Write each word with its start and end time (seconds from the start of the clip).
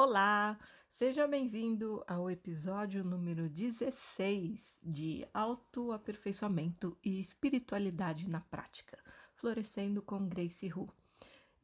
Olá, 0.00 0.56
seja 0.90 1.26
bem-vindo 1.26 2.04
ao 2.06 2.30
episódio 2.30 3.02
número 3.02 3.48
16 3.48 4.78
de 4.80 5.26
Autoaperfeiçoamento 5.34 6.96
e 7.04 7.18
Espiritualidade 7.18 8.28
na 8.28 8.40
Prática, 8.40 8.96
Florescendo 9.34 10.00
com 10.00 10.28
Grace 10.28 10.72
Hu. 10.72 10.88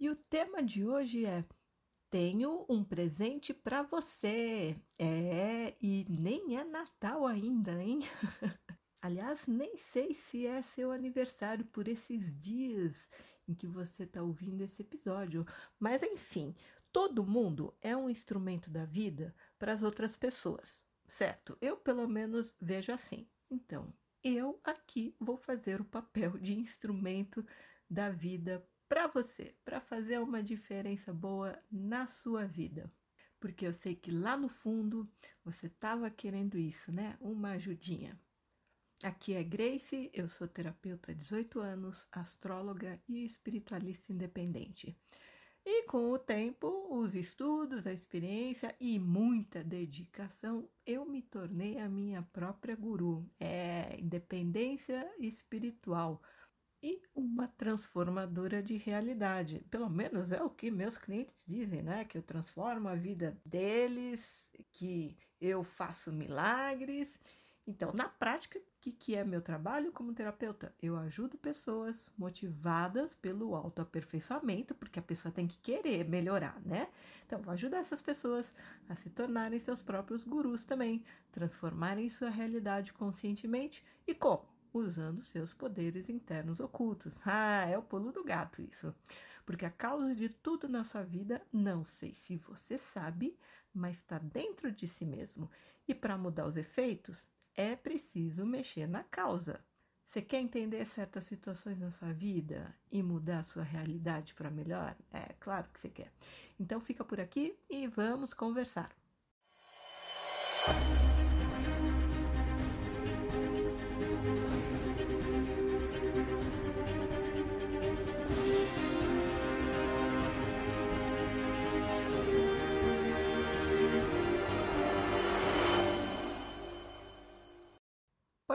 E 0.00 0.10
o 0.10 0.16
tema 0.16 0.64
de 0.64 0.84
hoje 0.84 1.24
é 1.24 1.44
Tenho 2.10 2.66
um 2.68 2.82
presente 2.82 3.54
para 3.54 3.84
você. 3.84 4.76
É, 4.98 5.76
e 5.80 6.04
nem 6.08 6.58
é 6.58 6.64
Natal 6.64 7.28
ainda, 7.28 7.80
hein? 7.80 8.00
Aliás, 9.00 9.46
nem 9.46 9.76
sei 9.76 10.12
se 10.12 10.44
é 10.44 10.60
seu 10.60 10.90
aniversário 10.90 11.64
por 11.66 11.86
esses 11.86 12.36
dias 12.40 13.08
em 13.46 13.54
que 13.54 13.66
você 13.66 14.04
está 14.04 14.22
ouvindo 14.22 14.62
esse 14.62 14.82
episódio, 14.82 15.46
mas 15.78 16.02
enfim, 16.02 16.54
todo 16.94 17.26
mundo 17.26 17.74
é 17.82 17.96
um 17.96 18.08
instrumento 18.08 18.70
da 18.70 18.84
vida 18.84 19.34
para 19.58 19.72
as 19.72 19.82
outras 19.82 20.16
pessoas, 20.16 20.80
certo? 21.08 21.58
Eu, 21.60 21.76
pelo 21.76 22.06
menos, 22.06 22.54
vejo 22.60 22.92
assim. 22.92 23.26
Então, 23.50 23.92
eu 24.22 24.60
aqui 24.62 25.12
vou 25.18 25.36
fazer 25.36 25.80
o 25.80 25.84
papel 25.84 26.38
de 26.38 26.54
instrumento 26.54 27.44
da 27.90 28.10
vida 28.10 28.64
para 28.88 29.08
você, 29.08 29.56
para 29.64 29.80
fazer 29.80 30.20
uma 30.20 30.40
diferença 30.40 31.12
boa 31.12 31.58
na 31.68 32.06
sua 32.06 32.46
vida. 32.46 32.88
Porque 33.40 33.66
eu 33.66 33.72
sei 33.72 33.96
que 33.96 34.12
lá 34.12 34.36
no 34.36 34.48
fundo 34.48 35.10
você 35.44 35.66
estava 35.66 36.08
querendo 36.08 36.56
isso, 36.56 36.92
né? 36.92 37.16
Uma 37.20 37.50
ajudinha. 37.50 38.16
Aqui 39.02 39.34
é 39.34 39.42
Grace, 39.42 40.10
eu 40.14 40.28
sou 40.28 40.46
terapeuta 40.46 41.10
há 41.10 41.14
18 41.14 41.58
anos, 41.58 42.06
astróloga 42.12 43.02
e 43.08 43.24
espiritualista 43.24 44.12
independente. 44.12 44.96
E 45.66 45.84
com 45.84 46.12
o 46.12 46.18
tempo, 46.18 46.68
os 46.90 47.14
estudos, 47.14 47.86
a 47.86 47.92
experiência 47.92 48.74
e 48.78 48.98
muita 48.98 49.64
dedicação, 49.64 50.68
eu 50.84 51.06
me 51.06 51.22
tornei 51.22 51.78
a 51.78 51.88
minha 51.88 52.22
própria 52.22 52.76
guru. 52.76 53.26
É 53.40 53.98
independência 53.98 55.10
espiritual 55.18 56.20
e 56.82 57.00
uma 57.14 57.48
transformadora 57.48 58.62
de 58.62 58.76
realidade. 58.76 59.64
Pelo 59.70 59.88
menos 59.88 60.30
é 60.32 60.42
o 60.42 60.50
que 60.50 60.70
meus 60.70 60.98
clientes 60.98 61.42
dizem, 61.46 61.82
né? 61.82 62.04
Que 62.04 62.18
eu 62.18 62.22
transformo 62.22 62.88
a 62.88 62.94
vida 62.94 63.40
deles, 63.42 64.22
que 64.70 65.16
eu 65.40 65.64
faço 65.64 66.12
milagres 66.12 67.08
então, 67.66 67.92
na 67.94 68.08
prática, 68.08 68.58
o 68.58 68.62
que, 68.78 68.92
que 68.92 69.16
é 69.16 69.24
meu 69.24 69.40
trabalho 69.40 69.90
como 69.90 70.12
terapeuta? 70.12 70.74
Eu 70.82 70.98
ajudo 70.98 71.38
pessoas 71.38 72.12
motivadas 72.18 73.14
pelo 73.14 73.54
autoaperfeiçoamento, 73.56 74.74
porque 74.74 74.98
a 74.98 75.02
pessoa 75.02 75.32
tem 75.32 75.46
que 75.46 75.56
querer 75.58 76.06
melhorar, 76.06 76.60
né? 76.60 76.88
Então, 77.26 77.40
vou 77.40 77.54
ajudar 77.54 77.78
essas 77.78 78.02
pessoas 78.02 78.52
a 78.86 78.94
se 78.94 79.08
tornarem 79.08 79.58
seus 79.58 79.82
próprios 79.82 80.24
gurus 80.24 80.62
também, 80.62 81.02
transformarem 81.32 82.10
sua 82.10 82.28
realidade 82.28 82.92
conscientemente 82.92 83.82
e 84.06 84.14
como? 84.14 84.46
Usando 84.72 85.22
seus 85.22 85.54
poderes 85.54 86.10
internos 86.10 86.60
ocultos. 86.60 87.14
Ah, 87.24 87.66
é 87.66 87.78
o 87.78 87.82
pulo 87.82 88.12
do 88.12 88.22
gato 88.22 88.60
isso. 88.60 88.94
Porque 89.46 89.64
a 89.64 89.70
causa 89.70 90.14
de 90.14 90.28
tudo 90.28 90.68
na 90.68 90.84
sua 90.84 91.02
vida, 91.02 91.40
não 91.50 91.82
sei 91.84 92.12
se 92.12 92.36
você 92.36 92.76
sabe, 92.76 93.38
mas 93.72 93.96
está 93.96 94.18
dentro 94.18 94.70
de 94.70 94.86
si 94.86 95.06
mesmo. 95.06 95.50
E 95.86 95.94
para 95.94 96.16
mudar 96.16 96.46
os 96.46 96.56
efeitos, 96.56 97.28
é 97.56 97.76
preciso 97.76 98.44
mexer 98.44 98.86
na 98.86 99.02
causa. 99.04 99.64
Você 100.06 100.22
quer 100.22 100.40
entender 100.40 100.84
certas 100.86 101.24
situações 101.24 101.78
na 101.78 101.90
sua 101.90 102.12
vida 102.12 102.72
e 102.90 103.02
mudar 103.02 103.38
a 103.38 103.44
sua 103.44 103.64
realidade 103.64 104.34
para 104.34 104.50
melhor? 104.50 104.94
É 105.12 105.32
claro 105.40 105.68
que 105.72 105.80
você 105.80 105.88
quer. 105.88 106.12
Então 106.58 106.78
fica 106.80 107.04
por 107.04 107.20
aqui 107.20 107.56
e 107.68 107.86
vamos 107.88 108.32
conversar. 108.32 108.94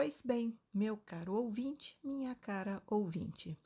Pois 0.00 0.22
bem, 0.24 0.58
meu 0.72 0.96
caro 0.96 1.34
ouvinte, 1.34 1.94
minha 2.02 2.34
cara 2.34 2.82
ouvinte, 2.86 3.60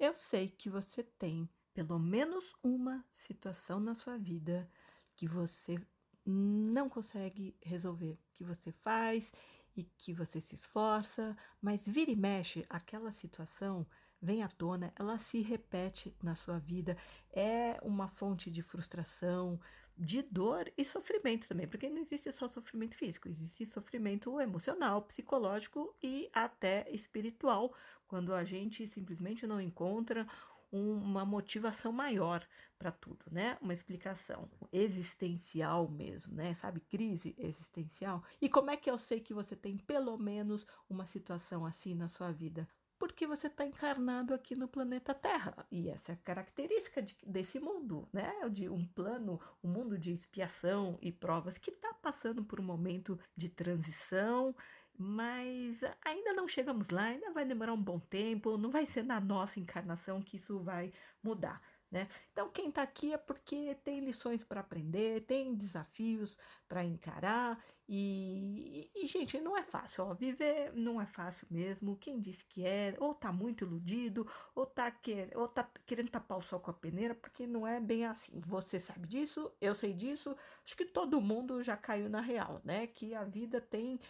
eu 0.00 0.12
sei 0.12 0.48
que 0.48 0.68
você 0.68 1.04
tem 1.04 1.48
pelo 1.72 1.96
menos 1.96 2.52
uma 2.60 3.04
situação 3.12 3.78
na 3.78 3.94
sua 3.94 4.18
vida 4.18 4.68
que 5.14 5.28
você 5.28 5.78
não 6.26 6.88
consegue 6.88 7.56
resolver, 7.62 8.18
que 8.34 8.42
você 8.42 8.72
faz 8.72 9.30
e 9.76 9.84
que 9.84 10.12
você 10.12 10.40
se 10.40 10.56
esforça, 10.56 11.36
mas 11.62 11.82
vira 11.86 12.10
e 12.10 12.16
mexe 12.16 12.66
aquela 12.68 13.12
situação 13.12 13.86
vem 14.20 14.42
à 14.42 14.48
tona, 14.48 14.92
ela 14.96 15.18
se 15.18 15.40
repete 15.40 16.16
na 16.22 16.34
sua 16.34 16.58
vida, 16.58 16.96
é 17.32 17.78
uma 17.82 18.08
fonte 18.08 18.50
de 18.50 18.62
frustração, 18.62 19.60
de 19.96 20.22
dor 20.22 20.70
e 20.76 20.84
sofrimento 20.84 21.48
também, 21.48 21.66
porque 21.66 21.88
não 21.88 21.98
existe 22.02 22.30
só 22.32 22.48
sofrimento 22.48 22.94
físico, 22.94 23.28
existe 23.28 23.64
sofrimento 23.66 24.38
emocional, 24.40 25.02
psicológico 25.02 25.94
e 26.02 26.28
até 26.32 26.86
espiritual, 26.90 27.74
quando 28.06 28.34
a 28.34 28.44
gente 28.44 28.86
simplesmente 28.88 29.46
não 29.46 29.60
encontra 29.60 30.26
uma 30.70 31.24
motivação 31.24 31.92
maior 31.92 32.46
para 32.78 32.92
tudo, 32.92 33.24
né? 33.30 33.56
Uma 33.60 33.72
explicação 33.72 34.50
existencial 34.72 35.88
mesmo, 35.88 36.34
né? 36.34 36.54
Sabe, 36.54 36.80
crise 36.80 37.34
existencial. 37.38 38.22
E 38.40 38.48
como 38.48 38.70
é 38.70 38.76
que 38.76 38.90
eu 38.90 38.98
sei 38.98 39.20
que 39.20 39.32
você 39.32 39.56
tem 39.56 39.78
pelo 39.78 40.18
menos 40.18 40.66
uma 40.88 41.06
situação 41.06 41.64
assim 41.64 41.94
na 41.94 42.08
sua 42.08 42.32
vida? 42.32 42.68
Porque 42.98 43.26
você 43.26 43.46
está 43.46 43.64
encarnado 43.64 44.34
aqui 44.34 44.54
no 44.54 44.68
planeta 44.68 45.14
Terra. 45.14 45.66
E 45.70 45.88
essa 45.88 46.12
é 46.12 46.14
a 46.14 46.18
característica 46.18 47.02
de, 47.02 47.16
desse 47.26 47.58
mundo, 47.60 48.08
né? 48.12 48.32
De 48.50 48.68
um 48.68 48.86
plano, 48.86 49.40
um 49.62 49.68
mundo 49.68 49.98
de 49.98 50.12
expiação 50.12 50.98
e 51.00 51.12
provas 51.12 51.58
que 51.58 51.70
está 51.70 51.92
passando 51.94 52.44
por 52.44 52.60
um 52.60 52.64
momento 52.64 53.18
de 53.36 53.48
transição, 53.48 54.54
mas 54.98 55.80
ainda 56.04 56.32
não 56.32 56.48
chegamos 56.48 56.88
lá, 56.88 57.04
ainda 57.04 57.32
vai 57.32 57.44
demorar 57.44 57.72
um 57.72 57.82
bom 57.82 57.98
tempo, 57.98 58.56
não 58.56 58.70
vai 58.70 58.86
ser 58.86 59.02
na 59.02 59.20
nossa 59.20 59.60
encarnação 59.60 60.22
que 60.22 60.36
isso 60.38 60.58
vai 60.60 60.92
mudar. 61.22 61.60
Né? 61.90 62.08
Então, 62.32 62.50
quem 62.50 62.68
está 62.68 62.82
aqui 62.82 63.12
é 63.12 63.16
porque 63.16 63.74
tem 63.76 64.00
lições 64.00 64.42
para 64.42 64.60
aprender, 64.60 65.22
tem 65.22 65.54
desafios 65.54 66.36
para 66.68 66.84
encarar 66.84 67.62
e, 67.88 68.90
e, 68.96 69.06
gente, 69.06 69.40
não 69.40 69.56
é 69.56 69.62
fácil, 69.62 70.04
ó, 70.04 70.14
viver 70.14 70.72
não 70.74 71.00
é 71.00 71.06
fácil 71.06 71.46
mesmo. 71.48 71.96
Quem 71.96 72.20
disse 72.20 72.44
que 72.44 72.66
é, 72.66 72.96
ou 72.98 73.12
está 73.12 73.30
muito 73.30 73.64
iludido, 73.64 74.28
ou 74.54 74.64
está 74.64 74.90
quer, 74.90 75.30
tá 75.54 75.70
querendo 75.86 76.10
tapar 76.10 76.38
o 76.38 76.42
sol 76.42 76.58
com 76.58 76.72
a 76.72 76.74
peneira, 76.74 77.14
porque 77.14 77.46
não 77.46 77.64
é 77.64 77.78
bem 77.78 78.04
assim. 78.04 78.40
Você 78.40 78.80
sabe 78.80 79.06
disso, 79.06 79.52
eu 79.60 79.74
sei 79.74 79.92
disso, 79.92 80.36
acho 80.64 80.76
que 80.76 80.84
todo 80.84 81.20
mundo 81.20 81.62
já 81.62 81.76
caiu 81.76 82.08
na 82.08 82.20
real, 82.20 82.60
né? 82.64 82.88
Que 82.88 83.14
a 83.14 83.22
vida 83.22 83.60
tem, 83.60 84.00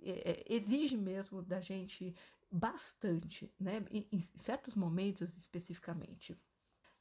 é, 0.00 0.44
exige 0.48 0.96
mesmo 0.96 1.42
da 1.42 1.60
gente 1.60 2.14
bastante, 2.50 3.52
né? 3.58 3.84
Em, 3.90 4.06
em 4.12 4.20
certos 4.36 4.76
momentos 4.76 5.36
especificamente. 5.36 6.38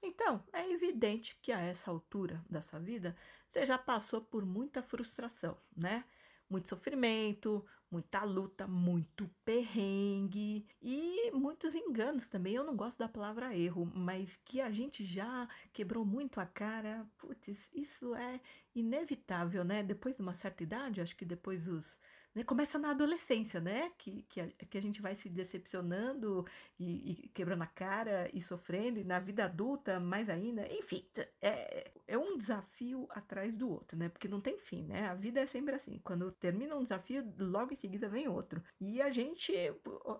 Então, 0.03 0.43
é 0.51 0.69
evidente 0.69 1.37
que 1.41 1.51
a 1.51 1.59
essa 1.59 1.89
altura 1.89 2.43
da 2.49 2.61
sua 2.61 2.79
vida 2.79 3.15
você 3.49 3.65
já 3.65 3.77
passou 3.77 4.21
por 4.21 4.45
muita 4.45 4.81
frustração, 4.81 5.57
né? 5.75 6.03
Muito 6.49 6.67
sofrimento, 6.69 7.65
muita 7.89 8.23
luta, 8.23 8.67
muito 8.67 9.29
perrengue 9.45 10.67
e 10.81 11.31
muitos 11.31 11.73
enganos 11.73 12.27
também. 12.27 12.55
Eu 12.55 12.63
não 12.63 12.75
gosto 12.75 12.97
da 12.97 13.07
palavra 13.07 13.55
erro, 13.55 13.85
mas 13.95 14.35
que 14.43 14.59
a 14.59 14.71
gente 14.71 15.05
já 15.05 15.47
quebrou 15.71 16.03
muito 16.05 16.39
a 16.39 16.45
cara. 16.45 17.07
Putz, 17.17 17.69
isso 17.73 18.13
é 18.15 18.41
inevitável, 18.75 19.63
né? 19.63 19.83
Depois 19.83 20.15
de 20.15 20.21
uma 20.21 20.33
certa 20.33 20.63
idade, 20.63 21.01
acho 21.01 21.15
que 21.15 21.25
depois 21.25 21.65
dos 21.65 21.97
né? 22.35 22.43
Começa 22.43 22.79
na 22.79 22.91
adolescência, 22.91 23.59
né? 23.59 23.91
Que, 23.97 24.23
que, 24.23 24.41
a, 24.41 24.47
que 24.47 24.77
a 24.77 24.81
gente 24.81 25.01
vai 25.01 25.15
se 25.15 25.29
decepcionando 25.29 26.45
e, 26.79 27.11
e, 27.11 27.29
quebrando 27.29 27.63
a 27.63 27.67
cara 27.67 28.29
e 28.33 28.41
sofrendo, 28.41 28.99
e 28.99 29.03
na 29.03 29.19
vida 29.19 29.45
adulta 29.45 29.99
mais 29.99 30.29
ainda. 30.29 30.67
Enfim, 30.73 31.05
é, 31.41 31.91
é 32.07 32.17
um 32.17 32.37
desafio 32.37 33.07
atrás 33.11 33.55
do 33.55 33.69
outro, 33.69 33.97
né? 33.97 34.09
Porque 34.09 34.27
não 34.27 34.41
tem 34.41 34.57
fim, 34.57 34.83
né? 34.83 35.07
A 35.07 35.13
vida 35.15 35.41
é 35.41 35.45
sempre 35.45 35.75
assim. 35.75 35.99
Quando 36.03 36.31
termina 36.31 36.75
um 36.75 36.83
desafio, 36.83 37.33
logo 37.37 37.73
em 37.73 37.77
seguida 37.77 38.09
vem 38.09 38.27
outro. 38.27 38.63
E 38.79 39.01
a 39.01 39.11
gente, 39.11 39.51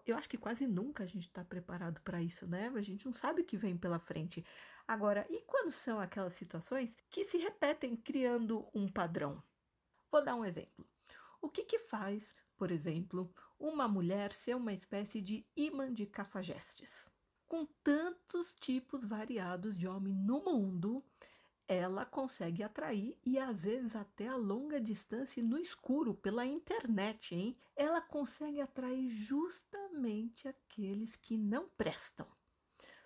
eu 0.06 0.16
acho 0.16 0.30
que 0.30 0.38
quase 0.38 0.68
nunca 0.68 1.04
a 1.04 1.07
gente 1.07 1.27
está 1.27 1.44
preparado 1.44 2.00
para 2.01 2.21
isso, 2.21 2.48
né? 2.48 2.71
A 2.75 2.81
gente 2.81 3.06
não 3.06 3.13
sabe 3.13 3.42
o 3.42 3.45
que 3.45 3.57
vem 3.57 3.77
pela 3.77 4.00
frente. 4.00 4.45
Agora, 4.88 5.25
e 5.30 5.42
quando 5.42 5.71
são 5.71 6.00
aquelas 6.00 6.33
situações 6.33 6.95
que 7.09 7.25
se 7.25 7.38
repetem 7.38 7.95
criando 7.95 8.68
um 8.74 8.88
padrão? 8.92 9.42
Vou 10.12 10.24
dar 10.24 10.36
um 10.36 10.45
exemplo. 10.45 10.86
O 11.44 11.50
que, 11.50 11.66
que 11.66 11.78
faz, 11.78 12.34
por 12.56 12.72
exemplo, 12.72 13.30
uma 13.60 13.86
mulher 13.86 14.31
ser 14.31 14.56
uma 14.56 14.72
espécie 14.72 15.22
de 15.22 15.45
imã 15.57 15.94
de 15.94 16.06
cafajestes? 16.06 16.90
Com 17.45 17.66
tantos 17.84 18.56
tipos 18.62 19.04
variados 19.04 19.78
de 19.78 19.86
homem 19.86 20.16
no 20.16 20.42
mundo, 20.42 21.04
ela 21.68 22.06
consegue 22.06 22.63
atrair 22.63 23.19
e 23.25 23.38
às 23.38 23.66
vezes 23.66 23.94
até 23.94 24.30
a 24.30 24.38
longa 24.38 24.80
distância 24.80 25.44
no 25.44 25.60
escuro 25.60 26.13
pela 26.13 26.45
internet, 26.45 27.36
hein? 27.36 27.57
Ela 27.75 28.00
consegue 28.00 28.62
atrair 28.62 29.10
justamente 29.10 30.48
aqueles 30.48 31.18
que 31.18 31.38
não 31.38 31.68
prestam. 31.68 32.25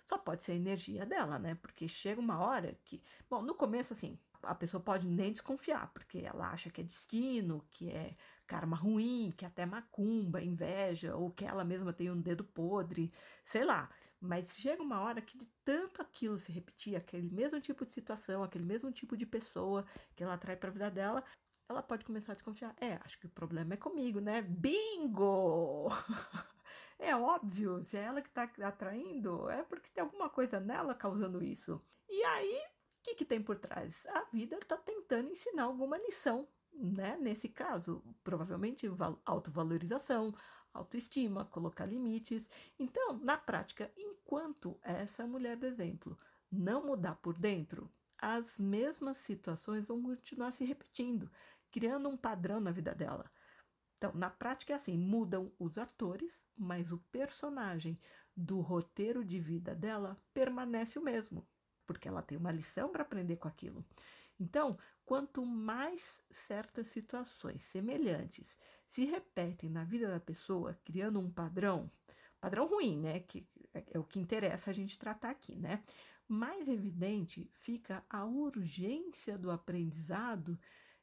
Só 0.06 0.16
pode 0.16 0.44
ser 0.44 0.52
a 0.52 0.56
energia 0.56 1.04
dela, 1.04 1.40
né? 1.40 1.56
Porque 1.56 1.88
chega 1.88 2.20
uma 2.20 2.38
hora 2.38 2.78
que, 2.84 3.02
bom, 3.28 3.42
no 3.42 3.56
começo 3.56 3.94
assim, 3.94 4.16
a 4.42 4.54
pessoa 4.54 4.82
pode 4.82 5.06
nem 5.06 5.32
desconfiar, 5.32 5.92
porque 5.92 6.18
ela 6.18 6.50
acha 6.50 6.70
que 6.70 6.80
é 6.80 6.84
destino, 6.84 7.64
que 7.70 7.90
é 7.90 8.16
karma 8.46 8.76
ruim, 8.76 9.32
que 9.36 9.44
é 9.44 9.48
até 9.48 9.66
macumba, 9.66 10.42
inveja, 10.42 11.14
ou 11.14 11.30
que 11.30 11.44
ela 11.44 11.64
mesma 11.64 11.92
tem 11.92 12.10
um 12.10 12.20
dedo 12.20 12.44
podre, 12.44 13.12
sei 13.44 13.64
lá. 13.64 13.90
Mas 14.20 14.56
chega 14.56 14.82
uma 14.82 15.00
hora 15.00 15.20
que 15.20 15.36
de 15.36 15.46
tanto 15.64 16.00
aquilo 16.00 16.38
se 16.38 16.50
repetir, 16.50 16.96
aquele 16.96 17.28
mesmo 17.30 17.60
tipo 17.60 17.84
de 17.84 17.92
situação, 17.92 18.42
aquele 18.42 18.64
mesmo 18.64 18.90
tipo 18.90 19.16
de 19.16 19.26
pessoa 19.26 19.84
que 20.16 20.22
ela 20.22 20.34
atrai 20.34 20.56
para 20.56 20.70
a 20.70 20.72
vida 20.72 20.90
dela, 20.90 21.24
ela 21.68 21.82
pode 21.82 22.04
começar 22.04 22.32
a 22.32 22.34
desconfiar. 22.34 22.74
É, 22.80 22.98
acho 23.04 23.18
que 23.18 23.26
o 23.26 23.30
problema 23.30 23.74
é 23.74 23.76
comigo, 23.76 24.20
né? 24.20 24.40
Bingo! 24.42 25.88
é 26.98 27.14
óbvio, 27.14 27.84
se 27.84 27.96
é 27.96 28.02
ela 28.04 28.22
que 28.22 28.28
está 28.28 28.50
atraindo, 28.62 29.48
é 29.50 29.62
porque 29.62 29.90
tem 29.90 30.02
alguma 30.02 30.30
coisa 30.30 30.58
nela 30.58 30.94
causando 30.94 31.44
isso. 31.44 31.82
E 32.08 32.24
aí 32.24 32.62
que, 33.08 33.14
que 33.14 33.24
tem 33.24 33.40
por 33.40 33.56
trás? 33.56 34.06
A 34.08 34.24
vida 34.32 34.56
está 34.56 34.76
tentando 34.76 35.30
ensinar 35.30 35.64
alguma 35.64 35.96
lição, 35.96 36.46
né? 36.72 37.16
Nesse 37.20 37.48
caso, 37.48 38.02
provavelmente 38.22 38.86
autovalorização, 39.24 40.34
autoestima, 40.74 41.46
colocar 41.46 41.86
limites. 41.86 42.48
Então, 42.78 43.18
na 43.18 43.36
prática, 43.36 43.90
enquanto 43.96 44.78
essa 44.82 45.26
mulher 45.26 45.56
do 45.56 45.66
exemplo 45.66 46.18
não 46.50 46.84
mudar 46.84 47.16
por 47.16 47.38
dentro, 47.38 47.90
as 48.18 48.58
mesmas 48.58 49.16
situações 49.18 49.86
vão 49.86 50.02
continuar 50.02 50.50
se 50.50 50.64
repetindo, 50.64 51.30
criando 51.70 52.08
um 52.08 52.16
padrão 52.16 52.60
na 52.60 52.70
vida 52.70 52.94
dela. 52.94 53.30
Então, 53.96 54.12
na 54.14 54.30
prática 54.30 54.72
é 54.72 54.76
assim, 54.76 54.96
mudam 54.96 55.52
os 55.58 55.78
atores, 55.78 56.44
mas 56.56 56.92
o 56.92 56.98
personagem 57.10 57.98
do 58.36 58.60
roteiro 58.60 59.24
de 59.24 59.40
vida 59.40 59.74
dela 59.74 60.16
permanece 60.32 60.98
o 60.98 61.02
mesmo 61.02 61.46
porque 61.88 62.06
ela 62.06 62.22
tem 62.22 62.36
uma 62.36 62.52
lição 62.52 62.90
para 62.90 63.02
aprender 63.02 63.36
com 63.36 63.48
aquilo. 63.48 63.82
Então, 64.38 64.78
quanto 65.06 65.44
mais 65.44 66.20
certas 66.30 66.86
situações 66.88 67.62
semelhantes 67.62 68.56
se 68.90 69.06
repetem 69.06 69.70
na 69.70 69.84
vida 69.84 70.06
da 70.08 70.20
pessoa, 70.20 70.78
criando 70.84 71.18
um 71.18 71.30
padrão, 71.30 71.90
padrão 72.38 72.66
ruim, 72.66 72.98
né? 72.98 73.20
Que 73.20 73.48
é, 73.72 73.84
é 73.94 73.98
o 73.98 74.04
que 74.04 74.20
interessa 74.20 74.70
a 74.70 74.74
gente 74.74 74.98
tratar 74.98 75.30
aqui, 75.30 75.56
né? 75.56 75.82
Mais 76.28 76.68
evidente 76.68 77.50
fica 77.52 78.04
a 78.08 78.24
urgência 78.24 79.38
do 79.38 79.50
aprendizado 79.50 80.58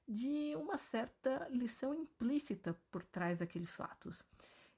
de 0.07 0.55
uma 0.55 0.77
certa 0.77 1.47
lição 1.49 1.95
implícita 1.95 2.79
por 2.91 3.03
trás 3.03 3.39
daqueles 3.39 3.71
fatos. 3.71 4.23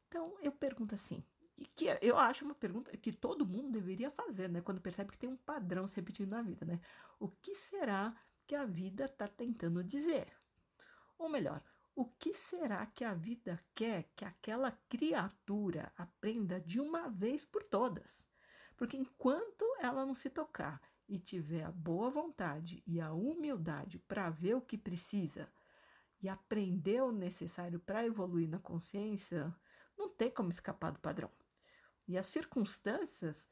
Então, 0.07 0.37
eu 0.41 0.53
pergunto 0.53 0.95
assim: 0.95 1.21
e 1.57 1.65
que 1.65 1.87
eu 2.01 2.17
acho 2.17 2.45
uma 2.45 2.53
pergunta 2.53 2.95
que 2.97 3.11
todo 3.11 3.45
mundo 3.45 3.71
deveria 3.71 4.11
fazer, 4.11 4.47
né? 4.47 4.61
Quando 4.61 4.79
percebe 4.79 5.11
que 5.11 5.17
tem 5.17 5.29
um 5.29 5.35
padrão 5.35 5.87
se 5.87 5.95
repetindo 5.95 6.29
na 6.29 6.41
vida, 6.41 6.65
né? 6.65 6.79
O 7.19 7.27
que 7.27 7.55
será 7.55 8.15
que 8.45 8.55
a 8.55 8.65
vida 8.65 9.05
está 9.05 9.27
tentando 9.27 9.83
dizer? 9.83 10.27
Ou 11.17 11.27
melhor, 11.27 11.63
o 11.95 12.05
que 12.05 12.31
será 12.31 12.85
que 12.85 13.03
a 13.03 13.15
vida 13.15 13.59
quer 13.73 14.03
que 14.15 14.23
aquela 14.23 14.71
criatura 14.87 15.91
aprenda 15.97 16.61
de 16.61 16.79
uma 16.79 17.09
vez 17.09 17.43
por 17.43 17.63
todas? 17.63 18.23
Porque 18.77 18.95
enquanto 18.95 19.65
ela 19.79 20.05
não 20.05 20.13
se 20.13 20.29
tocar 20.29 20.79
e 21.09 21.17
tiver 21.17 21.63
a 21.63 21.71
boa 21.71 22.11
vontade 22.11 22.83
e 22.85 23.01
a 23.01 23.11
humildade 23.11 23.97
para 23.97 24.29
ver 24.29 24.55
o 24.55 24.61
que 24.61 24.77
precisa 24.77 25.51
e 26.21 26.29
aprender 26.29 27.01
o 27.01 27.11
necessário 27.11 27.79
para 27.79 28.05
evoluir 28.05 28.47
na 28.47 28.59
consciência, 28.59 29.51
não 29.97 30.07
tem 30.07 30.29
como 30.29 30.51
escapar 30.51 30.91
do 30.91 30.99
padrão. 30.99 31.31
E 32.07 32.17
as 32.17 32.27
circunstâncias 32.27 33.47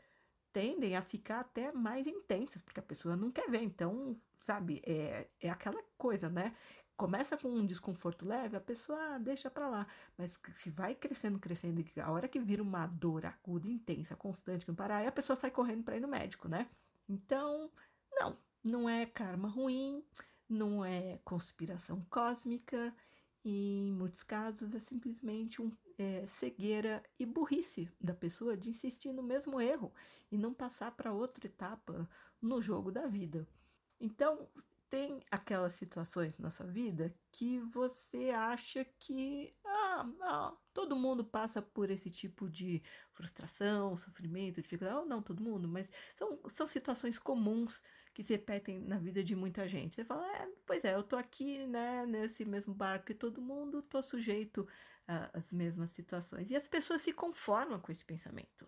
tendem 0.53 0.95
a 0.95 1.01
ficar 1.01 1.41
até 1.41 1.71
mais 1.71 2.07
intensas, 2.07 2.61
porque 2.61 2.79
a 2.79 2.83
pessoa 2.83 3.15
não 3.15 3.29
quer 3.31 3.49
ver. 3.49 3.61
Então, 3.61 4.15
sabe, 4.39 4.81
é, 4.85 5.27
é 5.41 5.49
aquela 5.49 5.83
coisa, 5.97 6.29
né? 6.29 6.55
Começa 6.95 7.35
com 7.35 7.49
um 7.49 7.65
desconforto 7.65 8.25
leve, 8.25 8.55
a 8.55 8.61
pessoa 8.61 8.97
ah, 8.97 9.17
deixa 9.17 9.49
para 9.49 9.67
lá. 9.67 9.85
Mas 10.17 10.39
se 10.53 10.69
vai 10.69 10.95
crescendo, 10.95 11.37
crescendo, 11.39 11.83
a 12.01 12.09
hora 12.09 12.27
que 12.29 12.39
vira 12.39 12.63
uma 12.63 12.87
dor 12.87 13.25
aguda, 13.25 13.67
intensa, 13.67 14.15
constante, 14.15 14.63
que 14.63 14.71
não 14.71 14.75
parar, 14.75 14.97
aí 14.97 15.07
a 15.07 15.11
pessoa 15.11 15.35
sai 15.35 15.51
correndo 15.51 15.83
para 15.83 15.97
ir 15.97 15.99
no 15.99 16.07
médico, 16.07 16.47
né? 16.47 16.69
Então, 17.09 17.69
não, 18.13 18.37
não 18.63 18.89
é 18.89 19.05
karma 19.05 19.49
ruim, 19.49 20.01
não 20.47 20.85
é 20.85 21.19
conspiração 21.25 22.05
cósmica, 22.09 22.93
em 23.49 23.91
muitos 23.91 24.23
casos 24.23 24.73
é 24.73 24.79
simplesmente 24.79 25.61
um 25.61 25.71
é, 25.97 26.25
cegueira 26.27 27.03
e 27.19 27.25
burrice 27.25 27.89
da 28.01 28.13
pessoa 28.13 28.57
de 28.57 28.69
insistir 28.69 29.13
no 29.13 29.23
mesmo 29.23 29.61
erro 29.61 29.93
e 30.31 30.37
não 30.37 30.53
passar 30.53 30.91
para 30.91 31.13
outra 31.13 31.45
etapa 31.45 32.09
no 32.41 32.61
jogo 32.61 32.91
da 32.91 33.05
vida. 33.05 33.47
Então, 33.99 34.49
tem 34.89 35.21
aquelas 35.31 35.73
situações 35.73 36.37
na 36.37 36.49
sua 36.49 36.65
vida 36.65 37.13
que 37.31 37.59
você 37.59 38.29
acha 38.29 38.85
que 38.99 39.53
ah, 39.65 40.09
ah, 40.21 40.53
todo 40.73 40.95
mundo 40.95 41.23
passa 41.23 41.61
por 41.61 41.89
esse 41.89 42.09
tipo 42.09 42.49
de 42.49 42.81
frustração, 43.11 43.97
sofrimento, 43.97 44.61
dificuldade. 44.61 44.99
Ou 44.99 45.05
não 45.05 45.21
todo 45.21 45.43
mundo, 45.43 45.67
mas 45.67 45.89
são, 46.15 46.39
são 46.49 46.67
situações 46.67 47.17
comuns 47.19 47.81
que 48.15 48.23
se 48.23 48.33
repetem 48.33 48.79
na 48.79 48.97
vida 48.97 49.21
de 49.21 49.35
muita 49.35 49.67
gente. 49.67 49.95
Você 49.95 50.05
fala, 50.05 50.25
é, 50.37 50.47
pois 50.65 50.85
é, 50.85 50.95
eu 50.95 51.03
tô 51.03 51.17
aqui, 51.17 51.67
né, 51.67 52.05
nesse 52.05 52.45
mesmo 52.45 52.73
barco 52.73 53.07
que 53.07 53.13
todo 53.13 53.41
mundo, 53.41 53.81
tô 53.83 54.01
sujeito 54.01 54.65
às 55.33 55.51
mesmas 55.51 55.91
situações. 55.91 56.49
E 56.49 56.55
as 56.55 56.65
pessoas 56.65 57.01
se 57.01 57.11
conformam 57.11 57.77
com 57.77 57.91
esse 57.91 58.05
pensamento. 58.05 58.67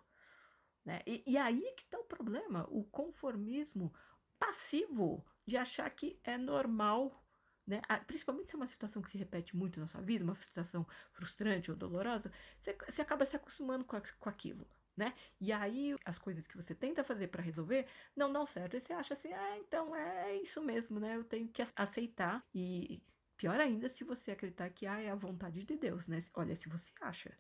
Né? 0.84 1.02
E, 1.08 1.24
e 1.26 1.38
aí 1.38 1.74
que 1.78 1.84
está 1.84 1.98
o 1.98 2.04
problema, 2.04 2.68
o 2.70 2.84
conformismo 2.84 3.94
passivo 4.38 5.26
de 5.46 5.56
achar 5.56 5.90
que 5.90 6.20
é 6.24 6.38
normal 6.38 7.24
né? 7.66 7.82
Principalmente 8.06 8.48
se 8.48 8.56
é 8.56 8.58
uma 8.58 8.66
situação 8.66 9.02
que 9.02 9.12
se 9.12 9.18
repete 9.18 9.54
muito 9.54 9.78
na 9.78 9.88
sua 9.88 10.00
vida, 10.00 10.24
uma 10.24 10.36
situação 10.36 10.88
frustrante 11.12 11.70
ou 11.70 11.76
dolorosa, 11.76 12.32
você, 12.62 12.74
você 12.90 13.02
acaba 13.02 13.26
se 13.26 13.36
acostumando 13.36 13.84
com, 13.84 13.98
a, 13.98 14.02
com 14.18 14.30
aquilo 14.30 14.66
né? 14.98 15.14
E 15.40 15.54
aí 15.54 15.96
as 16.04 16.18
coisas 16.18 16.48
que 16.48 16.58
você 16.58 16.74
tenta 16.74 17.04
fazer 17.04 17.28
para 17.28 17.44
resolver 17.44 17.86
não 18.16 18.34
dão 18.34 18.46
certo. 18.48 18.76
E 18.76 18.82
você 18.82 18.94
acha 18.94 19.14
assim, 19.14 19.32
ah, 19.32 19.58
então 19.60 19.96
é 19.96 20.36
isso 20.38 20.62
mesmo, 20.62 21.00
né? 21.00 21.16
Eu 21.16 21.24
tenho 21.24 21.48
que 21.48 21.64
aceitar. 21.76 22.44
E 22.54 23.02
pior 23.38 23.60
ainda 23.60 23.88
se 23.88 24.04
você 24.04 24.32
acreditar 24.32 24.70
que 24.72 24.88
ah, 24.88 25.00
é 25.00 25.10
a 25.10 25.16
vontade 25.16 25.64
de 25.64 25.76
Deus, 25.78 26.08
né? 26.08 26.22
Olha, 26.34 26.56
se 26.56 26.68
você 26.68 26.92
acha 27.00 27.32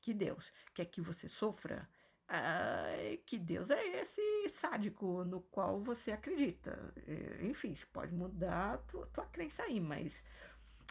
que 0.00 0.12
Deus 0.12 0.52
quer 0.74 0.84
que 0.84 1.00
você 1.00 1.28
sofra, 1.28 1.88
ah, 2.28 2.86
que 3.24 3.38
Deus 3.38 3.70
é 3.70 4.00
esse 4.02 4.48
sádico 4.60 5.24
no 5.24 5.40
qual 5.40 5.80
você 5.80 6.12
acredita. 6.12 6.92
Enfim, 7.40 7.74
você 7.74 7.86
pode 7.86 8.14
mudar 8.14 8.74
a 8.74 8.78
tua, 8.78 9.06
tua 9.06 9.26
crença 9.26 9.62
aí, 9.62 9.80
mas 9.80 10.12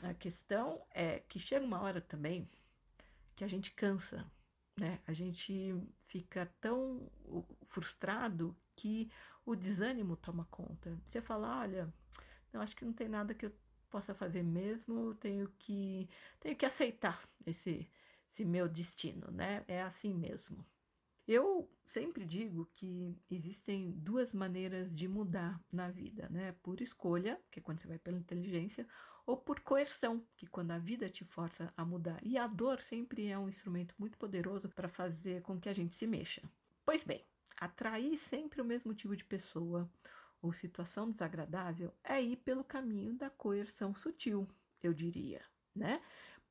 a 0.04 0.14
questão 0.14 0.86
é 0.92 1.20
que 1.20 1.40
chega 1.40 1.66
uma 1.66 1.82
hora 1.82 2.02
também 2.02 2.50
que 3.36 3.44
a 3.44 3.48
gente 3.48 3.72
cansa 3.72 4.26
né? 4.78 5.00
A 5.08 5.14
gente 5.14 5.74
fica 6.02 6.46
tão 6.60 7.10
frustrado 7.66 8.56
que 8.76 9.10
o 9.46 9.56
desânimo 9.56 10.16
toma 10.18 10.46
conta. 10.52 11.00
Você 11.06 11.22
fala, 11.22 11.60
olha, 11.62 11.94
eu 12.52 12.62
acho 12.62 12.76
que 12.76 12.86
não 12.86 12.94
tem 12.94 13.08
nada 13.08 13.34
que 13.34 13.46
eu 13.46 13.52
possa 13.90 14.14
fazer 14.14 14.44
mesmo, 14.44 15.16
tenho 15.16 15.48
que 15.60 16.10
tenho 16.40 16.56
que 16.56 16.66
aceitar 16.66 17.22
esse 17.46 17.90
esse 18.32 18.44
meu 18.44 18.68
destino, 18.68 19.32
né? 19.32 19.64
É 19.68 19.82
assim 19.82 20.14
mesmo. 20.14 20.66
Eu 21.28 21.70
sempre 21.86 22.26
digo 22.26 22.70
que 22.76 23.16
existem 23.32 23.92
duas 23.92 24.34
maneiras 24.34 24.94
de 24.94 25.08
mudar 25.08 25.60
na 25.72 25.90
vida, 25.90 26.28
né? 26.30 26.54
Por 26.62 26.82
escolha, 26.82 27.42
que 27.50 27.60
é 27.60 27.64
quando 27.64 27.80
você 27.80 27.88
vai 27.88 27.98
pela 27.98 28.18
inteligência, 28.18 28.86
ou 29.26 29.36
por 29.36 29.60
coerção, 29.62 30.24
que 30.38 30.46
quando 30.46 30.72
a 30.72 30.78
vida 30.78 31.10
te 31.10 31.24
força 31.26 31.74
a 31.76 31.84
mudar. 31.84 32.20
E 32.24 32.38
a 32.38 32.48
dor 32.48 32.80
sempre 32.80 33.28
é 33.28 33.38
um 33.38 33.50
instrumento 33.50 33.96
muito 33.98 34.18
poderoso 34.18 34.70
para 34.70 34.88
fazer 34.88 35.42
com 35.42 35.60
que 35.60 35.70
a 35.70 35.74
gente 35.74 35.96
se 35.96 36.06
mexa. 36.06 36.42
Pois 36.86 37.04
bem, 37.04 37.26
atrair 37.58 38.18
sempre 38.18 38.62
o 38.62 38.66
mesmo 38.66 38.94
tipo 38.94 39.16
de 39.16 39.24
pessoa 39.24 39.90
ou 40.42 40.54
situação 40.54 41.10
desagradável 41.10 41.92
é 42.04 42.22
ir 42.22 42.38
pelo 42.38 42.64
caminho 42.64 43.14
da 43.14 43.30
coerção 43.30 43.96
sutil, 43.96 44.48
eu 44.84 44.94
diria, 44.94 45.42
né? 45.74 46.02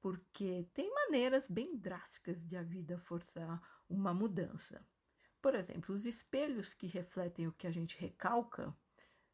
Porque 0.00 0.66
tem 0.75 0.93
maneiras 0.93 1.49
bem 1.49 1.76
drásticas 1.76 2.45
de 2.45 2.57
a 2.57 2.62
vida 2.62 2.99
forçar 2.99 3.62
uma 3.88 4.12
mudança. 4.12 4.85
Por 5.40 5.54
exemplo, 5.54 5.95
os 5.95 6.07
espelhos 6.07 6.75
que 6.75 6.87
refletem 6.87 7.47
o 7.47 7.52
que 7.52 7.66
a 7.66 7.71
gente 7.71 7.97
recalca 7.99 8.75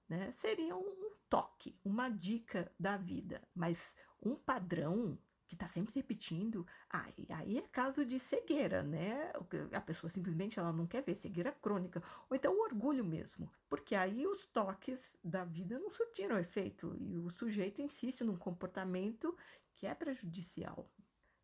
né, 0.09 0.33
seriam 0.33 0.81
um 0.81 1.10
toque, 1.31 1.79
uma 1.83 2.11
dica 2.11 2.71
da 2.79 2.97
vida, 2.97 3.41
mas 3.55 3.95
um 4.21 4.35
padrão 4.35 5.17
que 5.47 5.57
está 5.57 5.67
sempre 5.67 5.93
se 5.93 5.99
repetindo, 5.99 6.65
aí, 6.89 7.27
aí 7.29 7.59
é 7.59 7.63
caso 7.63 8.05
de 8.05 8.21
cegueira, 8.21 8.85
né? 8.85 9.33
A 9.73 9.81
pessoa 9.81 10.09
simplesmente 10.09 10.61
ela 10.61 10.73
não 10.73 10.87
quer 10.87 11.03
ver 11.03 11.17
cegueira 11.17 11.51
crônica, 11.51 12.01
ou 12.29 12.37
então 12.37 12.53
o 12.55 12.63
orgulho 12.63 13.05
mesmo, 13.05 13.51
porque 13.69 13.97
aí 13.97 14.25
os 14.29 14.47
toques 14.47 15.01
da 15.25 15.45
vida 15.45 15.77
não 15.81 15.91
surtiram 15.91 16.39
efeito 16.39 16.95
e 16.97 17.17
o 17.17 17.31
sujeito 17.31 17.83
insiste 17.83 18.23
num 18.23 18.37
comportamento 18.37 19.37
que 19.75 19.89
é 19.89 19.95
prejudicial. 19.95 20.89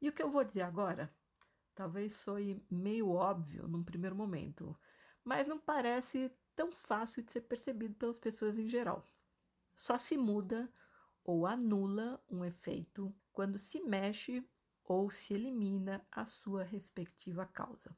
E 0.00 0.08
o 0.08 0.12
que 0.12 0.22
eu 0.22 0.30
vou 0.30 0.44
dizer 0.44 0.62
agora? 0.62 1.12
Talvez 1.74 2.12
soe 2.12 2.64
meio 2.70 3.10
óbvio 3.10 3.66
num 3.66 3.82
primeiro 3.82 4.14
momento, 4.14 4.78
mas 5.24 5.48
não 5.48 5.58
parece 5.58 6.30
tão 6.54 6.70
fácil 6.70 7.24
de 7.24 7.32
ser 7.32 7.40
percebido 7.40 7.94
pelas 7.96 8.18
pessoas 8.18 8.56
em 8.56 8.68
geral. 8.68 9.04
Só 9.76 9.98
se 9.98 10.16
muda 10.16 10.72
ou 11.22 11.46
anula 11.46 12.20
um 12.30 12.44
efeito 12.44 13.14
quando 13.32 13.58
se 13.58 13.80
mexe 13.80 14.42
ou 14.82 15.10
se 15.10 15.34
elimina 15.34 16.04
a 16.10 16.24
sua 16.24 16.62
respectiva 16.64 17.44
causa. 17.44 17.96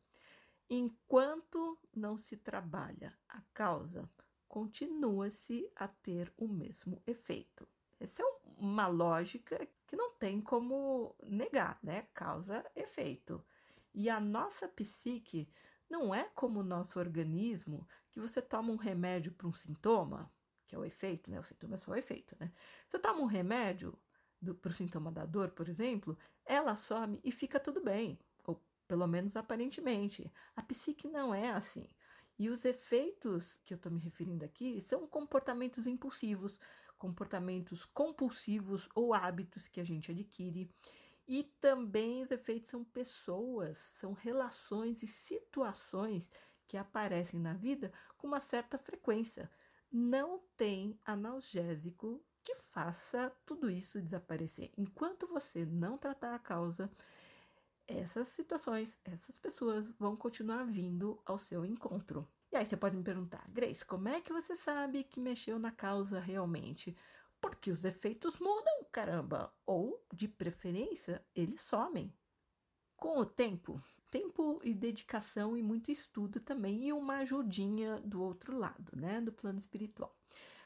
Enquanto 0.69 1.79
não 1.95 2.19
se 2.19 2.37
trabalha 2.37 3.17
a 3.29 3.41
causa, 3.55 4.11
continua-se 4.49 5.71
a 5.77 5.87
ter 5.87 6.33
o 6.37 6.49
mesmo 6.49 7.01
efeito. 7.07 7.67
Essa 8.01 8.23
é 8.23 8.27
uma 8.59 8.87
lógica 8.87 9.67
que 9.87 9.97
não 9.97 10.13
tem 10.13 10.41
como 10.41 11.15
negar, 11.23 11.79
né? 11.83 12.09
Causa-efeito. 12.13 13.45
E 13.95 14.11
a 14.11 14.21
nossa 14.21 14.69
psique 14.69 15.49
não 15.89 16.15
é 16.15 16.25
como 16.35 16.61
o 16.61 16.65
nosso 16.65 16.99
organismo, 16.99 17.89
que 18.11 18.21
você 18.21 18.43
toma 18.43 18.73
um 18.73 18.77
remédio 18.77 19.33
para 19.33 19.49
um 19.49 19.53
sintoma, 19.53 20.31
que 20.69 20.77
é 20.77 20.79
o 20.79 20.85
efeito, 20.85 21.31
né? 21.31 21.41
O 21.41 21.43
sintoma 21.43 21.75
é 21.75 21.79
só 21.79 21.91
o 21.91 21.97
efeito, 21.97 22.37
né? 22.39 22.53
Você 22.87 22.99
toma 22.99 23.21
um 23.21 23.27
remédio 23.27 23.99
para 24.61 24.71
o 24.71 24.73
sintoma 24.73 25.11
da 25.11 25.25
dor, 25.25 25.51
por 25.51 25.69
exemplo, 25.69 26.17
ela 26.45 26.77
some 26.77 27.19
e 27.25 27.33
fica 27.33 27.59
tudo 27.59 27.83
bem, 27.83 28.19
ou 28.47 28.63
pelo 28.87 29.07
menos 29.07 29.35
aparentemente. 29.37 30.31
A 30.55 30.63
psique 30.63 31.09
não 31.09 31.35
é 31.35 31.51
assim. 31.51 31.89
E 32.39 32.49
os 32.49 32.65
efeitos 32.65 33.59
que 33.65 33.75
eu 33.75 33.77
estou 33.77 33.91
me 33.91 34.01
referindo 34.01 34.45
aqui 34.45 34.81
são 34.83 35.09
comportamentos 35.09 35.87
impulsivos, 35.87 36.61
comportamentos 36.97 37.85
compulsivos 37.87 38.89
ou 38.95 39.13
hábitos 39.13 39.67
que 39.67 39.81
a 39.81 39.85
gente 39.85 40.13
adquire. 40.13 40.71
E 41.27 41.45
também 41.61 42.23
os 42.23 42.31
efeitos 42.31 42.71
são 42.71 42.85
pessoas, 42.85 43.79
são 43.97 44.13
relações 44.13 45.03
e 45.03 45.07
situações 45.07 46.31
que 46.67 46.77
aparecem 46.77 47.41
na 47.41 47.55
vida 47.55 47.93
com 48.17 48.27
uma 48.27 48.41
certa 48.41 48.79
frequência 48.79 49.51
não 49.91 50.41
tem 50.57 50.99
analgésico 51.05 52.23
que 52.45 52.55
faça 52.55 53.31
tudo 53.45 53.71
isso 53.71 54.01
desaparecer. 54.01 54.71
Enquanto 54.77 55.27
você 55.27 55.65
não 55.67 55.99
tratar 55.99 56.35
a 56.35 56.39
causa, 56.39 56.91
essas 57.87 58.29
situações, 58.29 58.99
essas 59.05 59.39
pessoas 59.39 59.91
vão 59.99 60.17
continuar 60.17 60.65
vindo 60.65 61.21
ao 61.25 61.39
seu 61.39 61.65
encontro. 61.65 62.27
E 62.51 62.57
aí 62.57 62.65
você 62.65 62.77
pode 62.77 62.97
me 62.97 63.03
perguntar, 63.03 63.45
Grace, 63.51 63.85
como 63.85 64.09
é 64.09 64.21
que 64.21 64.33
você 64.33 64.57
sabe 64.57 65.05
que 65.05 65.21
mexeu 65.21 65.59
na 65.59 65.71
causa 65.71 66.19
realmente? 66.21 66.97
Porque 67.41 67.71
os 67.71 67.85
efeitos 67.85 68.39
mudam, 68.39 68.85
caramba! 68.91 69.53
Ou, 69.67 70.03
de 70.13 70.27
preferência, 70.27 71.25
eles 71.35 71.61
somem. 71.61 72.13
Com 72.99 73.19
o 73.21 73.25
tempo, 73.25 73.81
tempo 74.11 74.61
e 74.65 74.75
dedicação 74.75 75.57
e 75.57 75.63
muito 75.63 75.91
estudo 75.91 76.41
também, 76.41 76.89
e 76.89 76.93
uma 76.93 77.19
ajudinha 77.19 78.01
do 78.01 78.21
outro 78.21 78.59
lado, 78.59 78.97
né, 78.97 79.21
do 79.21 79.33
plano 79.33 79.59
espiritual. 79.61 80.15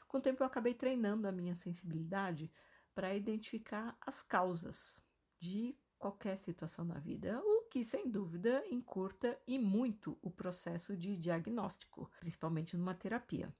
Com 0.07 0.17
o 0.17 0.21
tempo, 0.21 0.41
eu 0.41 0.47
acabei 0.47 0.73
treinando 0.73 1.27
a 1.27 1.31
minha 1.31 1.55
sensibilidade 1.55 2.51
para 2.95 3.15
identificar 3.15 3.95
as 4.01 4.23
causas 4.23 4.99
de 5.39 5.77
qualquer 5.99 6.37
situação 6.37 6.83
na 6.83 6.99
vida, 6.99 7.39
o 7.43 7.67
que, 7.69 7.85
sem 7.85 8.09
dúvida, 8.09 8.63
encurta 8.67 9.39
e 9.47 9.59
muito 9.59 10.17
o 10.21 10.31
processo 10.31 10.97
de 10.97 11.15
diagnóstico, 11.15 12.11
principalmente 12.19 12.75
numa 12.75 12.95
terapia. 12.95 13.53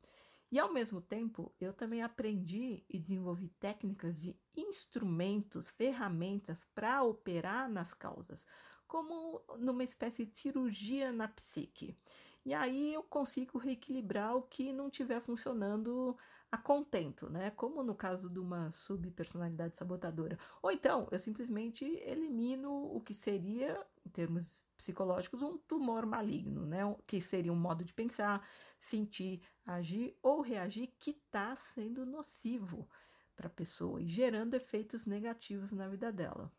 E 0.53 0.59
ao 0.59 0.71
mesmo 0.71 1.01
tempo, 1.01 1.51
eu 1.59 1.73
também 1.73 2.03
aprendi 2.03 2.85
e 2.87 2.99
desenvolvi 2.99 3.49
técnicas 3.59 4.23
e 4.23 4.39
instrumentos, 4.55 5.71
ferramentas 5.71 6.63
para 6.75 7.01
operar 7.01 7.67
nas 7.67 7.91
causas, 7.91 8.45
como 8.85 9.41
numa 9.57 9.83
espécie 9.83 10.25
de 10.25 10.37
cirurgia 10.37 11.11
na 11.11 11.27
psique. 11.27 11.97
E 12.45 12.53
aí 12.53 12.93
eu 12.93 13.01
consigo 13.01 13.57
reequilibrar 13.57 14.37
o 14.37 14.43
que 14.43 14.71
não 14.71 14.89
estiver 14.89 15.19
funcionando 15.19 16.15
a 16.51 16.57
contento, 16.59 17.27
né? 17.31 17.49
Como 17.49 17.81
no 17.81 17.95
caso 17.95 18.29
de 18.29 18.37
uma 18.37 18.69
subpersonalidade 18.73 19.75
sabotadora. 19.75 20.37
Ou 20.61 20.71
então, 20.71 21.07
eu 21.11 21.17
simplesmente 21.17 21.83
elimino 21.83 22.95
o 22.95 23.01
que 23.01 23.15
seria, 23.15 23.83
em 24.05 24.09
termos 24.11 24.61
psicológicos, 24.83 25.41
um 25.41 25.57
tumor 25.57 26.05
maligno, 26.05 26.65
né? 26.65 26.81
Que 27.07 27.21
seria 27.21 27.51
um 27.51 27.55
modo 27.55 27.83
de 27.83 27.93
pensar, 27.93 28.45
sentir, 28.79 29.41
agir 29.65 30.17
ou 30.21 30.41
reagir 30.41 30.93
que 30.99 31.11
está 31.11 31.55
sendo 31.55 32.05
nocivo 32.05 32.87
para 33.35 33.47
a 33.47 33.49
pessoa 33.49 34.01
e 34.01 34.07
gerando 34.07 34.53
efeitos 34.53 35.05
negativos 35.05 35.71
na 35.71 35.87
vida 35.87 36.11
dela. 36.11 36.51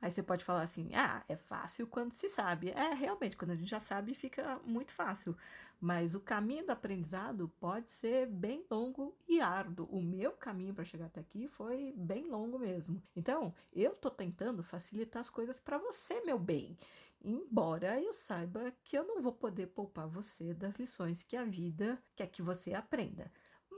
Aí 0.00 0.10
você 0.10 0.22
pode 0.22 0.44
falar 0.44 0.62
assim: 0.62 0.90
ah, 0.94 1.24
é 1.28 1.34
fácil 1.36 1.86
quando 1.86 2.14
se 2.14 2.28
sabe. 2.28 2.70
É, 2.70 2.94
realmente, 2.94 3.36
quando 3.36 3.50
a 3.50 3.56
gente 3.56 3.68
já 3.68 3.80
sabe, 3.80 4.14
fica 4.14 4.60
muito 4.64 4.92
fácil. 4.92 5.36
Mas 5.80 6.14
o 6.14 6.20
caminho 6.20 6.66
do 6.66 6.70
aprendizado 6.70 7.48
pode 7.60 7.90
ser 7.90 8.26
bem 8.26 8.64
longo 8.70 9.16
e 9.28 9.40
árduo. 9.40 9.86
O 9.90 10.02
meu 10.02 10.32
caminho 10.32 10.74
para 10.74 10.84
chegar 10.84 11.06
até 11.06 11.20
aqui 11.20 11.46
foi 11.48 11.92
bem 11.96 12.28
longo 12.28 12.58
mesmo. 12.58 13.00
Então, 13.14 13.54
eu 13.72 13.92
estou 13.92 14.10
tentando 14.10 14.62
facilitar 14.62 15.20
as 15.20 15.30
coisas 15.30 15.60
para 15.60 15.78
você, 15.78 16.20
meu 16.22 16.38
bem. 16.38 16.76
Embora 17.20 18.00
eu 18.00 18.12
saiba 18.12 18.72
que 18.84 18.96
eu 18.96 19.04
não 19.04 19.20
vou 19.20 19.32
poder 19.32 19.68
poupar 19.68 20.06
você 20.06 20.54
das 20.54 20.76
lições 20.76 21.22
que 21.22 21.36
a 21.36 21.44
vida 21.44 22.02
quer 22.14 22.28
que 22.28 22.42
você 22.42 22.74
aprenda. 22.74 23.32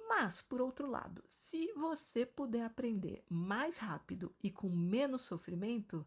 Mas, 0.08 0.42
por 0.42 0.60
outro 0.60 0.86
lado, 0.88 1.24
se 1.28 1.72
você 1.72 2.26
puder 2.26 2.64
aprender 2.64 3.24
mais 3.28 3.78
rápido 3.78 4.34
e 4.42 4.50
com 4.50 4.68
menos 4.68 5.22
sofrimento, 5.22 6.06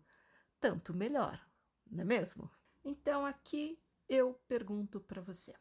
tanto 0.59 0.93
melhor, 0.93 1.43
não 1.89 2.01
é 2.01 2.05
mesmo? 2.05 2.51
Então, 2.83 3.25
aqui 3.25 3.79
eu 4.07 4.33
pergunto 4.47 4.99
para 4.99 5.21
você: 5.21 5.53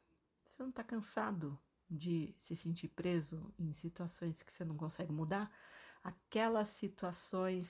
você 0.47 0.63
não 0.63 0.71
está 0.71 0.85
cansado 0.85 1.59
de 1.89 2.35
se 2.39 2.57
sentir 2.57 2.89
preso 2.89 3.53
em 3.59 3.73
situações 3.73 4.43
que 4.43 4.53
você 4.53 4.65
não 4.65 4.77
consegue 4.77 5.13
mudar? 5.13 5.51
Aquelas 6.03 6.69
situações 6.69 7.69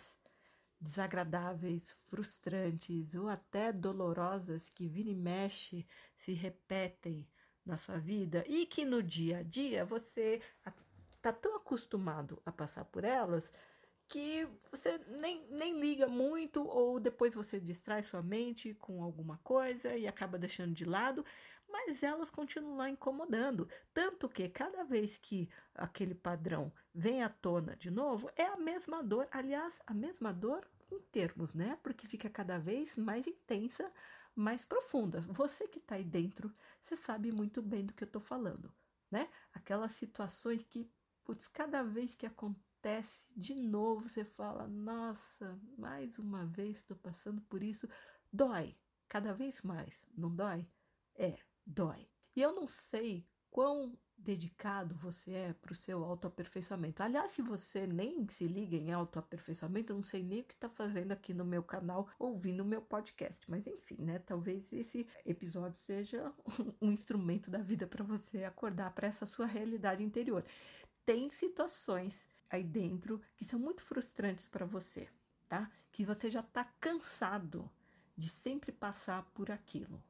desagradáveis, 0.83 1.93
frustrantes 2.07 3.15
ou 3.15 3.29
até 3.29 3.73
dolorosas 3.73 4.69
que 4.69 4.89
vira 4.89 5.09
e 5.09 5.15
mexe 5.15 5.87
se 6.19 6.33
repetem 6.33 7.27
na 7.65 7.79
sua 7.79 7.99
vida 7.99 8.45
e 8.49 8.67
que 8.67 8.85
no 8.85 9.01
dia 9.03 9.39
a 9.39 9.43
dia 9.43 9.85
você 9.85 10.43
está 11.17 11.33
tão 11.33 11.57
acostumado 11.57 12.43
a 12.45 12.51
passar 12.51 12.85
por 12.85 13.05
elas 13.05 13.51
que 14.09 14.47
você 14.71 14.99
nem, 15.09 15.47
nem 15.49 15.81
liga 15.81 16.07
muito 16.07 16.67
ou 16.67 16.99
depois 16.99 17.33
você 17.35 17.61
distrai 17.61 18.03
sua 18.03 18.21
mente 18.21 18.75
com 18.75 19.03
alguma 19.03 19.39
coisa 19.39 19.97
e 19.97 20.07
acaba 20.07 20.37
deixando 20.37 20.75
de 20.75 20.85
lado, 20.85 21.25
mas 21.67 22.03
elas 22.03 22.31
continuam 22.31 22.77
lá 22.77 22.91
incomodando. 22.91 23.67
Tanto 23.95 24.29
que 24.29 24.49
cada 24.49 24.85
vez 24.85 25.17
que 25.17 25.49
aquele 25.75 26.15
padrão 26.15 26.71
vem 26.95 27.23
à 27.23 27.29
tona 27.31 27.75
de 27.75 27.91
novo, 27.91 28.31
é 28.37 28.45
a 28.45 28.57
mesma 28.57 29.03
dor, 29.03 29.27
aliás, 29.31 29.81
a 29.87 29.95
mesma 29.95 30.31
dor 30.31 30.67
em 30.93 31.01
termos, 31.01 31.55
né? 31.55 31.79
Porque 31.83 32.07
fica 32.07 32.29
cada 32.31 32.59
vez 32.59 32.97
mais 32.97 33.27
intensa, 33.27 33.91
mais 34.35 34.65
profunda. 34.65 35.21
Você 35.23 35.67
que 35.69 35.79
está 35.79 35.97
aí 35.97 36.05
dentro, 36.05 36.53
você 36.83 36.97
sabe 36.97 37.33
muito 37.33 37.63
bem 37.63 37.85
do 37.85 37.93
que 37.93 38.05
eu 38.05 38.07
estou 38.07 38.21
falando, 38.21 38.73
né? 39.11 39.29
Aquelas 39.53 39.93
situações 39.93 40.63
que, 40.63 40.91
putz, 41.25 41.49
cada 41.49 41.83
vez 41.83 42.15
que 42.15 42.27
acontece, 42.27 43.25
de 43.37 43.55
novo, 43.55 44.09
você 44.09 44.25
fala: 44.25 44.67
Nossa, 44.67 45.59
mais 45.79 46.19
uma 46.19 46.47
vez 46.47 46.79
estou 46.79 46.97
passando 46.97 47.41
por 47.43 47.63
isso. 47.63 47.89
Dói, 48.33 48.77
cada 49.09 49.33
vez 49.33 49.63
mais, 49.63 50.07
não 50.17 50.35
dói? 50.35 50.67
É, 51.15 51.39
dói. 51.67 52.09
E 52.35 52.41
eu 52.41 52.55
não 52.55 52.67
sei 52.67 53.29
quão 53.51 53.99
dedicado 54.23 54.95
você 54.95 55.33
é 55.33 55.53
para 55.53 55.73
o 55.73 55.77
seu 55.77 56.05
autoaperfeiçoamento. 56.05 57.03
Aliás, 57.03 57.33
se 57.33 57.43
você 57.43 57.87
nem 57.87 58.27
se 58.29 58.47
liga 58.47 58.77
em 58.77 58.93
autoaperfeiçoamento, 58.93 59.93
eu 59.93 59.97
não 59.97 60.05
sei 60.05 60.23
nem 60.23 60.41
o 60.41 60.45
que 60.45 60.55
está 60.55 60.69
fazendo 60.69 61.13
aqui 61.13 61.35
no 61.35 61.45
meu 61.45 61.63
canal 61.63 62.09
ouvindo 62.19 62.61
o 62.61 62.67
meu 62.67 62.81
podcast. 62.81 63.41
Mas 63.51 63.67
enfim, 63.67 63.97
né? 63.99 64.19
Talvez 64.21 64.73
esse 64.73 65.07
episódio 65.27 65.79
seja 65.81 66.33
um 66.81 66.93
instrumento 66.93 67.51
da 67.51 67.59
vida 67.59 67.87
para 67.87 68.05
você 68.05 68.45
acordar 68.45 68.93
para 68.93 69.09
essa 69.09 69.27
sua 69.27 69.47
realidade 69.47 70.03
interior. 70.03 70.45
Tem 71.05 71.31
situações 71.31 72.27
aí 72.49 72.63
dentro 72.63 73.21
que 73.37 73.45
são 73.45 73.59
muito 73.59 73.83
frustrantes 73.83 74.47
para 74.47 74.65
você, 74.65 75.09
tá? 75.49 75.71
Que 75.91 76.05
você 76.05 76.31
já 76.31 76.41
está 76.41 76.65
cansado 76.81 77.71
de 78.17 78.29
sempre 78.29 78.71
passar 78.71 79.25
por 79.35 79.51
aquilo. 79.51 80.03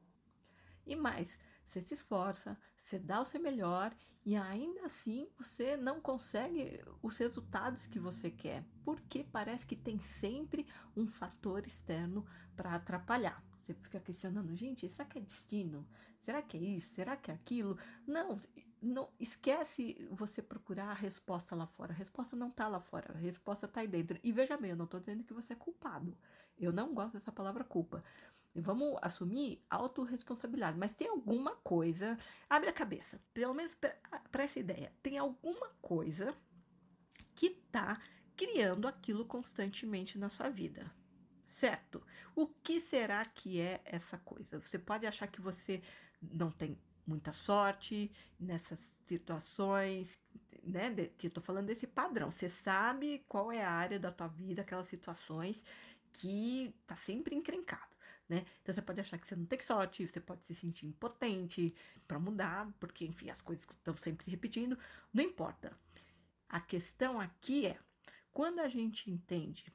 E 0.85 0.95
mais, 0.95 1.39
você 1.73 1.81
se 1.81 1.93
esforça, 1.95 2.57
você 2.77 2.99
dá 2.99 3.19
o 3.19 3.25
seu 3.25 3.41
melhor 3.41 3.95
e 4.23 4.35
ainda 4.35 4.85
assim 4.85 5.27
você 5.37 5.75
não 5.75 5.99
consegue 5.99 6.79
os 7.01 7.17
resultados 7.17 7.87
que 7.87 7.97
você 7.97 8.29
quer, 8.29 8.63
porque 8.85 9.23
parece 9.23 9.65
que 9.65 9.75
tem 9.75 9.99
sempre 9.99 10.67
um 10.95 11.07
fator 11.07 11.65
externo 11.65 12.25
para 12.55 12.75
atrapalhar. 12.75 13.43
Você 13.59 13.73
fica 13.73 13.99
questionando, 13.99 14.55
gente, 14.55 14.87
será 14.89 15.05
que 15.05 15.17
é 15.17 15.21
destino? 15.21 15.87
Será 16.19 16.41
que 16.41 16.57
é 16.57 16.59
isso? 16.59 16.93
Será 16.93 17.17
que 17.17 17.31
é 17.31 17.33
aquilo? 17.33 17.77
Não, 18.05 18.39
não 18.81 19.09
esquece 19.19 20.07
você 20.11 20.41
procurar 20.41 20.89
a 20.89 20.93
resposta 20.93 21.55
lá 21.55 21.65
fora. 21.65 21.91
A 21.91 21.95
resposta 21.95 22.35
não 22.35 22.49
está 22.49 22.67
lá 22.67 22.79
fora, 22.79 23.13
a 23.13 23.17
resposta 23.17 23.65
está 23.65 23.81
aí 23.81 23.87
dentro. 23.87 24.19
E 24.23 24.31
veja 24.31 24.57
bem, 24.57 24.71
eu 24.71 24.77
não 24.77 24.85
estou 24.85 24.99
dizendo 24.99 25.23
que 25.23 25.33
você 25.33 25.53
é 25.53 25.55
culpado. 25.55 26.15
Eu 26.57 26.71
não 26.71 26.93
gosto 26.93 27.13
dessa 27.13 27.31
palavra 27.31 27.63
culpa. 27.63 28.03
Vamos 28.55 28.97
assumir 29.01 29.63
autorresponsabilidade, 29.69 30.77
mas 30.77 30.93
tem 30.93 31.07
alguma 31.07 31.55
coisa, 31.57 32.17
abre 32.49 32.69
a 32.69 32.73
cabeça, 32.73 33.19
pelo 33.33 33.53
menos 33.53 33.75
para 33.75 34.43
essa 34.43 34.59
ideia, 34.59 34.93
tem 35.01 35.17
alguma 35.17 35.69
coisa 35.81 36.35
que 37.35 37.47
está 37.47 37.99
criando 38.35 38.87
aquilo 38.87 39.25
constantemente 39.25 40.17
na 40.17 40.29
sua 40.29 40.49
vida 40.49 40.91
certo? 41.53 42.03
O 42.35 42.47
que 42.47 42.81
será 42.81 43.23
que 43.23 43.61
é 43.61 43.79
essa 43.85 44.17
coisa? 44.17 44.59
Você 44.59 44.79
pode 44.79 45.05
achar 45.05 45.27
que 45.27 45.39
você 45.39 45.81
não 46.21 46.51
tem 46.51 46.77
muita 47.05 47.31
sorte 47.31 48.11
nessas 48.39 48.79
situações, 49.05 50.17
né? 50.63 50.93
Que 51.17 51.27
eu 51.27 51.31
tô 51.31 51.41
falando 51.41 51.67
desse 51.67 51.85
padrão. 51.85 52.31
Você 52.31 52.49
sabe 52.49 53.23
qual 53.29 53.51
é 53.51 53.63
a 53.63 53.71
área 53.71 53.99
da 53.99 54.11
tua 54.11 54.27
vida, 54.27 54.61
aquelas 54.61 54.87
situações 54.87 55.63
que 56.11 56.73
tá 56.87 56.95
sempre 56.95 57.35
encrencado. 57.35 57.92
Né? 58.33 58.45
Então 58.63 58.73
você 58.73 58.81
pode 58.81 58.99
achar 58.99 59.19
que 59.19 59.27
você 59.27 59.35
não 59.35 59.45
tem 59.45 59.59
sorte, 59.59 60.07
você 60.07 60.19
pode 60.19 60.43
se 60.47 60.55
sentir 60.55 60.87
impotente 60.87 61.75
para 62.07 62.17
mudar, 62.17 62.67
porque 62.79 63.05
enfim, 63.05 63.29
as 63.29 63.39
coisas 63.43 63.63
estão 63.69 63.95
sempre 63.97 64.25
se 64.25 64.31
repetindo, 64.31 64.75
não 65.13 65.23
importa. 65.23 65.71
A 66.49 66.59
questão 66.59 67.21
aqui 67.21 67.67
é 67.67 67.77
quando 68.31 68.59
a 68.59 68.67
gente 68.67 69.11
entende 69.11 69.71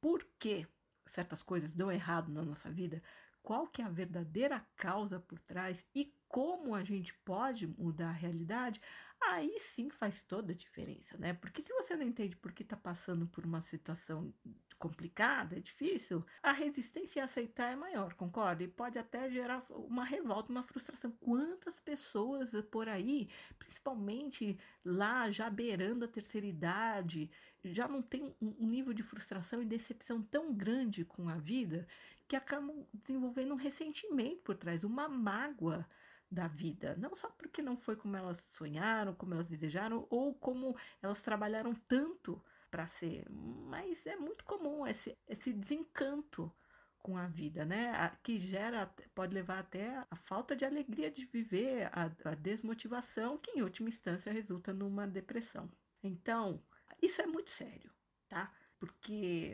por 0.00 0.26
que 0.40 0.66
certas 1.06 1.40
coisas 1.40 1.72
dão 1.72 1.92
errado 1.92 2.32
na 2.32 2.42
nossa 2.42 2.68
vida, 2.68 3.00
qual 3.40 3.68
que 3.68 3.80
é 3.80 3.84
a 3.84 3.90
verdadeira 3.90 4.66
causa 4.74 5.20
por 5.20 5.38
trás 5.38 5.84
e 5.94 6.12
como 6.34 6.74
a 6.74 6.82
gente 6.82 7.14
pode 7.24 7.64
mudar 7.64 8.08
a 8.08 8.12
realidade, 8.12 8.80
aí 9.22 9.56
sim 9.60 9.88
faz 9.88 10.20
toda 10.24 10.50
a 10.50 10.56
diferença, 10.56 11.16
né? 11.16 11.32
Porque 11.32 11.62
se 11.62 11.72
você 11.72 11.94
não 11.94 12.02
entende 12.02 12.34
por 12.34 12.50
que 12.50 12.64
está 12.64 12.76
passando 12.76 13.24
por 13.24 13.44
uma 13.44 13.60
situação 13.60 14.34
complicada, 14.76 15.60
difícil, 15.60 16.26
a 16.42 16.50
resistência 16.50 17.22
a 17.22 17.26
aceitar 17.26 17.70
é 17.70 17.76
maior, 17.76 18.14
concorda? 18.14 18.64
E 18.64 18.66
pode 18.66 18.98
até 18.98 19.30
gerar 19.30 19.62
uma 19.70 20.04
revolta, 20.04 20.50
uma 20.50 20.64
frustração. 20.64 21.12
Quantas 21.20 21.78
pessoas 21.78 22.50
por 22.68 22.88
aí, 22.88 23.28
principalmente 23.56 24.58
lá 24.84 25.30
já 25.30 25.48
beirando 25.48 26.04
a 26.04 26.08
terceira 26.08 26.48
idade, 26.48 27.30
já 27.62 27.86
não 27.86 28.02
tem 28.02 28.34
um 28.42 28.66
nível 28.66 28.92
de 28.92 29.04
frustração 29.04 29.62
e 29.62 29.64
decepção 29.64 30.20
tão 30.20 30.52
grande 30.52 31.04
com 31.04 31.28
a 31.28 31.36
vida 31.36 31.86
que 32.26 32.34
acabam 32.34 32.84
desenvolvendo 32.92 33.52
um 33.52 33.56
ressentimento 33.56 34.42
por 34.42 34.56
trás, 34.56 34.82
uma 34.82 35.08
mágoa 35.08 35.86
da 36.30 36.48
vida. 36.48 36.96
Não 36.96 37.14
só 37.14 37.28
porque 37.30 37.62
não 37.62 37.76
foi 37.76 37.96
como 37.96 38.16
elas 38.16 38.38
sonharam, 38.56 39.14
como 39.14 39.34
elas 39.34 39.48
desejaram, 39.48 40.06
ou 40.10 40.34
como 40.34 40.76
elas 41.02 41.20
trabalharam 41.22 41.74
tanto 41.86 42.42
para 42.70 42.86
ser, 42.88 43.24
mas 43.30 44.04
é 44.04 44.16
muito 44.16 44.44
comum 44.44 44.84
esse, 44.84 45.16
esse 45.28 45.52
desencanto 45.52 46.52
com 46.98 47.16
a 47.16 47.26
vida, 47.26 47.64
né? 47.64 48.10
Que 48.22 48.40
gera, 48.40 48.92
pode 49.14 49.32
levar 49.32 49.60
até 49.60 50.04
a 50.10 50.16
falta 50.16 50.56
de 50.56 50.64
alegria 50.64 51.10
de 51.10 51.24
viver, 51.26 51.88
a, 51.92 52.10
a 52.30 52.34
desmotivação, 52.34 53.38
que 53.38 53.52
em 53.52 53.62
última 53.62 53.90
instância 53.90 54.32
resulta 54.32 54.72
numa 54.72 55.06
depressão. 55.06 55.70
Então, 56.02 56.60
isso 57.00 57.20
é 57.22 57.26
muito 57.26 57.50
sério, 57.50 57.90
tá? 58.28 58.50
Porque 58.80 59.52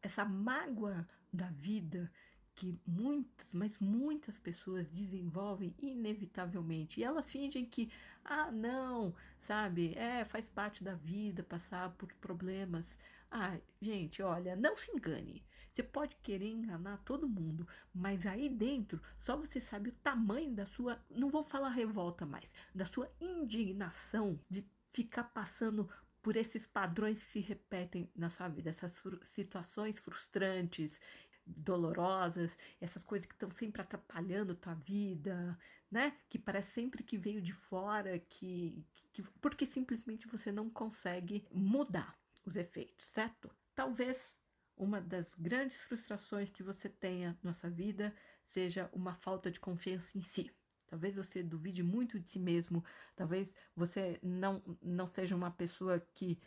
essa 0.00 0.24
mágoa 0.24 1.06
da 1.32 1.48
vida 1.48 2.10
que 2.54 2.78
muitas, 2.86 3.52
mas 3.52 3.78
muitas 3.78 4.38
pessoas 4.38 4.88
desenvolvem 4.88 5.74
inevitavelmente. 5.80 7.00
E 7.00 7.04
elas 7.04 7.30
fingem 7.30 7.64
que, 7.64 7.90
ah, 8.24 8.50
não, 8.50 9.14
sabe, 9.38 9.94
é, 9.94 10.24
faz 10.24 10.48
parte 10.48 10.82
da 10.84 10.94
vida 10.94 11.42
passar 11.42 11.90
por 11.92 12.12
problemas. 12.14 12.86
Ah, 13.30 13.58
gente, 13.80 14.22
olha, 14.22 14.54
não 14.56 14.76
se 14.76 14.90
engane. 14.92 15.44
Você 15.72 15.82
pode 15.82 16.14
querer 16.22 16.48
enganar 16.48 16.98
todo 16.98 17.28
mundo, 17.28 17.66
mas 17.92 18.24
aí 18.26 18.48
dentro 18.48 19.02
só 19.18 19.36
você 19.36 19.60
sabe 19.60 19.90
o 19.90 19.94
tamanho 20.04 20.54
da 20.54 20.64
sua, 20.64 21.04
não 21.10 21.28
vou 21.28 21.42
falar 21.42 21.70
revolta 21.70 22.24
mais, 22.24 22.48
da 22.72 22.84
sua 22.84 23.10
indignação 23.20 24.38
de 24.48 24.64
ficar 24.92 25.24
passando 25.24 25.90
por 26.24 26.36
esses 26.36 26.66
padrões 26.66 27.22
que 27.22 27.32
se 27.32 27.40
repetem 27.40 28.10
na 28.16 28.30
sua 28.30 28.48
vida, 28.48 28.70
essas 28.70 28.94
situações 29.24 29.98
frustrantes, 29.98 30.98
dolorosas, 31.46 32.56
essas 32.80 33.02
coisas 33.04 33.26
que 33.26 33.34
estão 33.34 33.50
sempre 33.50 33.82
atrapalhando 33.82 34.54
tua 34.54 34.74
vida, 34.74 35.58
né? 35.90 36.16
Que 36.28 36.38
parece 36.38 36.72
sempre 36.72 37.02
que 37.02 37.18
veio 37.18 37.40
de 37.40 37.52
fora, 37.52 38.18
que, 38.18 38.84
que 39.12 39.22
porque 39.40 39.66
simplesmente 39.66 40.26
você 40.26 40.50
não 40.50 40.70
consegue 40.70 41.46
mudar 41.52 42.18
os 42.44 42.56
efeitos, 42.56 43.06
certo? 43.06 43.50
Talvez 43.74 44.36
uma 44.76 45.00
das 45.00 45.32
grandes 45.34 45.76
frustrações 45.82 46.50
que 46.50 46.62
você 46.62 46.88
tenha 46.88 47.38
na 47.42 47.54
sua 47.54 47.70
vida 47.70 48.14
seja 48.46 48.90
uma 48.92 49.14
falta 49.14 49.50
de 49.50 49.60
confiança 49.60 50.16
em 50.16 50.22
si. 50.22 50.50
Talvez 50.86 51.14
você 51.16 51.42
duvide 51.42 51.82
muito 51.82 52.20
de 52.20 52.28
si 52.28 52.38
mesmo, 52.38 52.84
talvez 53.16 53.54
você 53.74 54.18
não, 54.22 54.62
não 54.82 55.06
seja 55.06 55.34
uma 55.34 55.50
pessoa 55.50 55.98
que 56.12 56.38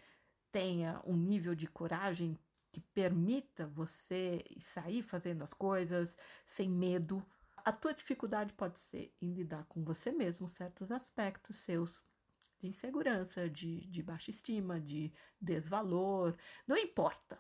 tenha 0.51 1.01
um 1.05 1.15
nível 1.17 1.53
de 1.53 1.67
coragem 1.67 2.39
que 2.71 2.81
permita 2.81 3.65
você 3.67 4.43
sair 4.59 5.01
fazendo 5.01 5.43
as 5.43 5.53
coisas 5.53 6.15
sem 6.45 6.69
medo. 6.69 7.25
A 7.57 7.71
tua 7.71 7.93
dificuldade 7.93 8.53
pode 8.53 8.77
ser 8.79 9.13
em 9.21 9.33
lidar 9.33 9.65
com 9.65 9.83
você 9.83 10.11
mesmo 10.11 10.47
certos 10.47 10.91
aspectos 10.91 11.57
seus 11.57 12.01
de 12.59 12.67
insegurança, 12.67 13.49
de, 13.49 13.85
de 13.87 14.01
baixa 14.01 14.31
estima, 14.31 14.79
de 14.79 15.13
desvalor, 15.39 16.35
não 16.65 16.75
importa. 16.75 17.39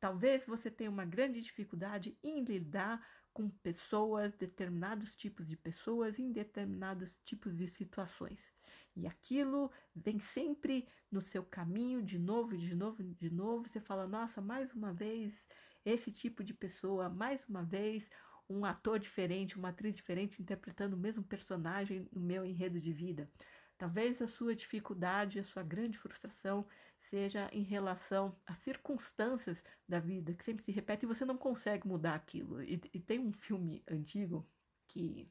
Talvez 0.00 0.46
você 0.46 0.70
tenha 0.70 0.90
uma 0.90 1.04
grande 1.04 1.40
dificuldade 1.40 2.16
em 2.22 2.44
lidar 2.44 3.04
com 3.32 3.48
pessoas, 3.48 4.34
determinados 4.34 5.14
tipos 5.14 5.46
de 5.46 5.56
pessoas 5.56 6.18
em 6.18 6.32
determinados 6.32 7.14
tipos 7.24 7.56
de 7.56 7.68
situações. 7.68 8.52
E 8.96 9.06
aquilo 9.06 9.70
vem 9.94 10.18
sempre 10.18 10.88
no 11.10 11.20
seu 11.20 11.44
caminho, 11.44 12.02
de 12.02 12.18
novo, 12.18 12.56
de 12.56 12.74
novo, 12.74 13.02
de 13.02 13.30
novo. 13.30 13.68
Você 13.68 13.80
fala, 13.80 14.06
nossa, 14.06 14.40
mais 14.40 14.72
uma 14.72 14.92
vez 14.92 15.48
esse 15.84 16.10
tipo 16.10 16.42
de 16.42 16.52
pessoa, 16.52 17.08
mais 17.08 17.46
uma 17.48 17.62
vez 17.62 18.10
um 18.48 18.64
ator 18.64 18.98
diferente, 18.98 19.58
uma 19.58 19.68
atriz 19.68 19.94
diferente 19.94 20.40
interpretando 20.40 20.94
o 20.94 20.98
mesmo 20.98 21.22
personagem 21.22 22.08
no 22.12 22.20
meu 22.20 22.44
enredo 22.44 22.80
de 22.80 22.92
vida. 22.92 23.30
Talvez 23.78 24.20
a 24.20 24.26
sua 24.26 24.54
dificuldade, 24.54 25.38
a 25.38 25.44
sua 25.44 25.62
grande 25.62 25.96
frustração 25.96 26.66
seja 26.98 27.48
em 27.52 27.62
relação 27.62 28.36
às 28.44 28.58
circunstâncias 28.58 29.62
da 29.88 30.00
vida 30.00 30.34
que 30.34 30.44
sempre 30.44 30.64
se 30.64 30.72
repete 30.72 31.04
e 31.04 31.08
você 31.08 31.24
não 31.24 31.38
consegue 31.38 31.86
mudar 31.86 32.14
aquilo. 32.14 32.62
E, 32.62 32.80
e 32.92 33.00
tem 33.00 33.20
um 33.20 33.32
filme 33.32 33.82
antigo 33.88 34.44
que 34.88 35.30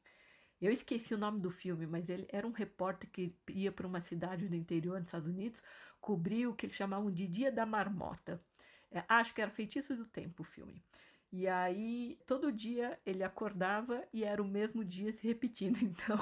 eu 0.61 0.71
esqueci 0.71 1.13
o 1.13 1.17
nome 1.17 1.39
do 1.39 1.51
filme, 1.51 1.85
mas 1.85 2.09
ele 2.09 2.25
era 2.29 2.47
um 2.47 2.51
repórter 2.51 3.09
que 3.11 3.35
ia 3.49 3.71
para 3.71 3.85
uma 3.85 4.01
cidade 4.01 4.47
do 4.47 4.55
interior 4.55 4.97
dos 4.97 5.07
Estados 5.07 5.27
Unidos 5.27 5.61
cobrir 6.01 6.47
o 6.47 6.55
que 6.55 6.65
eles 6.65 6.75
chamavam 6.75 7.11
de 7.11 7.27
Dia 7.27 7.51
da 7.51 7.65
Marmota. 7.65 8.41
É, 8.89 9.03
acho 9.07 9.33
que 9.35 9.41
era 9.41 9.51
Feitiço 9.51 9.95
do 9.95 10.05
Tempo 10.05 10.41
o 10.41 10.45
filme. 10.45 10.81
E 11.31 11.47
aí, 11.47 12.17
todo 12.25 12.51
dia 12.51 12.97
ele 13.05 13.23
acordava 13.23 14.03
e 14.13 14.23
era 14.23 14.41
o 14.41 14.47
mesmo 14.47 14.83
dia 14.83 15.11
se 15.11 15.27
repetindo. 15.27 15.77
Então, 15.83 16.17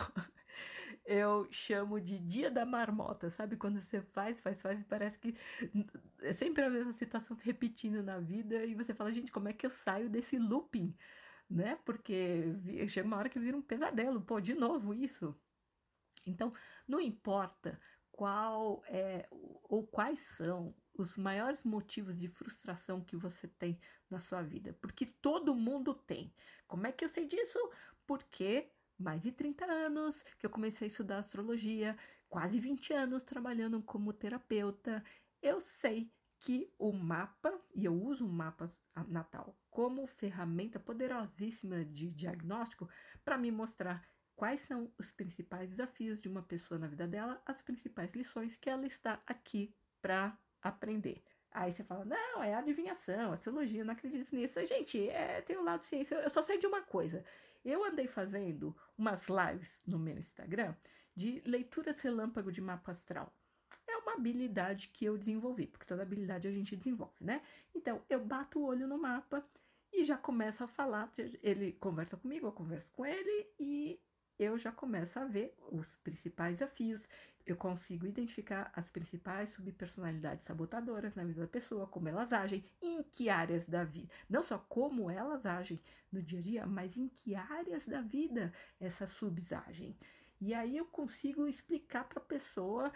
eu 1.06 1.48
chamo 1.52 2.00
de 2.02 2.18
dia 2.20 2.50
da 2.50 2.66
marmota, 2.66 3.30
sabe? 3.30 3.56
Quando 3.58 3.80
você 3.80 4.02
faz, 4.02 4.40
faz, 4.42 4.62
faz 4.62 4.82
e 4.82 4.86
parece 4.86 5.20
que 5.20 5.36
é 6.22 6.34
sempre 6.34 6.64
a 6.64 6.70
mesma 6.70 6.94
situação 6.94 7.36
se 7.38 7.46
repetindo 7.46 8.02
na 8.04 8.20
vida 8.20 8.66
e 8.66 8.74
você 8.74 8.94
fala, 8.94 9.12
gente, 9.12 9.32
como 9.32 9.48
é 9.48 9.54
que 9.54 9.66
eu 9.66 9.70
saio 9.70 10.10
desse 10.10 10.38
looping? 10.38 10.96
Né? 11.50 11.78
Porque 11.86 12.56
chega 12.88 13.08
uma 13.08 13.18
hora 13.18 13.30
que 13.30 13.40
vira 13.40 13.56
um 13.56 13.62
pesadelo, 13.62 14.22
pô, 14.22 14.42
de 14.42 14.56
novo 14.56 14.94
isso. 14.94 15.36
Então, 16.26 16.52
não 16.88 17.00
importa 17.00 17.80
qual 18.12 18.84
é 18.88 19.28
ou 19.32 19.86
quais 19.86 20.20
são 20.22 20.74
os 20.98 21.18
maiores 21.18 21.64
motivos 21.64 22.18
de 22.18 22.28
frustração 22.28 23.02
que 23.02 23.16
você 23.16 23.48
tem 23.48 23.80
na 24.10 24.20
sua 24.20 24.42
vida, 24.42 24.76
porque 24.82 25.06
todo 25.06 25.54
mundo 25.54 25.94
tem. 25.94 26.34
Como 26.68 26.88
é 26.88 26.92
que 26.92 27.04
eu 27.04 27.10
sei 27.10 27.28
disso? 27.28 27.60
Porque 28.08 28.72
mais 28.98 29.22
de 29.22 29.32
30 29.32 29.66
anos 29.66 30.24
que 30.40 30.46
eu 30.46 30.50
comecei 30.50 30.88
a 30.88 30.92
estudar 30.92 31.18
astrologia, 31.18 31.98
quase 32.28 32.60
20 32.60 32.94
anos 32.94 33.24
trabalhando 33.24 33.82
como 33.82 34.14
terapeuta, 34.14 35.04
eu 35.42 35.60
sei 35.62 36.12
que 36.40 36.72
o 36.78 36.92
mapa, 36.92 37.60
e 37.74 37.86
eu 37.86 37.94
uso 37.94 38.26
o 38.26 38.30
mapa 38.30 38.70
natal 39.08 39.56
como 39.70 40.08
ferramenta 40.08 40.80
poderosíssima 40.80 41.84
de 41.84 42.10
diagnóstico 42.10 42.88
para 43.24 43.38
me 43.38 43.52
mostrar 43.52 44.08
quais 44.36 44.62
são 44.62 44.92
os 44.98 45.12
principais 45.12 45.70
desafios 45.70 46.20
de 46.20 46.30
uma 46.30 46.42
pessoa 46.42 46.80
na 46.80 46.88
vida 46.88 47.08
dela, 47.08 47.42
as 47.46 47.62
principais 47.62 48.14
lições 48.14 48.56
que 48.56 48.70
ela 48.70 48.86
está 48.86 49.22
aqui 49.26 49.74
para 50.02 50.38
aprender. 50.62 51.24
Aí 51.52 51.72
você 51.72 51.84
fala, 51.84 52.04
não, 52.06 52.44
é 52.44 52.54
adivinhação, 52.54 53.32
astrologia, 53.32 53.82
eu 53.82 53.86
não 53.86 53.94
acredito 53.94 54.36
nisso. 54.36 54.64
Gente, 54.66 55.10
é, 55.10 55.42
tem 55.42 55.58
o 55.58 55.64
lado 55.64 55.84
ciência, 55.84 56.16
eu 56.16 56.30
só 56.30 56.42
sei 56.42 56.58
de 56.58 56.68
uma 56.68 56.82
coisa. 56.82 57.24
Eu 57.66 57.84
andei 57.84 58.08
fazendo 58.08 58.76
umas 58.96 59.28
lives 59.28 59.82
no 59.86 59.98
meu 59.98 60.18
Instagram 60.20 60.76
de 61.16 61.42
leituras 61.46 62.00
relâmpago 62.00 62.52
de 62.52 62.62
mapa 62.62 62.92
astral. 62.92 63.34
É 63.88 63.98
uma 63.98 64.14
habilidade 64.14 64.90
que 64.90 65.04
eu 65.04 65.18
desenvolvi, 65.18 65.66
porque 65.66 65.86
toda 65.86 66.04
habilidade 66.04 66.48
a 66.48 66.52
gente 66.52 66.76
desenvolve, 66.76 67.16
né? 67.20 67.42
Então, 67.74 68.02
eu 68.08 68.24
bato 68.24 68.60
o 68.60 68.66
olho 68.66 68.88
no 68.88 68.98
mapa 69.00 69.44
e 69.92 70.06
já 70.06 70.18
começo 70.18 70.64
a 70.64 70.68
falar. 70.68 71.12
Ele 71.42 71.74
conversa 71.74 72.16
comigo, 72.16 72.48
eu 72.48 72.52
converso 72.52 72.92
com 72.92 73.06
ele 73.06 73.48
e 73.60 74.00
eu 74.38 74.58
já 74.58 74.72
começo 74.72 75.18
a 75.20 75.26
ver 75.26 75.56
os 75.72 75.98
principais 75.98 76.60
desafios. 76.60 77.08
Eu 77.46 77.56
consigo 77.56 78.08
identificar 78.08 78.72
as 78.76 78.90
principais 78.90 79.50
subpersonalidades 79.50 80.46
sabotadoras 80.46 81.14
na 81.14 81.24
vida 81.24 81.42
da 81.42 81.48
pessoa, 81.48 81.86
como 81.86 82.10
elas 82.10 82.34
agem, 82.34 82.66
em 82.82 83.04
que 83.04 83.30
áreas 83.30 83.68
da 83.68 83.84
vida. 83.84 84.12
Não 84.30 84.42
só 84.42 84.58
como 84.58 85.12
elas 85.12 85.46
agem 85.46 85.80
no 86.12 86.22
dia 86.24 86.40
a 86.40 86.42
dia, 86.42 86.66
mas 86.66 86.98
em 86.98 87.08
que 87.08 87.36
áreas 87.36 87.86
da 87.86 88.02
vida 88.02 88.52
essas 88.80 89.10
subs 89.12 89.54
agem. 89.54 89.96
E 90.42 90.54
aí 90.54 90.76
eu 90.76 90.86
consigo 90.86 91.48
explicar 91.48 92.04
para 92.06 92.20
a 92.20 92.26
pessoa 92.26 92.92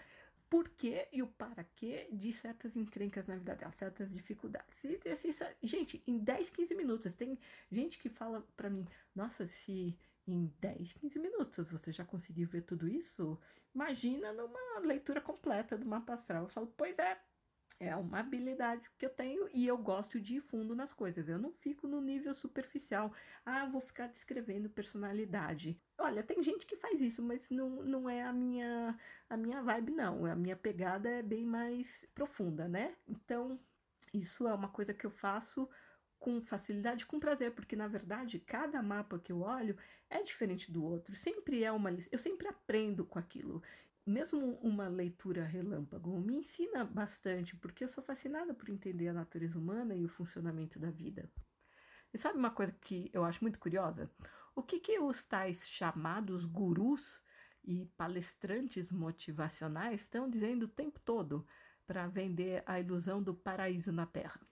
porquê 0.50 1.08
e 1.14 1.22
o 1.22 1.28
para 1.28 1.64
quê 1.64 2.10
de 2.12 2.32
certas 2.32 2.76
encrencas 2.76 3.28
na 3.28 3.36
vida 3.36 3.56
dela, 3.56 3.72
certas 3.72 4.12
dificuldades. 4.12 4.84
E, 4.84 5.10
assim, 5.10 5.30
gente, 5.62 6.02
em 6.08 6.18
10, 6.18 6.50
15 6.50 6.76
minutos, 6.76 7.14
tem 7.14 7.38
gente 7.72 8.00
que 8.00 8.10
fala 8.10 8.46
para 8.58 8.70
mim, 8.70 8.88
nossa, 9.16 9.46
se 9.46 9.96
em 10.32 10.54
10, 10.60 10.94
15 10.94 11.20
minutos 11.20 11.72
você 11.72 11.92
já 11.92 12.06
conseguiu 12.06 12.48
ver 12.48 12.62
tudo 12.62 12.88
isso, 12.88 13.40
imagina 13.74 14.32
numa 14.34 14.80
leitura 14.80 15.22
completa 15.22 15.78
do 15.78 15.86
mapa 15.86 16.14
astral. 16.14 16.44
Eu 16.44 16.48
falo, 16.48 16.74
pois 16.78 16.98
é, 17.00 17.20
é 17.80 17.96
uma 17.96 18.20
habilidade 18.20 18.90
que 18.98 19.06
eu 19.06 19.10
tenho 19.10 19.48
e 19.54 19.66
eu 19.66 19.78
gosto 19.78 20.20
de 20.20 20.36
ir 20.36 20.42
fundo 20.42 20.76
nas 20.76 20.92
coisas. 20.92 21.30
Eu 21.30 21.40
não 21.40 21.54
fico 21.54 21.88
no 21.88 22.02
nível 22.02 22.34
superficial. 22.34 23.14
Ah, 23.46 23.66
vou 23.66 23.80
ficar 23.80 24.08
descrevendo 24.08 24.70
personalidade. 24.70 25.80
Olha, 25.98 26.24
tem 26.24 26.44
gente 26.44 26.66
que 26.66 26.76
faz 26.76 27.02
isso, 27.02 27.22
mas 27.22 27.50
não, 27.50 27.84
não 27.84 28.10
é 28.10 28.24
a 28.24 28.34
minha, 28.34 28.98
a 29.30 29.38
minha 29.38 29.62
vibe, 29.62 29.92
não. 29.92 30.26
A 30.26 30.36
minha 30.36 30.56
pegada 30.56 31.10
é 31.10 31.22
bem 31.22 31.46
mais 31.46 32.06
profunda, 32.14 32.68
né? 32.68 32.96
Então, 33.08 33.60
isso 34.14 34.48
é 34.48 34.54
uma 34.54 34.70
coisa 34.70 34.94
que 34.94 35.06
eu 35.06 35.12
faço 35.12 35.70
com 36.20 36.42
facilidade, 36.42 37.06
com 37.06 37.20
prazer, 37.20 37.52
porque 37.52 37.76
na 37.76 37.88
verdade 37.88 38.40
cada 38.40 38.82
mapa 38.84 39.18
que 39.18 39.32
eu 39.32 39.42
olho 39.42 39.78
é 40.10 40.22
diferente 40.22 40.72
do 40.72 40.84
outro. 40.84 41.16
Sempre 41.16 41.64
é 41.64 41.72
uma 41.72 41.90
eu 42.12 42.18
sempre 42.18 42.48
aprendo 42.48 43.06
com 43.06 43.18
aquilo 43.18 43.62
mesmo 44.10 44.58
uma 44.62 44.88
leitura 44.88 45.44
relâmpago 45.44 46.20
me 46.20 46.38
ensina 46.38 46.84
bastante, 46.84 47.56
porque 47.56 47.84
eu 47.84 47.88
sou 47.88 48.04
fascinada 48.04 48.54
por 48.56 48.70
entender 48.70 49.08
a 49.08 49.14
natureza 49.14 49.60
humana 49.60 49.96
e 49.96 50.04
o 50.04 50.10
funcionamento 50.10 50.80
da 50.80 50.90
vida. 50.90 51.30
E 52.12 52.18
sabe 52.18 52.40
uma 52.40 52.50
coisa 52.50 52.74
que 52.82 53.10
eu 53.14 53.24
acho 53.24 53.44
muito 53.44 53.60
curiosa? 53.60 54.10
O 54.56 54.64
que, 54.64 54.80
que 54.80 55.00
os 55.00 55.24
tais 55.24 55.68
chamados 55.70 56.46
gurus 56.46 57.24
e 57.64 57.86
palestrantes 57.96 58.92
motivacionais 58.92 60.02
estão 60.02 60.28
dizendo 60.28 60.64
o 60.64 60.68
tempo 60.68 61.00
todo 61.00 61.46
para 61.86 62.08
vender 62.08 62.64
a 62.66 62.80
ilusão 62.80 63.22
do 63.22 63.34
paraíso 63.34 63.92
na 63.92 64.08
Terra? 64.08 64.49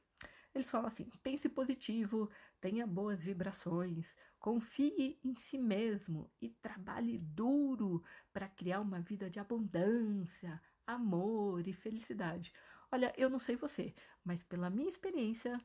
Eles 0.58 0.72
falam 0.72 0.88
assim: 0.88 1.08
pense 1.22 1.48
positivo, 1.50 2.30
tenha 2.60 2.88
boas 2.88 3.22
vibrações, 3.22 4.16
confie 4.40 5.20
em 5.24 5.36
si 5.36 5.58
mesmo 5.58 6.32
e 6.42 6.50
trabalhe 6.50 7.18
duro 7.20 8.04
para 8.34 8.50
criar 8.50 8.82
uma 8.82 9.00
vida 9.00 9.30
de 9.30 9.40
abundância, 9.40 10.60
amor 10.86 11.68
e 11.68 11.74
felicidade. 11.74 12.52
Olha, 12.92 13.14
eu 13.18 13.30
não 13.30 13.38
sei 13.40 13.56
você, 13.56 13.94
mas 14.24 14.44
pela 14.44 14.70
minha 14.70 14.90
experiência, 14.90 15.62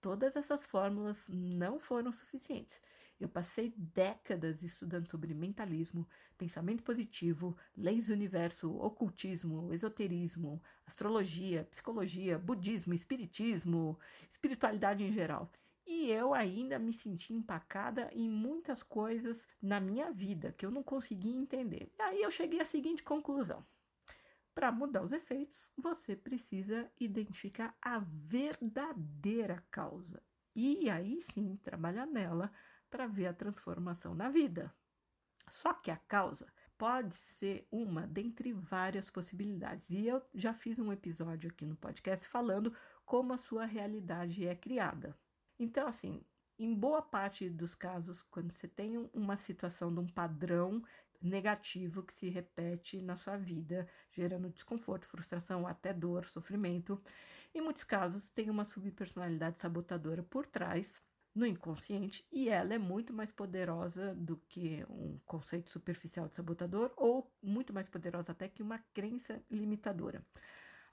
todas 0.00 0.36
essas 0.36 0.66
fórmulas 0.66 1.16
não 1.28 1.80
foram 1.80 2.12
suficientes. 2.12 2.80
Eu 3.18 3.28
passei 3.28 3.72
décadas 3.76 4.62
estudando 4.62 5.08
sobre 5.08 5.32
mentalismo, 5.32 6.06
pensamento 6.36 6.82
positivo, 6.82 7.56
leis 7.76 8.08
do 8.08 8.12
universo, 8.12 8.74
ocultismo, 8.76 9.72
esoterismo, 9.72 10.60
astrologia, 10.84 11.64
psicologia, 11.70 12.38
budismo, 12.38 12.92
espiritismo, 12.92 13.98
espiritualidade 14.28 15.04
em 15.04 15.12
geral. 15.12 15.50
E 15.86 16.10
eu 16.10 16.34
ainda 16.34 16.78
me 16.78 16.92
senti 16.92 17.32
empacada 17.32 18.10
em 18.12 18.28
muitas 18.28 18.82
coisas 18.82 19.46
na 19.62 19.78
minha 19.78 20.10
vida 20.10 20.52
que 20.52 20.64
eu 20.64 20.70
não 20.70 20.82
conseguia 20.82 21.36
entender. 21.36 21.92
Aí 21.98 22.22
eu 22.22 22.30
cheguei 22.30 22.60
à 22.60 22.64
seguinte 22.64 23.02
conclusão: 23.02 23.64
para 24.54 24.72
mudar 24.72 25.02
os 25.02 25.12
efeitos, 25.12 25.70
você 25.76 26.16
precisa 26.16 26.90
identificar 26.98 27.76
a 27.82 27.98
verdadeira 27.98 29.62
causa. 29.70 30.22
E 30.54 30.88
aí 30.88 31.20
sim 31.32 31.56
trabalhar 31.62 32.06
nela 32.06 32.50
para 32.94 33.08
ver 33.08 33.26
a 33.26 33.32
transformação 33.32 34.14
na 34.14 34.28
vida. 34.28 34.72
Só 35.50 35.74
que 35.74 35.90
a 35.90 35.96
causa 35.96 36.46
pode 36.78 37.16
ser 37.16 37.66
uma 37.68 38.06
dentre 38.06 38.52
várias 38.52 39.10
possibilidades. 39.10 39.90
E 39.90 40.06
eu 40.06 40.22
já 40.32 40.54
fiz 40.54 40.78
um 40.78 40.92
episódio 40.92 41.50
aqui 41.50 41.66
no 41.66 41.74
podcast 41.74 42.28
falando 42.28 42.72
como 43.04 43.32
a 43.32 43.36
sua 43.36 43.64
realidade 43.64 44.46
é 44.46 44.54
criada. 44.54 45.18
Então, 45.58 45.88
assim, 45.88 46.24
em 46.56 46.72
boa 46.72 47.02
parte 47.02 47.50
dos 47.50 47.74
casos, 47.74 48.22
quando 48.22 48.52
você 48.52 48.68
tem 48.68 49.10
uma 49.12 49.36
situação 49.36 49.92
de 49.92 49.98
um 49.98 50.06
padrão 50.06 50.80
negativo 51.20 52.00
que 52.00 52.14
se 52.14 52.28
repete 52.28 53.02
na 53.02 53.16
sua 53.16 53.36
vida, 53.36 53.88
gerando 54.12 54.50
desconforto, 54.50 55.04
frustração, 55.04 55.66
até 55.66 55.92
dor, 55.92 56.26
sofrimento, 56.26 57.02
em 57.52 57.60
muitos 57.60 57.82
casos 57.82 58.28
tem 58.28 58.48
uma 58.48 58.64
subpersonalidade 58.64 59.58
sabotadora 59.58 60.22
por 60.22 60.46
trás 60.46 61.02
no 61.34 61.46
inconsciente 61.46 62.24
e 62.30 62.48
ela 62.48 62.74
é 62.74 62.78
muito 62.78 63.12
mais 63.12 63.32
poderosa 63.32 64.14
do 64.14 64.36
que 64.48 64.84
um 64.88 65.18
conceito 65.26 65.70
superficial 65.70 66.28
de 66.28 66.34
sabotador 66.34 66.92
ou 66.96 67.30
muito 67.42 67.72
mais 67.72 67.88
poderosa 67.88 68.32
até 68.32 68.48
que 68.48 68.62
uma 68.62 68.78
crença 68.92 69.42
limitadora. 69.50 70.24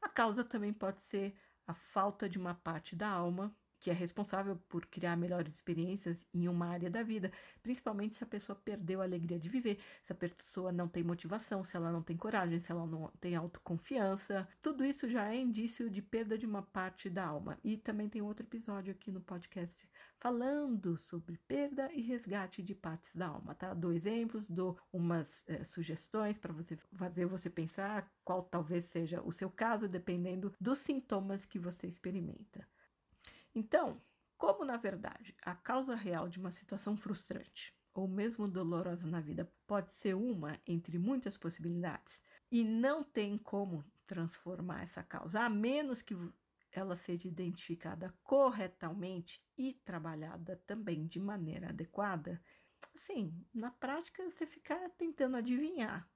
A 0.02 0.10
causa 0.10 0.44
também 0.44 0.74
pode 0.74 1.02
ser 1.02 1.36
a 1.68 1.74
falta 1.74 2.28
de 2.28 2.40
uma 2.40 2.56
parte 2.56 2.96
da 2.96 3.08
alma 3.08 3.56
que 3.82 3.90
é 3.90 3.94
responsável 3.94 4.56
por 4.70 4.86
criar 4.86 5.18
melhores 5.18 5.56
experiências 5.56 6.24
em 6.32 6.48
uma 6.48 6.68
área 6.68 6.88
da 6.88 7.02
vida, 7.02 7.32
principalmente 7.64 8.14
se 8.14 8.24
a 8.24 8.28
pessoa 8.28 8.56
perdeu 8.56 9.02
a 9.02 9.04
alegria 9.04 9.40
de 9.40 9.50
viver, 9.50 9.80
se 10.04 10.14
a 10.14 10.16
pessoa 10.16 10.72
não 10.72 10.88
tem 10.88 11.04
motivação, 11.04 11.64
se 11.64 11.76
ela 11.76 11.92
não 11.92 12.04
tem 12.04 12.16
coragem, 12.16 12.60
se 12.60 12.72
ela 12.72 12.86
não 12.86 13.12
tem 13.20 13.36
autoconfiança. 13.36 14.48
Tudo 14.62 14.86
isso 14.86 15.10
já 15.10 15.34
é 15.34 15.36
indício 15.36 15.90
de 15.90 16.00
perda 16.00 16.38
de 16.38 16.46
uma 16.46 16.62
parte 16.62 17.10
da 17.10 17.26
alma. 17.26 17.58
E 17.64 17.76
também 17.76 18.08
tem 18.08 18.22
outro 18.22 18.46
episódio 18.46 18.92
aqui 18.94 19.12
no 19.12 19.20
podcast 19.20 19.90
falando 20.22 20.96
sobre 20.98 21.36
perda 21.48 21.92
e 21.92 22.00
resgate 22.00 22.62
de 22.62 22.76
partes 22.76 23.14
da 23.16 23.28
alma, 23.28 23.56
tá? 23.56 23.74
Dou 23.74 23.92
exemplos, 23.92 24.48
dou 24.48 24.78
umas 24.94 25.44
é, 25.48 25.64
sugestões 25.64 26.38
para 26.38 26.54
você 26.54 26.78
fazer 26.94 27.26
você 27.26 27.50
pensar 27.50 28.08
qual 28.24 28.44
talvez 28.44 28.86
seja 28.86 29.20
o 29.24 29.32
seu 29.32 29.50
caso, 29.50 29.88
dependendo 29.88 30.54
dos 30.62 30.78
sintomas 30.78 31.44
que 31.48 31.58
você 31.58 31.88
experimenta. 31.88 32.68
Então, 33.56 34.00
como 34.38 34.64
na 34.64 34.78
verdade 34.78 35.36
a 35.42 35.56
causa 35.56 35.96
real 35.96 36.30
de 36.30 36.40
uma 36.40 36.52
situação 36.52 36.96
frustrante 36.96 37.74
ou 37.92 38.08
mesmo 38.08 38.48
dolorosa 38.48 39.08
na 39.08 39.20
vida 39.20 39.52
pode 39.66 39.92
ser 39.92 40.16
uma 40.16 40.60
entre 40.68 41.00
muitas 41.00 41.36
possibilidades 41.36 42.22
e 42.52 42.64
não 42.64 43.04
tem 43.04 43.40
como 43.40 43.84
transformar 44.06 44.84
essa 44.84 45.02
causa, 45.02 45.42
a 45.42 45.50
menos 45.50 46.02
que 46.04 46.16
ela 46.72 46.96
seja 46.96 47.28
identificada 47.28 48.14
corretamente 48.24 49.42
e 49.58 49.74
trabalhada 49.74 50.62
também 50.66 51.06
de 51.06 51.20
maneira 51.20 51.70
adequada, 51.70 52.42
assim, 52.96 53.34
na 53.54 53.72
prática 53.72 54.24
você 54.24 54.46
ficar 54.46 54.90
tentando 54.92 55.38
adivinhar 55.38 56.10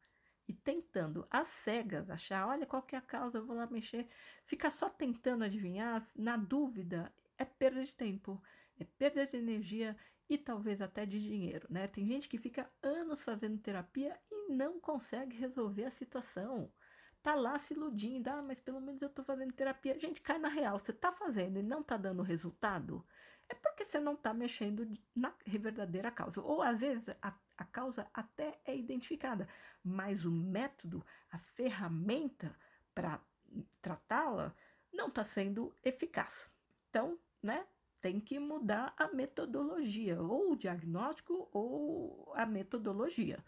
e 0.47 0.53
tentando 0.53 1.27
às 1.29 1.47
cegas 1.47 2.09
achar, 2.09 2.47
olha 2.47 2.65
qual 2.65 2.83
que 2.83 2.95
é 2.95 2.99
a 2.99 3.01
causa, 3.01 3.39
eu 3.39 3.45
vou 3.45 3.55
lá 3.55 3.67
mexer, 3.67 4.07
ficar 4.43 4.69
só 4.69 4.89
tentando 4.89 5.43
adivinhar, 5.43 6.05
na 6.15 6.37
dúvida, 6.37 7.11
é 7.37 7.43
perda 7.43 7.83
de 7.83 7.93
tempo, 7.93 8.41
é 8.79 8.83
perda 8.83 9.25
de 9.25 9.37
energia 9.37 9.97
e 10.29 10.37
talvez 10.37 10.81
até 10.81 11.05
de 11.05 11.19
dinheiro, 11.19 11.67
né? 11.69 11.87
Tem 11.87 12.05
gente 12.05 12.27
que 12.27 12.37
fica 12.37 12.69
anos 12.81 13.23
fazendo 13.23 13.61
terapia 13.61 14.17
e 14.29 14.53
não 14.53 14.79
consegue 14.79 15.37
resolver 15.37 15.85
a 15.85 15.91
situação. 15.91 16.71
Tá 17.25 17.33
lá 17.33 17.57
se 17.57 17.73
iludindo, 17.73 18.29
ah, 18.29 18.39
mas 18.43 18.59
pelo 18.59 18.79
menos 18.79 19.01
eu 19.01 19.09
tô 19.09 19.23
fazendo 19.23 19.51
terapia. 19.51 19.97
Gente, 19.99 20.21
cai 20.21 20.37
na 20.37 20.47
real, 20.47 20.77
você 20.77 20.93
tá 20.93 21.11
fazendo 21.11 21.57
e 21.57 21.63
não 21.63 21.81
tá 21.81 21.97
dando 21.97 22.21
resultado, 22.21 23.03
é 23.49 23.55
porque 23.55 23.83
você 23.83 23.99
não 23.99 24.15
tá 24.15 24.31
mexendo 24.31 24.87
na 25.15 25.33
verdadeira 25.43 26.11
causa. 26.11 26.39
Ou 26.39 26.61
às 26.61 26.81
vezes 26.81 27.09
a, 27.23 27.33
a 27.57 27.65
causa 27.65 28.07
até 28.13 28.59
é 28.63 28.77
identificada, 28.77 29.49
mas 29.83 30.23
o 30.23 30.29
método, 30.29 31.03
a 31.31 31.39
ferramenta 31.39 32.55
para 32.93 33.19
tratá-la 33.81 34.53
não 34.93 35.07
está 35.07 35.23
sendo 35.23 35.73
eficaz. 35.83 36.53
Então, 36.91 37.17
né? 37.41 37.65
Tem 38.01 38.19
que 38.19 38.37
mudar 38.37 38.93
a 38.95 39.07
metodologia, 39.07 40.21
ou 40.21 40.51
o 40.51 40.55
diagnóstico 40.55 41.49
ou 41.51 42.31
a 42.35 42.45
metodologia. 42.45 43.43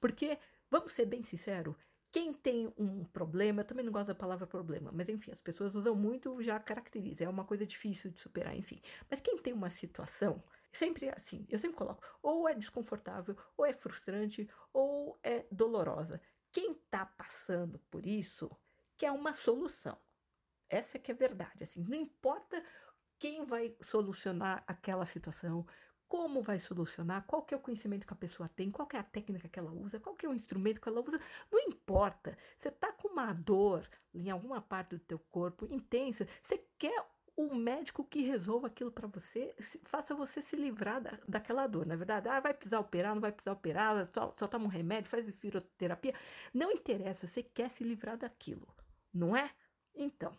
Porque, 0.00 0.38
vamos 0.70 0.92
ser 0.92 1.04
bem 1.04 1.22
sinceros, 1.22 1.76
quem 2.10 2.32
tem 2.32 2.72
um 2.78 3.04
problema, 3.04 3.60
eu 3.60 3.66
também 3.66 3.84
não 3.84 3.92
gosto 3.92 4.08
da 4.08 4.14
palavra 4.14 4.46
problema, 4.46 4.90
mas 4.92 5.08
enfim, 5.08 5.30
as 5.30 5.40
pessoas 5.40 5.74
usam 5.74 5.94
muito, 5.94 6.42
já 6.42 6.58
caracteriza, 6.58 7.24
é 7.24 7.28
uma 7.28 7.44
coisa 7.44 7.66
difícil 7.66 8.10
de 8.10 8.18
superar, 8.18 8.56
enfim. 8.56 8.80
Mas 9.10 9.20
quem 9.20 9.36
tem 9.36 9.52
uma 9.52 9.70
situação, 9.70 10.42
sempre 10.72 11.06
é 11.06 11.14
assim, 11.14 11.46
eu 11.50 11.58
sempre 11.58 11.76
coloco, 11.76 12.02
ou 12.22 12.48
é 12.48 12.54
desconfortável, 12.54 13.36
ou 13.56 13.66
é 13.66 13.72
frustrante, 13.72 14.48
ou 14.72 15.18
é 15.22 15.46
dolorosa. 15.52 16.20
Quem 16.50 16.72
está 16.72 17.04
passando 17.04 17.78
por 17.90 18.06
isso 18.06 18.50
quer 18.96 19.12
uma 19.12 19.34
solução. 19.34 19.98
Essa 20.68 20.96
é 20.96 21.00
que 21.00 21.10
é 21.10 21.14
verdade, 21.14 21.62
assim, 21.62 21.82
não 21.82 21.96
importa 21.96 22.62
quem 23.18 23.44
vai 23.44 23.76
solucionar 23.82 24.62
aquela 24.66 25.04
situação, 25.04 25.66
como 26.08 26.42
vai 26.42 26.58
solucionar, 26.58 27.24
qual 27.26 27.42
que 27.42 27.54
é 27.54 27.56
o 27.56 27.60
conhecimento 27.60 28.06
que 28.06 28.12
a 28.12 28.16
pessoa 28.16 28.48
tem, 28.48 28.70
qual 28.70 28.88
que 28.88 28.96
é 28.96 29.00
a 29.00 29.04
técnica 29.04 29.48
que 29.48 29.58
ela 29.58 29.70
usa, 29.72 30.00
qual 30.00 30.16
que 30.16 30.24
é 30.24 30.28
o 30.28 30.34
instrumento 30.34 30.80
que 30.80 30.88
ela 30.88 31.00
usa, 31.00 31.20
não 31.50 31.60
importa. 31.60 32.36
Você 32.58 32.68
está 32.68 32.92
com 32.92 33.08
uma 33.08 33.32
dor 33.32 33.88
em 34.14 34.30
alguma 34.30 34.60
parte 34.60 34.90
do 34.90 34.98
teu 34.98 35.18
corpo 35.18 35.66
intensa, 35.70 36.26
você 36.42 36.64
quer 36.78 37.04
o 37.38 37.54
médico 37.54 38.02
que 38.02 38.22
resolva 38.22 38.66
aquilo 38.66 38.90
para 38.90 39.06
você, 39.06 39.54
faça 39.84 40.12
você 40.12 40.42
se 40.42 40.56
livrar 40.56 41.00
da, 41.00 41.20
daquela 41.28 41.68
dor, 41.68 41.86
na 41.86 41.94
é 41.94 41.96
verdade. 41.96 42.28
Ah, 42.28 42.40
vai 42.40 42.52
precisar 42.52 42.80
operar, 42.80 43.14
não 43.14 43.20
vai 43.22 43.30
precisar 43.30 43.52
operar, 43.52 44.08
só, 44.12 44.34
só 44.36 44.48
toma 44.48 44.64
um 44.64 44.68
remédio, 44.68 45.08
faz 45.08 45.24
fisioterapia. 45.36 46.14
Não 46.52 46.72
interessa, 46.72 47.28
você 47.28 47.42
quer 47.42 47.70
se 47.70 47.84
livrar 47.84 48.16
daquilo, 48.16 48.66
não 49.14 49.36
é? 49.36 49.52
Então, 49.94 50.32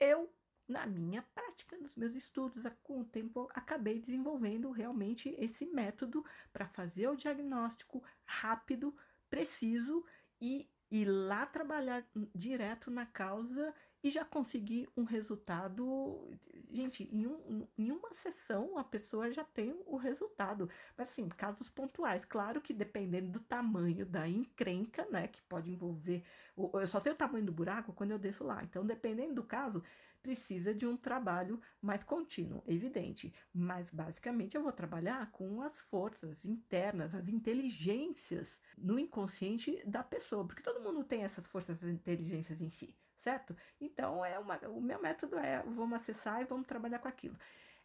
eu 0.00 0.32
na 0.68 0.86
minha 0.86 1.22
prática, 1.34 1.76
nos 1.78 1.96
meus 1.96 2.14
estudos, 2.14 2.64
com 2.82 3.00
o 3.00 3.04
tempo, 3.04 3.48
acabei 3.54 3.98
desenvolvendo 3.98 4.70
realmente 4.70 5.34
esse 5.38 5.64
método 5.66 6.24
para 6.52 6.66
fazer 6.66 7.08
o 7.08 7.16
diagnóstico 7.16 8.02
rápido, 8.24 8.94
preciso 9.30 10.04
e 10.40 10.68
ir 10.90 11.06
lá 11.06 11.46
trabalhar 11.46 12.06
direto 12.34 12.90
na 12.90 13.06
causa 13.06 13.74
e 14.02 14.10
já 14.10 14.24
conseguir 14.24 14.88
um 14.96 15.04
resultado. 15.04 16.30
Gente, 16.70 17.08
em, 17.12 17.26
um, 17.26 17.66
em 17.76 17.90
uma 17.90 18.12
sessão 18.14 18.78
a 18.78 18.84
pessoa 18.84 19.32
já 19.32 19.44
tem 19.44 19.74
o 19.86 19.96
resultado. 19.96 20.70
Mas 20.96 21.08
assim, 21.08 21.28
casos 21.28 21.68
pontuais, 21.68 22.24
claro 22.24 22.60
que 22.60 22.72
dependendo 22.72 23.30
do 23.30 23.40
tamanho 23.40 24.06
da 24.06 24.28
encrenca, 24.28 25.06
né, 25.10 25.28
que 25.28 25.42
pode 25.42 25.70
envolver. 25.70 26.22
Eu 26.56 26.86
só 26.86 27.00
sei 27.00 27.12
o 27.12 27.16
tamanho 27.16 27.44
do 27.44 27.52
buraco 27.52 27.92
quando 27.92 28.12
eu 28.12 28.18
desço 28.18 28.44
lá. 28.44 28.62
Então, 28.62 28.86
dependendo 28.86 29.34
do 29.34 29.42
caso, 29.42 29.82
precisa 30.22 30.74
de 30.74 30.86
um 30.86 30.96
trabalho 30.96 31.60
mais 31.80 32.02
contínuo, 32.02 32.62
evidente. 32.66 33.32
Mas 33.52 33.90
basicamente 33.90 34.56
eu 34.56 34.62
vou 34.62 34.72
trabalhar 34.72 35.30
com 35.32 35.62
as 35.62 35.80
forças 35.80 36.44
internas, 36.44 37.14
as 37.14 37.28
inteligências 37.28 38.60
no 38.76 38.98
inconsciente 38.98 39.82
da 39.86 40.02
pessoa, 40.02 40.46
porque 40.46 40.62
todo 40.62 40.82
mundo 40.82 41.04
tem 41.04 41.24
essas 41.24 41.50
forças 41.50 41.82
e 41.82 41.90
inteligências 41.90 42.60
em 42.60 42.70
si, 42.70 42.94
certo? 43.16 43.56
Então 43.80 44.24
é 44.24 44.38
uma, 44.38 44.56
o 44.68 44.80
meu 44.80 45.00
método 45.00 45.38
é 45.38 45.62
vamos 45.62 46.00
acessar 46.00 46.42
e 46.42 46.44
vamos 46.44 46.66
trabalhar 46.66 46.98
com 46.98 47.08
aquilo. 47.08 47.36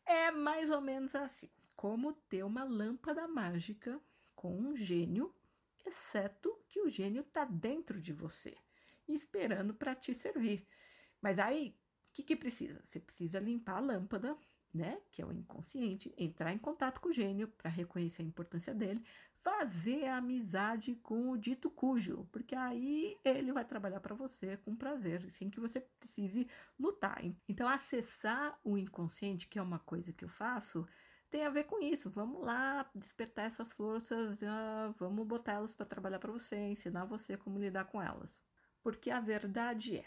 É 0.05 0.31
mais 0.31 0.69
ou 0.69 0.81
menos 0.81 1.15
assim, 1.15 1.49
como 1.75 2.13
ter 2.13 2.43
uma 2.43 2.63
lâmpada 2.63 3.27
mágica 3.27 3.99
com 4.35 4.57
um 4.57 4.75
gênio, 4.75 5.33
exceto 5.85 6.57
que 6.67 6.81
o 6.81 6.89
gênio 6.89 7.21
está 7.21 7.45
dentro 7.45 7.99
de 8.01 8.11
você, 8.11 8.55
esperando 9.07 9.73
para 9.73 9.95
te 9.95 10.13
servir. 10.13 10.67
Mas 11.21 11.39
aí, 11.39 11.75
o 12.13 12.15
que, 12.15 12.21
que 12.21 12.35
precisa? 12.35 12.79
Você 12.85 12.99
precisa 12.99 13.39
limpar 13.39 13.77
a 13.77 13.79
lâmpada, 13.79 14.37
né? 14.71 14.99
Que 15.11 15.19
é 15.19 15.25
o 15.25 15.33
inconsciente, 15.33 16.13
entrar 16.15 16.53
em 16.53 16.59
contato 16.59 17.01
com 17.01 17.09
o 17.09 17.13
gênio 17.13 17.47
para 17.47 17.71
reconhecer 17.71 18.21
a 18.21 18.25
importância 18.25 18.71
dele, 18.71 19.03
fazer 19.33 20.05
amizade 20.05 20.93
com 21.01 21.31
o 21.31 21.37
dito 21.37 21.71
cujo, 21.71 22.27
porque 22.31 22.55
aí 22.55 23.19
ele 23.25 23.51
vai 23.51 23.65
trabalhar 23.65 23.99
para 23.99 24.13
você 24.13 24.57
com 24.57 24.75
prazer, 24.75 25.27
sem 25.31 25.49
que 25.49 25.59
você 25.59 25.81
precise 25.99 26.47
lutar. 26.79 27.19
Então, 27.49 27.67
acessar 27.67 28.59
o 28.63 28.77
inconsciente, 28.77 29.47
que 29.47 29.57
é 29.57 29.61
uma 29.61 29.79
coisa 29.79 30.13
que 30.13 30.23
eu 30.23 30.29
faço, 30.29 30.87
tem 31.31 31.43
a 31.47 31.49
ver 31.49 31.63
com 31.63 31.81
isso. 31.81 32.11
Vamos 32.11 32.43
lá 32.45 32.87
despertar 32.93 33.45
essas 33.45 33.73
forças, 33.73 34.39
uh, 34.43 34.93
vamos 34.99 35.25
botá-las 35.25 35.73
para 35.73 35.87
trabalhar 35.87 36.19
para 36.19 36.31
você, 36.31 36.55
ensinar 36.57 37.05
você 37.05 37.35
como 37.35 37.57
lidar 37.57 37.85
com 37.85 37.99
elas. 37.99 38.39
Porque 38.83 39.09
a 39.09 39.19
verdade 39.19 39.97
é, 39.97 40.05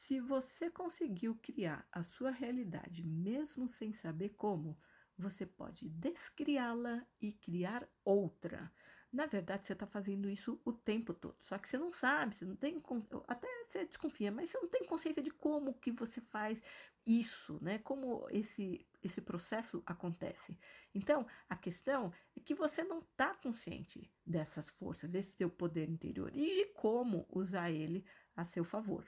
se 0.00 0.18
você 0.18 0.70
conseguiu 0.70 1.38
criar 1.42 1.86
a 1.92 2.02
sua 2.02 2.30
realidade 2.30 3.04
mesmo 3.04 3.68
sem 3.68 3.92
saber 3.92 4.30
como, 4.30 4.78
você 5.16 5.44
pode 5.44 5.90
descriá-la 5.90 7.06
e 7.20 7.32
criar 7.32 7.86
outra. 8.02 8.72
Na 9.12 9.26
verdade, 9.26 9.66
você 9.66 9.74
está 9.74 9.86
fazendo 9.86 10.30
isso 10.30 10.58
o 10.64 10.72
tempo 10.72 11.12
todo. 11.12 11.36
Só 11.40 11.58
que 11.58 11.68
você 11.68 11.76
não 11.76 11.92
sabe, 11.92 12.34
você 12.34 12.44
não 12.46 12.56
tem. 12.56 12.82
Até 13.28 13.46
você 13.66 13.84
desconfia, 13.84 14.32
mas 14.32 14.50
você 14.50 14.58
não 14.58 14.68
tem 14.68 14.84
consciência 14.86 15.22
de 15.22 15.30
como 15.30 15.74
que 15.74 15.90
você 15.90 16.20
faz 16.20 16.62
isso, 17.04 17.58
né? 17.60 17.78
Como 17.80 18.26
esse, 18.30 18.86
esse 19.02 19.20
processo 19.20 19.82
acontece. 19.84 20.58
Então, 20.94 21.26
a 21.48 21.56
questão 21.56 22.12
é 22.34 22.40
que 22.40 22.54
você 22.54 22.82
não 22.82 23.00
está 23.00 23.34
consciente 23.34 24.10
dessas 24.24 24.70
forças, 24.70 25.10
desse 25.10 25.36
seu 25.36 25.50
poder 25.50 25.90
interior 25.90 26.30
e 26.34 26.64
de 26.64 26.72
como 26.72 27.26
usar 27.28 27.70
ele 27.70 28.04
a 28.34 28.44
seu 28.44 28.64
favor. 28.64 29.04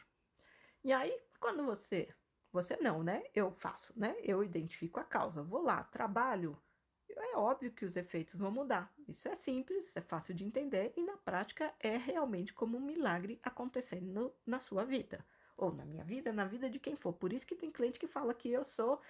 E 0.85 0.92
aí, 0.92 1.16
quando 1.38 1.64
você, 1.64 2.09
você 2.53 2.77
não, 2.77 3.03
né? 3.03 3.25
Eu 3.35 3.51
faço, 3.53 3.92
né? 3.97 4.16
Eu 4.23 4.42
identifico 4.42 5.01
a 5.01 5.05
causa, 5.05 5.42
vou 5.42 5.62
lá, 5.62 5.85
trabalho. 5.85 6.61
É 7.09 7.37
óbvio 7.37 7.73
que 7.73 7.85
os 7.85 7.97
efeitos 7.97 8.35
vão 8.35 8.51
mudar. 8.51 8.92
Isso 9.07 9.29
é 9.29 9.35
simples, 9.35 9.97
é 9.97 10.01
fácil 10.01 10.35
de 10.35 10.45
entender 10.45 10.92
e 10.97 11.03
na 11.03 11.16
prática 11.16 11.73
é 11.79 11.97
realmente 11.97 12.53
como 12.53 12.77
um 12.77 12.81
milagre 12.81 13.38
acontecendo 13.42 14.35
na 14.47 14.61
sua 14.61 14.85
vida. 14.85 15.25
Ou 15.57 15.73
na 15.73 15.85
minha 15.85 16.05
vida, 16.05 16.33
na 16.33 16.45
vida 16.45 16.68
de 16.68 16.79
quem 16.79 16.97
for. 16.97 17.12
Por 17.12 17.33
isso 17.33 17.47
que 17.47 17.55
tem 17.55 17.71
cliente 17.71 18.01
que 18.01 18.07
fala 18.07 18.35
que 18.35 18.51
eu 18.51 18.64
sou 18.64 19.01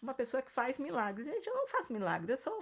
uma 0.00 0.12
pessoa 0.12 0.42
que 0.42 0.50
faz 0.50 0.76
milagres. 0.78 1.26
Gente, 1.26 1.46
eu 1.46 1.54
não 1.54 1.66
faço 1.66 1.92
milagres, 1.92 2.30
eu 2.30 2.36
só 2.36 2.60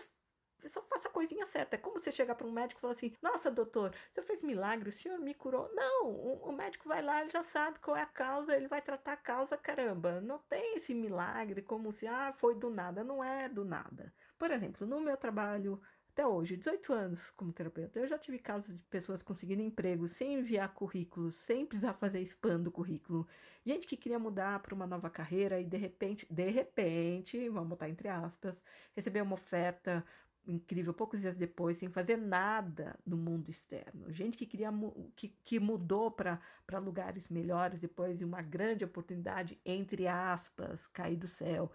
só 0.69 0.83
faça 0.83 1.09
a 1.09 1.11
coisinha 1.11 1.47
certa. 1.47 1.77
É 1.77 1.79
como 1.79 1.99
você 1.99 2.11
chegar 2.11 2.35
para 2.35 2.47
um 2.47 2.53
médico 2.53 2.79
e 2.79 2.83
falar 2.83 2.93
assim: 2.93 3.13
Nossa, 3.23 3.51
doutor, 3.51 3.95
você 4.13 4.23
fez 4.23 4.43
milagre, 4.43 4.89
o 4.89 4.93
senhor 4.93 5.19
me 5.19 5.35
curou. 5.35 5.71
Não, 5.75 6.07
o, 6.07 6.49
o, 6.49 6.53
médico 6.53 6.89
vai 6.89 7.03
lá, 7.03 7.21
ele 7.21 7.31
já 7.31 7.43
sabe 7.43 7.79
qual 7.79 7.97
é 7.97 8.03
a 8.03 8.07
causa, 8.07 8.57
ele 8.57 8.69
vai 8.69 8.83
tratar 8.83 9.13
a 9.13 9.17
causa, 9.17 9.57
caramba. 9.57 10.21
Não 10.21 10.39
tem 10.39 10.77
esse 10.77 10.95
milagre 10.95 11.63
como 11.63 11.93
se, 11.93 12.07
ah, 12.07 12.33
foi 12.33 12.55
do 12.55 12.71
nada. 12.71 13.05
Não 13.05 13.23
é 13.23 13.49
do 13.49 13.65
nada. 13.65 14.13
Por 14.39 14.51
exemplo, 14.51 14.87
no 14.87 15.01
meu 15.01 15.17
trabalho 15.17 15.81
até 16.13 16.27
hoje, 16.27 16.57
18 16.57 16.93
anos 16.93 17.31
como 17.31 17.53
terapeuta, 17.53 17.99
eu 17.99 18.07
já 18.07 18.19
tive 18.19 18.39
casos 18.39 18.77
de 18.77 18.83
pessoas 18.85 19.23
conseguindo 19.23 19.63
emprego 19.63 20.07
sem 20.09 20.35
enviar 20.35 20.75
currículos, 20.75 21.35
sem 21.35 21.65
precisar 21.65 21.95
fazer 21.95 22.21
spam 22.21 22.61
do 22.61 22.71
currículo. 22.71 23.27
Gente 23.65 23.87
que 23.87 23.97
queria 23.97 24.19
mudar 24.19 24.61
para 24.61 24.75
uma 24.75 24.87
nova 24.87 25.09
carreira 25.09 25.61
e 25.61 25.65
de 25.65 25.77
repente, 25.77 26.27
de 26.29 26.51
repente, 26.51 27.49
vamos 27.49 27.71
botar 27.71 27.89
entre 27.89 28.09
aspas, 28.09 28.63
receber 28.95 29.23
uma 29.23 29.35
oferta 29.35 30.05
incrível 30.47 30.93
poucos 30.93 31.21
dias 31.21 31.37
depois, 31.37 31.77
sem 31.77 31.89
fazer 31.89 32.17
nada 32.17 32.99
no 33.07 33.17
mundo 33.17 33.51
externo. 33.51 34.13
Gente 34.13 34.37
que 34.37 34.47
queria 34.47 34.71
que, 35.15 35.29
que 35.45 35.61
mudou 35.61 36.11
para 36.11 36.41
lugares 36.83 37.29
melhores 37.29 37.81
depois 37.81 38.19
de 38.19 38.25
uma 38.25 38.43
grande 38.43 38.85
oportunidade, 38.85 39.61
entre 39.65 40.09
aspas, 40.09 40.87
cair 40.89 41.17
do 41.17 41.29
céu. 41.29 41.71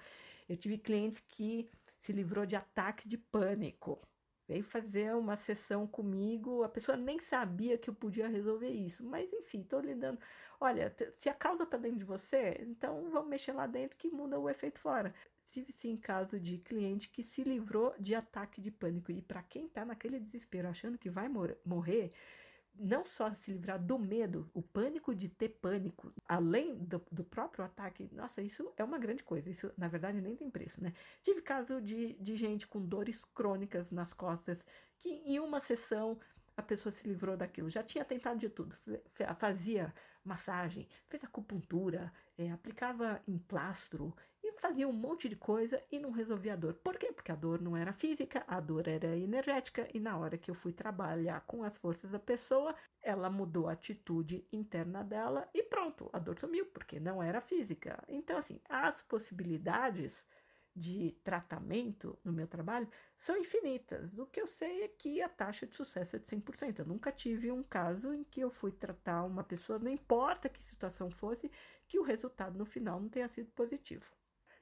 Eu 0.47 0.57
tive 0.57 0.77
clientes 0.77 1.19
que 1.19 1.69
se 1.99 2.13
livrou 2.13 2.45
de 2.45 2.55
ataque 2.55 3.07
de 3.07 3.17
pânico. 3.17 3.99
Veio 4.47 4.63
fazer 4.63 5.15
uma 5.15 5.35
sessão 5.35 5.87
comigo, 5.87 6.63
a 6.63 6.69
pessoa 6.69 6.95
nem 6.95 7.19
sabia 7.19 7.79
que 7.79 7.89
eu 7.89 7.95
podia 7.95 8.27
resolver 8.27 8.69
isso, 8.69 9.03
mas 9.03 9.33
enfim, 9.33 9.61
estou 9.61 9.79
lidando. 9.79 10.19
Olha, 10.59 10.95
se 11.15 11.29
a 11.29 11.33
causa 11.33 11.63
está 11.63 11.77
dentro 11.77 11.97
de 11.97 12.05
você, 12.05 12.55
então 12.61 13.09
vamos 13.09 13.27
mexer 13.27 13.53
lá 13.53 13.65
dentro 13.65 13.97
que 13.97 14.07
muda 14.07 14.39
o 14.39 14.47
efeito 14.47 14.79
fora. 14.79 15.11
Tive 15.51 15.71
sim 15.71 15.95
caso 15.95 16.39
de 16.39 16.57
cliente 16.57 17.09
que 17.09 17.23
se 17.23 17.43
livrou 17.43 17.93
de 17.99 18.13
ataque 18.15 18.59
de 18.61 18.71
pânico. 18.71 19.11
E 19.11 19.21
para 19.21 19.41
quem 19.43 19.65
está 19.65 19.85
naquele 19.85 20.19
desespero, 20.19 20.67
achando 20.67 20.97
que 20.97 21.09
vai 21.09 21.29
mor 21.29 21.57
morrer, 21.65 22.11
não 22.77 23.05
só 23.05 23.33
se 23.33 23.51
livrar 23.51 23.81
do 23.81 23.97
medo, 23.97 24.49
o 24.53 24.61
pânico 24.61 25.15
de 25.15 25.29
ter 25.29 25.49
pânico, 25.49 26.13
além 26.27 26.75
do, 26.75 27.01
do, 27.11 27.23
próprio 27.23 27.63
ataque, 27.63 28.09
nossa, 28.11 28.41
isso 28.41 28.71
é 28.75 28.83
uma 28.83 28.97
grande 28.97 29.23
coisa. 29.23 29.49
Isso, 29.49 29.71
na 29.77 29.87
verdade, 29.87 30.19
nem 30.21 30.35
tem 30.35 30.49
preço, 30.49 30.83
né? 30.83 30.93
Tive 31.21 31.41
caso 31.41 31.81
de, 31.81 32.13
de 32.15 32.35
gente 32.35 32.67
com 32.67 32.81
dores 32.81 33.23
crônicas 33.33 33.91
nas 33.91 34.13
costas, 34.13 34.65
que 34.97 35.09
em 35.09 35.39
uma 35.39 35.59
sessão 35.59 36.19
a 36.57 36.61
pessoa 36.61 36.91
se 36.91 37.07
livrou 37.07 37.35
daquilo. 37.35 37.69
Já 37.69 37.83
tinha 37.83 38.03
tentado 38.03 38.39
de 38.39 38.49
tudo. 38.49 38.75
Fazia 39.35 39.93
massagem, 40.23 40.87
fez 41.07 41.23
acupuntura, 41.23 42.11
é, 42.37 42.51
aplicava 42.51 43.21
emplastro 43.27 44.15
e 44.43 44.51
fazia 44.53 44.87
um 44.87 44.93
monte 44.93 45.27
de 45.27 45.35
coisa 45.35 45.81
e 45.91 45.99
não 45.99 46.11
resolvia 46.11 46.53
a 46.53 46.55
dor. 46.55 46.75
Por 46.75 46.97
quê? 46.97 47.11
Porque 47.11 47.31
a 47.31 47.35
dor 47.35 47.61
não 47.61 47.75
era 47.75 47.91
física, 47.93 48.43
a 48.47 48.59
dor 48.59 48.87
era 48.87 49.17
energética 49.17 49.87
e 49.93 49.99
na 49.99 50.17
hora 50.17 50.37
que 50.37 50.51
eu 50.51 50.55
fui 50.55 50.73
trabalhar 50.73 51.41
com 51.41 51.63
as 51.63 51.77
forças 51.77 52.11
da 52.11 52.19
pessoa, 52.19 52.75
ela 53.01 53.29
mudou 53.29 53.67
a 53.67 53.73
atitude 53.73 54.47
interna 54.51 55.03
dela 55.03 55.49
e 55.53 55.63
pronto, 55.63 56.09
a 56.13 56.19
dor 56.19 56.37
sumiu, 56.39 56.65
porque 56.67 56.99
não 56.99 57.21
era 57.23 57.41
física. 57.41 58.03
Então, 58.07 58.37
assim, 58.37 58.59
as 58.69 59.01
possibilidades 59.01 60.25
de 60.75 61.15
tratamento 61.23 62.19
no 62.23 62.33
meu 62.33 62.47
trabalho 62.47 62.89
são 63.17 63.37
infinitas. 63.37 64.17
O 64.17 64.25
que 64.25 64.41
eu 64.41 64.47
sei 64.47 64.83
é 64.83 64.87
que 64.89 65.21
a 65.21 65.29
taxa 65.29 65.65
de 65.65 65.73
sucesso 65.75 66.17
é 66.17 66.19
de 66.19 66.25
100%. 66.25 66.79
Eu 66.79 66.85
nunca 66.85 67.11
tive 67.11 67.49
um 67.49 67.63
caso 67.63 68.13
em 68.13 68.23
que 68.25 68.41
eu 68.41 68.49
fui 68.49 68.71
tratar 68.71 69.23
uma 69.23 69.43
pessoa, 69.43 69.79
não 69.79 69.89
importa 69.89 70.49
que 70.49 70.61
situação 70.61 71.09
fosse, 71.09 71.49
que 71.87 71.97
o 71.97 72.03
resultado 72.03 72.57
no 72.57 72.65
final 72.65 72.99
não 72.99 73.07
tenha 73.07 73.27
sido 73.29 73.49
positivo. 73.51 74.11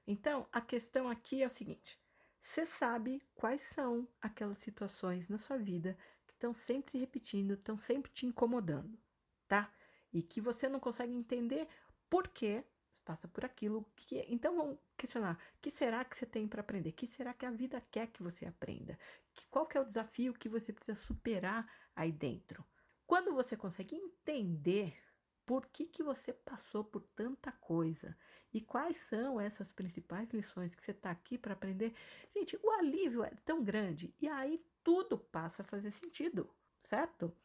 Então, 0.06 0.46
a 0.52 0.62
questão 0.62 1.10
aqui 1.10 1.42
é 1.42 1.48
o 1.48 1.50
seguinte: 1.50 2.00
você 2.40 2.66
sabe 2.66 3.24
quais 3.34 3.62
são 3.62 4.08
aquelas 4.22 4.60
situações 4.60 5.28
na 5.28 5.40
sua 5.40 5.58
vida 5.58 5.98
que 6.28 6.34
estão 6.34 6.54
sempre 6.54 6.92
se 6.92 6.98
repetindo, 7.00 7.56
estão 7.56 7.76
sempre 7.76 8.12
te 8.12 8.28
incomodando, 8.28 9.00
tá? 9.48 9.74
E 10.12 10.22
que 10.22 10.40
você 10.40 10.70
não 10.70 10.80
consegue 10.80 11.14
entender 11.14 11.68
por 12.08 12.28
que 12.28 12.64
passa 13.04 13.28
por 13.28 13.46
aquilo 13.46 13.86
que 13.96 14.26
então 14.30 14.56
vamos 14.56 14.78
questionar 14.98 15.38
que 15.62 15.70
será 15.70 16.04
que 16.04 16.18
você 16.18 16.26
tem 16.26 16.48
para 16.48 16.62
aprender 16.62 16.92
que 16.92 17.08
será 17.08 17.34
que 17.34 17.46
a 17.46 17.52
vida 17.52 17.82
quer 17.92 18.08
que 18.08 18.24
você 18.24 18.46
aprenda 18.46 18.98
que, 19.34 19.46
qual 19.48 19.66
que 19.66 19.78
é 19.78 19.82
o 19.82 19.86
desafio 19.86 20.34
que 20.34 20.50
você 20.50 20.72
precisa 20.72 20.96
superar 20.96 21.70
aí 21.96 22.12
dentro 22.12 22.66
quando 23.06 23.34
você 23.34 23.56
consegue 23.56 23.96
entender 23.96 24.98
por 25.46 25.68
que, 25.68 25.86
que 25.86 26.04
você 26.04 26.32
passou 26.34 26.84
por 26.84 27.02
tanta 27.16 27.52
coisa 27.52 28.18
e 28.54 28.62
quais 28.62 28.98
são 28.98 29.40
essas 29.42 29.72
principais 29.72 30.30
lições 30.30 30.76
que 30.76 30.84
você 30.84 30.92
está 30.92 31.12
aqui 31.12 31.38
para 31.38 31.54
aprender. 31.54 31.94
Gente, 32.36 32.58
o 32.62 32.70
alívio 32.72 33.24
é 33.24 33.32
tão 33.44 33.64
grande 33.64 34.14
e 34.22 34.28
aí 34.28 34.64
tudo 34.84 35.18
passa 35.18 35.62
a 35.62 35.66
fazer 35.66 35.92
sentido, 35.92 36.50
certo? 36.84 37.36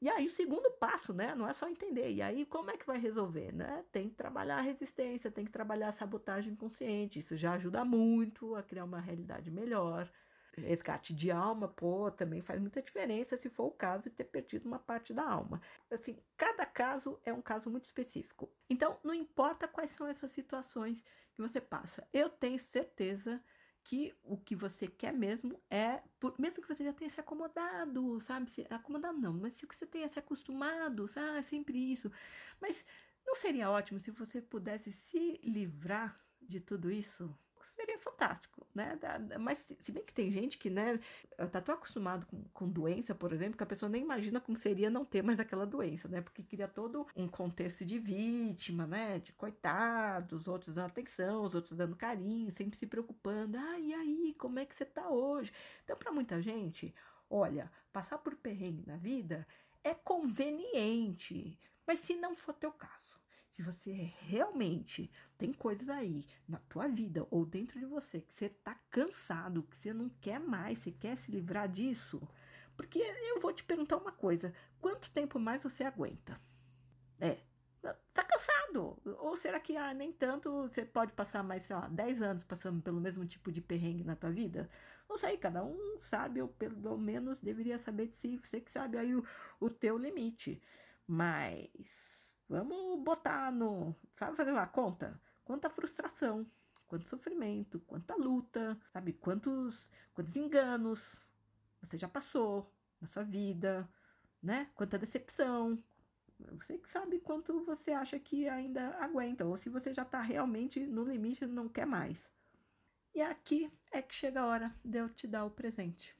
E 0.00 0.08
aí 0.08 0.26
o 0.26 0.30
segundo 0.30 0.70
passo, 0.72 1.12
né, 1.12 1.34
não 1.34 1.48
é 1.48 1.52
só 1.52 1.68
entender. 1.68 2.10
E 2.12 2.22
aí 2.22 2.46
como 2.46 2.70
é 2.70 2.76
que 2.76 2.86
vai 2.86 2.98
resolver, 2.98 3.52
né? 3.52 3.84
Tem 3.92 4.08
que 4.08 4.14
trabalhar 4.16 4.58
a 4.58 4.62
resistência, 4.62 5.30
tem 5.30 5.44
que 5.44 5.52
trabalhar 5.52 5.88
a 5.88 5.92
sabotagem 5.92 6.54
consciente. 6.54 7.18
Isso 7.18 7.36
já 7.36 7.52
ajuda 7.52 7.84
muito 7.84 8.54
a 8.54 8.62
criar 8.62 8.84
uma 8.84 9.00
realidade 9.00 9.50
melhor 9.50 10.10
resgate 10.58 11.14
de 11.14 11.30
alma, 11.30 11.68
pô, 11.68 12.10
também 12.10 12.40
faz 12.40 12.60
muita 12.60 12.82
diferença 12.82 13.36
se 13.36 13.48
for 13.48 13.66
o 13.66 13.70
caso 13.70 14.04
de 14.04 14.10
ter 14.10 14.24
perdido 14.24 14.66
uma 14.66 14.78
parte 14.78 15.12
da 15.14 15.22
alma. 15.24 15.60
Assim, 15.90 16.18
cada 16.36 16.66
caso 16.66 17.18
é 17.24 17.32
um 17.32 17.42
caso 17.42 17.70
muito 17.70 17.84
específico. 17.84 18.50
Então, 18.68 18.98
não 19.04 19.14
importa 19.14 19.68
quais 19.68 19.90
são 19.90 20.06
essas 20.06 20.32
situações 20.32 21.02
que 21.34 21.40
você 21.40 21.60
passa. 21.60 22.06
Eu 22.12 22.28
tenho 22.28 22.58
certeza 22.58 23.38
que 23.38 23.44
o 24.22 24.36
que 24.36 24.54
você 24.54 24.86
quer 24.86 25.12
mesmo 25.12 25.60
é, 25.70 26.02
por, 26.20 26.34
mesmo 26.38 26.62
que 26.62 26.68
você 26.68 26.84
já 26.84 26.92
tenha 26.92 27.10
se 27.10 27.20
acomodado, 27.20 28.20
sabe? 28.20 28.50
Se, 28.50 28.66
acomodado 28.70 29.18
não, 29.18 29.32
mas 29.32 29.54
se 29.54 29.66
você 29.66 29.86
tenha 29.86 30.08
se 30.08 30.18
acostumado, 30.18 31.08
sabe? 31.08 31.28
Ah, 31.30 31.38
é 31.38 31.42
sempre 31.42 31.78
isso. 31.92 32.10
Mas 32.60 32.84
não 33.26 33.34
seria 33.34 33.70
ótimo 33.70 33.98
se 33.98 34.10
você 34.10 34.40
pudesse 34.42 34.92
se 34.92 35.40
livrar 35.42 36.20
de 36.40 36.60
tudo 36.60 36.90
isso 36.90 37.34
seria 37.78 37.98
fantástico, 37.98 38.66
né? 38.74 38.98
Mas 39.38 39.58
se 39.80 39.92
bem 39.92 40.04
que 40.04 40.12
tem 40.12 40.30
gente 40.32 40.58
que, 40.58 40.68
né, 40.68 40.98
tá 41.52 41.60
tão 41.60 41.76
acostumado 41.76 42.26
com, 42.26 42.42
com 42.52 42.68
doença, 42.68 43.14
por 43.14 43.32
exemplo, 43.32 43.56
que 43.56 43.62
a 43.62 43.66
pessoa 43.66 43.88
nem 43.88 44.02
imagina 44.02 44.40
como 44.40 44.58
seria 44.58 44.90
não 44.90 45.04
ter 45.04 45.22
mais 45.22 45.38
aquela 45.38 45.64
doença, 45.64 46.08
né? 46.08 46.20
Porque 46.20 46.42
cria 46.42 46.66
todo 46.66 47.06
um 47.14 47.28
contexto 47.28 47.84
de 47.84 47.98
vítima, 47.98 48.86
né? 48.86 49.20
De 49.20 49.32
coitados, 49.32 50.48
outros 50.48 50.74
dando 50.74 50.86
atenção, 50.86 51.44
os 51.44 51.54
outros 51.54 51.76
dando 51.76 51.94
carinho, 51.94 52.50
sempre 52.50 52.76
se 52.76 52.86
preocupando. 52.86 53.56
Ah, 53.56 53.78
e 53.78 53.94
aí, 53.94 54.34
como 54.36 54.58
é 54.58 54.66
que 54.66 54.74
você 54.74 54.84
tá 54.84 55.08
hoje? 55.08 55.52
Então, 55.84 55.96
para 55.96 56.10
muita 56.10 56.42
gente, 56.42 56.92
olha, 57.30 57.70
passar 57.92 58.18
por 58.18 58.34
perrengue 58.36 58.84
na 58.86 58.96
vida 58.96 59.46
é 59.84 59.94
conveniente, 59.94 61.56
mas 61.86 62.00
se 62.00 62.14
não 62.16 62.34
for 62.34 62.54
teu 62.54 62.72
caso, 62.72 63.07
se 63.58 63.62
você 63.62 63.90
realmente 64.20 65.10
tem 65.36 65.52
coisas 65.52 65.88
aí 65.88 66.24
na 66.46 66.58
tua 66.68 66.86
vida 66.86 67.26
ou 67.28 67.44
dentro 67.44 67.76
de 67.76 67.86
você 67.86 68.20
que 68.20 68.32
você 68.32 68.48
tá 68.48 68.76
cansado, 68.88 69.64
que 69.64 69.76
você 69.76 69.92
não 69.92 70.08
quer 70.08 70.38
mais, 70.38 70.78
você 70.78 70.92
quer 70.92 71.16
se 71.16 71.28
livrar 71.28 71.68
disso, 71.68 72.22
porque 72.76 73.00
eu 73.00 73.40
vou 73.40 73.52
te 73.52 73.64
perguntar 73.64 73.96
uma 73.96 74.12
coisa: 74.12 74.54
quanto 74.80 75.10
tempo 75.10 75.40
mais 75.40 75.60
você 75.60 75.82
aguenta? 75.82 76.40
É, 77.18 77.38
tá 78.14 78.22
cansado? 78.22 78.96
Ou 79.18 79.34
será 79.34 79.58
que 79.58 79.76
ah, 79.76 79.92
nem 79.92 80.12
tanto 80.12 80.68
você 80.68 80.84
pode 80.84 81.12
passar 81.12 81.42
mais, 81.42 81.64
sei 81.64 81.74
lá, 81.74 81.88
10 81.88 82.22
anos 82.22 82.44
passando 82.44 82.80
pelo 82.80 83.00
mesmo 83.00 83.26
tipo 83.26 83.50
de 83.50 83.60
perrengue 83.60 84.04
na 84.04 84.14
tua 84.14 84.30
vida? 84.30 84.70
Não 85.08 85.16
sei, 85.16 85.36
cada 85.36 85.64
um 85.64 85.98
sabe, 86.00 86.40
ou 86.40 86.46
pelo 86.46 86.96
menos 86.96 87.40
deveria 87.40 87.76
saber 87.76 88.06
de 88.06 88.16
si, 88.18 88.36
você 88.38 88.60
que 88.60 88.70
sabe 88.70 88.98
aí 88.98 89.16
o, 89.16 89.24
o 89.58 89.68
teu 89.68 89.98
limite. 89.98 90.62
Mas 91.08 92.17
Vamos 92.48 93.02
botar 93.02 93.52
no. 93.52 93.94
Sabe 94.14 94.36
fazer 94.36 94.52
uma 94.52 94.66
conta? 94.66 95.20
Quanta 95.44 95.68
frustração, 95.68 96.46
quanto 96.86 97.08
sofrimento, 97.08 97.80
quanta 97.80 98.16
luta, 98.16 98.78
sabe? 98.92 99.12
Quantos, 99.12 99.90
quantos 100.14 100.34
enganos 100.34 101.26
você 101.80 101.96
já 101.96 102.08
passou 102.08 102.72
na 103.00 103.06
sua 103.06 103.22
vida, 103.22 103.88
né? 104.42 104.70
Quanta 104.74 104.98
decepção. 104.98 105.82
Você 106.52 106.78
que 106.78 106.88
sabe 106.88 107.18
quanto 107.18 107.64
você 107.64 107.92
acha 107.92 108.18
que 108.18 108.48
ainda 108.48 108.96
aguenta, 109.00 109.44
ou 109.44 109.56
se 109.56 109.68
você 109.68 109.92
já 109.92 110.02
está 110.02 110.20
realmente 110.20 110.86
no 110.86 111.04
limite 111.04 111.44
e 111.44 111.48
não 111.48 111.68
quer 111.68 111.86
mais. 111.86 112.30
E 113.14 113.20
aqui 113.20 113.70
é 113.90 114.00
que 114.00 114.14
chega 114.14 114.40
a 114.40 114.46
hora 114.46 114.74
de 114.84 114.98
eu 114.98 115.08
te 115.08 115.26
dar 115.26 115.44
o 115.44 115.50
presente. 115.50 116.16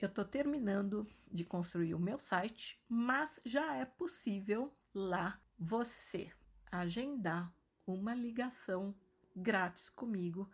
Eu 0.00 0.08
estou 0.08 0.24
terminando 0.24 1.06
de 1.30 1.44
construir 1.44 1.94
o 1.94 2.00
meu 2.00 2.18
site, 2.18 2.82
mas 2.88 3.40
já 3.44 3.76
é 3.76 3.84
possível 3.84 4.74
lá 4.92 5.40
você 5.62 6.32
agendar 6.72 7.54
uma 7.86 8.16
ligação 8.16 8.92
grátis 9.34 9.88
comigo 9.90 10.50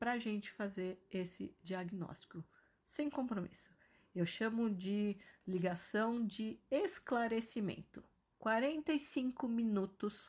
para 0.00 0.12
a 0.14 0.18
gente 0.18 0.50
fazer 0.50 1.00
esse 1.12 1.54
diagnóstico, 1.62 2.44
sem 2.88 3.08
compromisso. 3.08 3.70
Eu 4.12 4.26
chamo 4.26 4.68
de 4.68 5.16
ligação 5.46 6.26
de 6.26 6.58
esclarecimento. 6.72 8.02
45 8.40 9.46
minutos, 9.46 10.28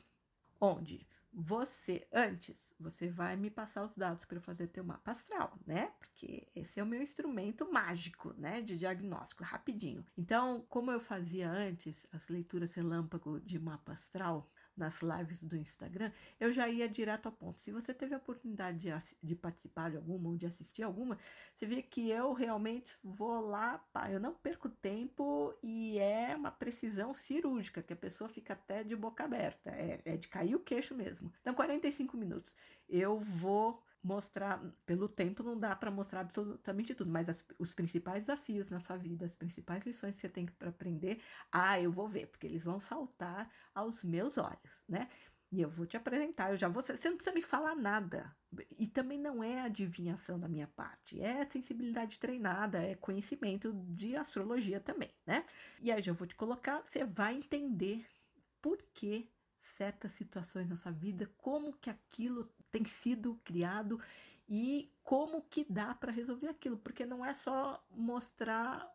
onde 0.62 1.08
você, 1.34 2.08
antes, 2.12 2.74
você 2.80 3.08
vai 3.08 3.36
me 3.36 3.50
passar 3.50 3.84
os 3.84 3.96
dados 3.96 4.26
para 4.26 4.38
eu 4.38 4.42
fazer 4.42 4.68
teu 4.68 4.84
mapa 4.84 5.12
astral, 5.12 5.58
né? 5.66 5.92
Porque 6.00 6.48
esse 6.56 6.80
é 6.80 6.84
o 6.84 6.88
meu 6.88 7.02
instrumento 7.02 7.72
mágico, 7.72 8.34
né? 8.38 8.62
De 8.62 8.78
diagnóstico, 8.78 9.44
rapidinho. 9.44 10.06
Então, 10.18 10.66
como 10.70 10.92
eu 10.92 11.00
fazia 11.00 11.50
antes 11.50 12.06
as 12.12 12.28
leituras 12.30 12.74
relâmpago 12.74 13.40
de 13.40 13.60
mapa 13.60 13.94
astral, 13.94 14.50
nas 14.80 15.02
lives 15.02 15.44
do 15.44 15.58
Instagram, 15.58 16.12
eu 16.40 16.52
já 16.52 16.68
ia 16.68 16.88
direto 16.88 17.28
ao 17.28 17.32
ponto. 17.32 17.60
Se 17.60 17.72
você 17.72 17.94
teve 17.94 18.16
a 18.16 18.18
oportunidade 18.18 18.80
de, 18.80 18.90
de 19.22 19.36
participar 19.36 19.92
de 19.92 19.98
alguma 19.98 20.30
ou 20.30 20.38
de 20.38 20.46
assistir 20.46 20.84
alguma, 20.84 21.18
você 21.54 21.66
vê 21.66 21.82
que 21.82 22.10
eu 22.10 22.34
realmente 22.34 22.96
vou 23.04 23.42
lá, 23.42 23.78
pá, 23.92 24.10
eu 24.10 24.20
não 24.20 24.34
perco 24.34 24.70
tempo 24.70 25.54
e 25.62 26.00
é 26.00 26.36
uma 26.36 26.52
precisão 26.52 27.14
cirúrgica, 27.14 27.84
que 27.84 27.94
a 27.94 27.98
pessoa 27.98 28.30
fica 28.30 28.54
até 28.54 28.84
de 28.84 28.96
boca 28.96 29.26
aberta, 29.26 29.70
é, 29.72 30.02
é 30.06 30.18
de 30.18 30.28
cair 30.28 30.56
o 30.56 30.60
queixo 30.60 30.96
mesmo. 30.96 31.32
Então, 31.42 31.54
45 31.54 32.16
minutos. 32.18 32.56
Eu 32.88 33.20
vou 33.20 33.84
mostrar, 34.04 34.64
pelo 34.86 35.10
tempo 35.10 35.44
não 35.44 35.60
dá 35.60 35.76
para 35.76 35.92
mostrar 35.92 36.22
absolutamente 36.22 36.96
tudo, 36.96 37.12
mas 37.12 37.30
as, 37.30 37.46
os 37.58 37.74
principais 37.74 38.26
desafios 38.26 38.70
na 38.70 38.80
sua 38.80 38.98
vida, 38.98 39.26
as 39.26 39.34
principais 39.34 39.84
lições 39.86 40.16
que 40.16 40.22
você 40.22 40.30
tem 40.30 40.46
para 40.46 40.70
aprender, 40.70 41.22
ah, 41.52 41.80
eu 41.80 41.92
vou 41.92 42.08
ver, 42.08 42.28
porque 42.28 42.48
eles 42.48 42.64
vão 42.64 42.80
saltar 42.80 43.52
aos 43.74 44.04
meus 44.04 44.38
olhos, 44.38 44.84
né? 44.88 45.10
E 45.52 45.62
eu 45.62 45.70
vou 45.70 45.86
te 45.86 45.98
apresentar, 45.98 46.52
eu 46.52 46.58
já 46.58 46.68
vou, 46.68 46.84
você 46.84 47.10
não 47.10 47.18
precisa 47.18 47.34
me 47.34 47.42
falar 47.42 47.76
nada. 47.76 48.36
E 48.78 48.86
também 48.88 49.18
não 49.18 49.44
é 49.44 49.62
adivinhação 49.62 50.40
da 50.40 50.48
minha 50.48 50.68
parte, 50.68 51.20
é 51.20 51.44
sensibilidade 51.46 52.20
treinada, 52.20 52.80
é 52.84 52.96
conhecimento 52.96 53.74
de 53.90 54.16
astrologia 54.16 54.80
também, 54.80 55.12
né? 55.26 55.46
E 55.82 55.92
aí 55.92 56.02
já 56.02 56.14
vou 56.14 56.28
te 56.28 56.36
colocar, 56.36 56.84
você 56.86 57.04
vai 57.04 57.36
entender 57.36 58.06
por 58.62 58.78
que 58.94 59.30
certas 59.76 60.12
situações 60.12 60.70
na 60.70 60.76
sua 60.78 60.92
vida, 60.92 61.32
como 61.38 61.74
que 61.74 61.90
aquilo 61.90 62.52
tem 62.72 62.86
sido 62.86 63.40
criado 63.44 64.00
e 64.48 64.92
como 65.04 65.42
que 65.44 65.66
dá 65.70 65.94
para 65.94 66.12
resolver 66.12 66.48
aquilo, 66.48 66.78
porque 66.78 67.06
não 67.06 67.24
é 67.24 67.34
só 67.34 67.84
mostrar, 67.92 68.88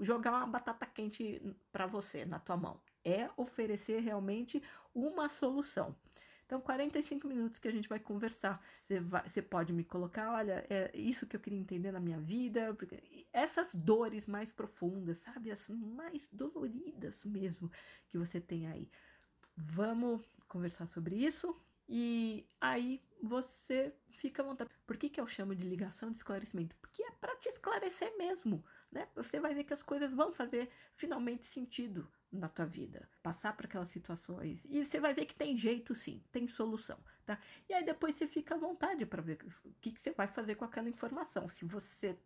jogar 0.00 0.30
uma 0.30 0.46
batata 0.46 0.86
quente 0.86 1.42
para 1.72 1.86
você 1.86 2.24
na 2.24 2.38
tua 2.38 2.56
mão, 2.56 2.80
é 3.04 3.28
oferecer 3.36 4.00
realmente 4.00 4.62
uma 4.94 5.28
solução. 5.28 5.96
Então, 6.46 6.60
45 6.60 7.26
minutos 7.26 7.58
que 7.58 7.68
a 7.68 7.72
gente 7.72 7.88
vai 7.88 7.98
conversar. 7.98 8.62
Você, 8.86 9.00
vai, 9.00 9.28
você, 9.28 9.40
pode 9.42 9.72
me 9.72 9.82
colocar, 9.82 10.30
olha, 10.32 10.64
é 10.68 10.90
isso 10.94 11.26
que 11.26 11.36
eu 11.36 11.40
queria 11.40 11.58
entender 11.58 11.90
na 11.90 12.00
minha 12.00 12.20
vida. 12.20 12.76
Essas 13.32 13.74
dores 13.74 14.26
mais 14.26 14.52
profundas, 14.52 15.16
sabe? 15.18 15.50
As 15.50 15.68
mais 15.68 16.28
doloridas 16.30 17.24
mesmo 17.24 17.70
que 18.08 18.18
você 18.18 18.40
tem 18.40 18.66
aí. 18.66 18.90
Vamos 19.56 20.20
conversar 20.46 20.86
sobre 20.86 21.16
isso. 21.16 21.56
E 21.88 22.46
aí 22.60 23.02
você 23.22 23.94
fica 24.10 24.42
à 24.42 24.44
vontade. 24.44 24.70
Por 24.86 24.96
que, 24.96 25.08
que 25.08 25.20
eu 25.20 25.26
chamo 25.26 25.54
de 25.54 25.64
ligação 25.64 26.10
de 26.10 26.16
esclarecimento? 26.16 26.76
Porque 26.76 27.02
é 27.02 27.10
para 27.12 27.36
te 27.36 27.48
esclarecer 27.48 28.16
mesmo, 28.16 28.64
né? 28.90 29.08
Você 29.14 29.40
vai 29.40 29.54
ver 29.54 29.64
que 29.64 29.74
as 29.74 29.82
coisas 29.82 30.12
vão 30.12 30.32
fazer 30.32 30.70
finalmente 30.94 31.44
sentido 31.44 32.10
na 32.32 32.48
tua 32.48 32.66
vida, 32.66 33.08
passar 33.22 33.56
por 33.56 33.66
aquelas 33.66 33.90
situações 33.90 34.64
e 34.68 34.84
você 34.84 34.98
vai 34.98 35.14
ver 35.14 35.24
que 35.26 35.34
tem 35.34 35.56
jeito 35.56 35.94
sim, 35.94 36.22
tem 36.32 36.48
solução, 36.48 36.98
tá? 37.24 37.38
E 37.68 37.74
aí 37.74 37.84
depois 37.84 38.16
você 38.16 38.26
fica 38.26 38.54
à 38.54 38.58
vontade 38.58 39.06
para 39.06 39.22
ver 39.22 39.38
o 39.64 39.72
que, 39.80 39.92
que 39.92 40.00
você 40.00 40.10
vai 40.10 40.26
fazer 40.26 40.56
com 40.56 40.64
aquela 40.64 40.88
informação. 40.88 41.48
Se 41.48 41.64
você 41.64 42.18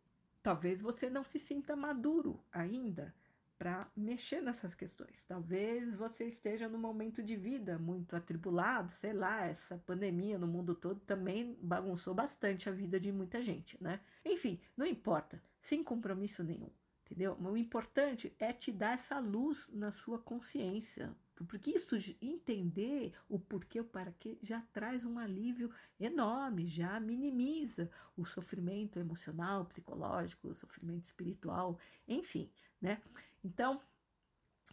talvez 0.42 0.80
você 0.80 1.10
não 1.10 1.24
se 1.24 1.38
sinta 1.38 1.76
maduro 1.76 2.42
ainda 2.50 3.14
para 3.58 3.90
mexer 3.96 4.40
nessas 4.40 4.74
questões. 4.74 5.22
Talvez 5.26 5.96
você 5.96 6.26
esteja 6.26 6.68
num 6.68 6.78
momento 6.78 7.22
de 7.22 7.36
vida 7.36 7.76
muito 7.76 8.14
atribulado, 8.14 8.92
sei 8.92 9.12
lá, 9.12 9.44
essa 9.44 9.76
pandemia 9.78 10.38
no 10.38 10.46
mundo 10.46 10.74
todo 10.74 11.00
também 11.00 11.58
bagunçou 11.60 12.14
bastante 12.14 12.68
a 12.68 12.72
vida 12.72 13.00
de 13.00 13.10
muita 13.10 13.42
gente, 13.42 13.76
né? 13.82 14.00
Enfim, 14.24 14.60
não 14.76 14.86
importa, 14.86 15.42
sem 15.60 15.82
compromisso 15.82 16.44
nenhum, 16.44 16.70
entendeu? 17.04 17.36
O 17.40 17.56
importante 17.56 18.32
é 18.38 18.52
te 18.52 18.70
dar 18.70 18.94
essa 18.94 19.18
luz 19.18 19.68
na 19.72 19.90
sua 19.90 20.20
consciência, 20.20 21.12
porque 21.48 21.70
isso 21.70 21.96
entender 22.20 23.12
o 23.28 23.38
porquê, 23.38 23.80
o 23.80 23.84
para 23.84 24.12
quê, 24.12 24.38
já 24.42 24.60
traz 24.72 25.04
um 25.04 25.18
alívio 25.18 25.70
enorme, 25.98 26.66
já 26.66 26.98
minimiza 27.00 27.90
o 28.16 28.24
sofrimento 28.24 28.98
emocional, 28.98 29.64
psicológico, 29.64 30.48
o 30.48 30.54
sofrimento 30.54 31.06
espiritual, 31.06 31.78
enfim, 32.06 32.50
né? 32.80 33.00
Então, 33.44 33.80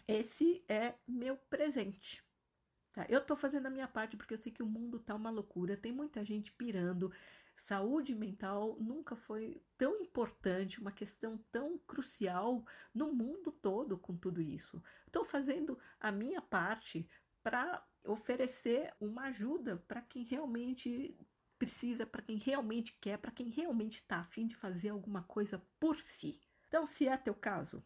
esse 0.07 0.63
é 0.67 0.95
meu 1.07 1.37
presente. 1.37 2.23
Tá? 2.93 3.05
Eu 3.09 3.19
estou 3.19 3.35
fazendo 3.35 3.65
a 3.65 3.69
minha 3.69 3.87
parte 3.87 4.15
porque 4.15 4.33
eu 4.33 4.37
sei 4.37 4.51
que 4.51 4.63
o 4.63 4.67
mundo 4.67 4.99
tá 4.99 5.15
uma 5.15 5.29
loucura, 5.29 5.77
tem 5.77 5.91
muita 5.91 6.23
gente 6.23 6.51
pirando. 6.51 7.11
Saúde 7.57 8.13
mental 8.13 8.77
nunca 8.79 9.15
foi 9.15 9.61
tão 9.77 9.95
importante, 9.97 10.79
uma 10.79 10.91
questão 10.91 11.37
tão 11.51 11.77
crucial 11.79 12.65
no 12.93 13.13
mundo 13.13 13.51
todo 13.51 13.97
com 13.97 14.15
tudo 14.15 14.41
isso. 14.41 14.83
Estou 15.07 15.23
fazendo 15.23 15.77
a 15.99 16.11
minha 16.11 16.41
parte 16.41 17.07
para 17.41 17.83
oferecer 18.03 18.93
uma 18.99 19.23
ajuda 19.23 19.77
para 19.87 20.01
quem 20.01 20.23
realmente 20.23 21.17
precisa, 21.57 22.05
para 22.05 22.21
quem 22.21 22.37
realmente 22.37 22.97
quer, 22.99 23.17
para 23.17 23.31
quem 23.31 23.49
realmente 23.49 23.95
está 23.95 24.17
afim 24.17 24.45
de 24.45 24.55
fazer 24.55 24.89
alguma 24.89 25.23
coisa 25.23 25.61
por 25.79 25.99
si. 25.99 26.39
Então, 26.67 26.85
se 26.85 27.07
é 27.07 27.17
teu 27.17 27.33
caso, 27.33 27.83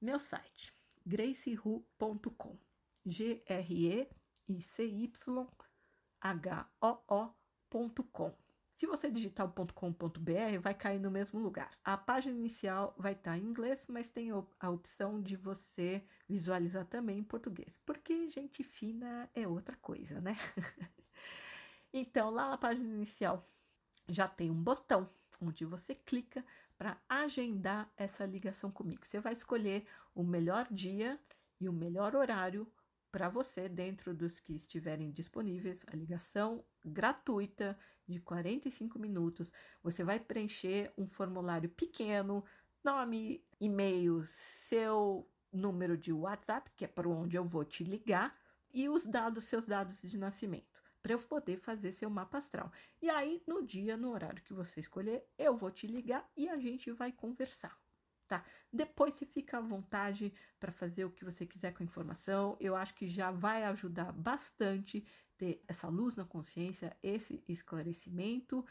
meu 0.00 0.18
site, 0.18 0.72
gracehu.com. 1.06 2.56
G-R-E-I-C-Y-H-O-O.com. 3.04 4.10
Se 8.70 8.86
você 8.86 9.10
digitar 9.10 9.46
o 9.46 9.52
.com.br, 9.74 10.58
vai 10.58 10.72
cair 10.72 10.98
no 10.98 11.10
mesmo 11.10 11.38
lugar. 11.38 11.70
A 11.84 11.98
página 11.98 12.34
inicial 12.34 12.94
vai 12.96 13.12
estar 13.12 13.36
em 13.36 13.42
inglês, 13.42 13.84
mas 13.88 14.08
tem 14.08 14.30
a 14.30 14.70
opção 14.70 15.20
de 15.20 15.36
você 15.36 16.02
visualizar 16.26 16.86
também 16.86 17.18
em 17.18 17.22
português, 17.22 17.78
porque 17.84 18.26
gente 18.28 18.64
fina 18.64 19.28
é 19.34 19.46
outra 19.46 19.76
coisa, 19.76 20.18
né? 20.22 20.34
então, 21.92 22.30
lá 22.30 22.48
na 22.48 22.56
página 22.56 22.88
inicial 22.88 23.46
já 24.08 24.26
tem 24.26 24.50
um 24.50 24.62
botão 24.62 25.06
onde 25.42 25.64
você 25.66 25.94
clica 25.94 26.42
para 26.80 26.96
agendar 27.06 27.92
essa 27.94 28.24
ligação 28.24 28.70
comigo. 28.70 29.04
Você 29.04 29.20
vai 29.20 29.34
escolher 29.34 29.84
o 30.14 30.24
melhor 30.24 30.66
dia 30.70 31.20
e 31.60 31.68
o 31.68 31.72
melhor 31.74 32.16
horário 32.16 32.66
para 33.12 33.28
você 33.28 33.68
dentro 33.68 34.14
dos 34.14 34.40
que 34.40 34.54
estiverem 34.54 35.10
disponíveis. 35.10 35.84
A 35.92 35.94
ligação 35.94 36.64
gratuita 36.82 37.78
de 38.08 38.18
45 38.18 38.98
minutos. 38.98 39.52
Você 39.82 40.02
vai 40.02 40.18
preencher 40.18 40.90
um 40.96 41.06
formulário 41.06 41.68
pequeno, 41.68 42.42
nome, 42.82 43.44
e-mail, 43.60 44.24
seu 44.24 45.28
número 45.52 45.98
de 45.98 46.14
WhatsApp, 46.14 46.70
que 46.74 46.86
é 46.86 46.88
para 46.88 47.10
onde 47.10 47.36
eu 47.36 47.44
vou 47.44 47.62
te 47.62 47.84
ligar, 47.84 48.34
e 48.72 48.88
os 48.88 49.04
dados, 49.04 49.44
seus 49.44 49.66
dados 49.66 50.00
de 50.00 50.16
nascimento 50.16 50.69
para 51.02 51.14
eu 51.14 51.18
poder 51.18 51.56
fazer 51.56 51.92
seu 51.92 52.10
mapa 52.10 52.38
astral. 52.38 52.70
E 53.00 53.08
aí, 53.08 53.42
no 53.46 53.62
dia, 53.62 53.96
no 53.96 54.10
horário 54.10 54.42
que 54.42 54.52
você 54.52 54.80
escolher, 54.80 55.26
eu 55.38 55.56
vou 55.56 55.70
te 55.70 55.86
ligar 55.86 56.28
e 56.36 56.48
a 56.48 56.58
gente 56.58 56.90
vai 56.92 57.12
conversar. 57.12 57.78
Tá? 58.28 58.44
Depois 58.72 59.14
você 59.14 59.26
fica 59.26 59.58
à 59.58 59.60
vontade 59.60 60.32
para 60.58 60.70
fazer 60.70 61.04
o 61.04 61.10
que 61.10 61.24
você 61.24 61.44
quiser 61.44 61.72
com 61.72 61.82
a 61.82 61.86
informação. 61.86 62.56
Eu 62.60 62.76
acho 62.76 62.94
que 62.94 63.08
já 63.08 63.30
vai 63.32 63.64
ajudar 63.64 64.12
bastante 64.12 65.04
ter 65.36 65.64
essa 65.66 65.88
luz 65.88 66.16
na 66.16 66.24
consciência, 66.24 66.96
esse 67.02 67.42
esclarecimento. 67.48 68.64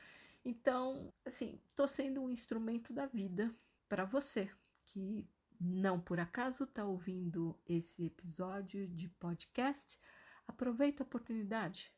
Então, 0.46 1.12
assim, 1.26 1.60
tô 1.76 1.88
sendo 1.88 2.22
um 2.22 2.30
instrumento 2.30 2.94
da 2.94 3.06
vida 3.06 3.54
para 3.90 4.06
você 4.06 4.50
que 4.86 5.28
não 5.60 6.00
por 6.00 6.20
acaso 6.20 6.64
está 6.64 6.86
ouvindo 6.86 7.60
esse 7.68 8.06
episódio 8.06 8.88
de 8.88 9.10
podcast. 9.10 10.00
Aproveita 10.48 11.04
a 11.04 11.06
oportunidade, 11.06 11.92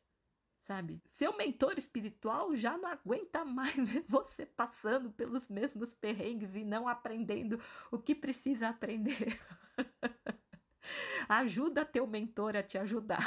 sabe? 0.62 1.02
Seu 1.08 1.36
mentor 1.36 1.78
espiritual 1.78 2.54
já 2.54 2.76
não 2.76 2.88
aguenta 2.88 3.44
mais 3.44 3.74
você 4.06 4.46
passando 4.46 5.10
pelos 5.10 5.48
mesmos 5.48 5.94
perrengues 5.94 6.54
e 6.54 6.64
não 6.64 6.88
aprendendo 6.88 7.60
o 7.90 7.98
que 7.98 8.14
precisa 8.14 8.68
aprender. 8.68 9.38
Ajuda 11.28 11.84
teu 11.84 12.06
mentor 12.06 12.56
a 12.56 12.62
te 12.62 12.76
ajudar. 12.78 13.24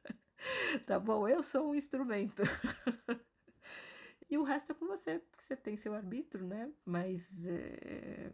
tá 0.86 0.98
bom? 0.98 1.28
Eu 1.28 1.42
sou 1.42 1.70
um 1.70 1.74
instrumento. 1.74 2.42
e 4.30 4.38
o 4.38 4.42
resto 4.42 4.72
é 4.72 4.74
com 4.74 4.86
você, 4.86 5.18
porque 5.18 5.44
você 5.44 5.56
tem 5.56 5.76
seu 5.76 5.94
arbítrio, 5.94 6.46
né? 6.46 6.70
Mas 6.84 7.22
é... 7.46 8.32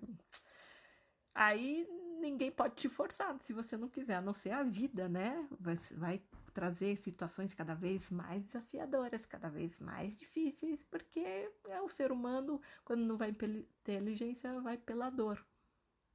aí 1.34 1.86
ninguém 2.22 2.50
pode 2.50 2.76
te 2.76 2.88
forçar 2.88 3.36
se 3.40 3.52
você 3.52 3.76
não 3.76 3.88
quiser, 3.88 4.14
a 4.14 4.20
não 4.20 4.32
ser 4.32 4.52
a 4.52 4.62
vida, 4.62 5.08
né? 5.08 5.46
Vai, 5.60 5.76
vai 5.90 6.22
trazer 6.54 6.96
situações 6.96 7.52
cada 7.52 7.74
vez 7.74 8.10
mais 8.10 8.42
desafiadoras, 8.44 9.26
cada 9.26 9.50
vez 9.50 9.78
mais 9.80 10.16
difíceis, 10.16 10.84
porque 10.84 11.50
é 11.68 11.82
o 11.82 11.88
ser 11.88 12.12
humano, 12.12 12.60
quando 12.84 13.04
não 13.04 13.16
vai 13.16 13.32
pela 13.32 13.58
inteligência, 13.58 14.60
vai 14.60 14.78
pela 14.78 15.10
dor, 15.10 15.44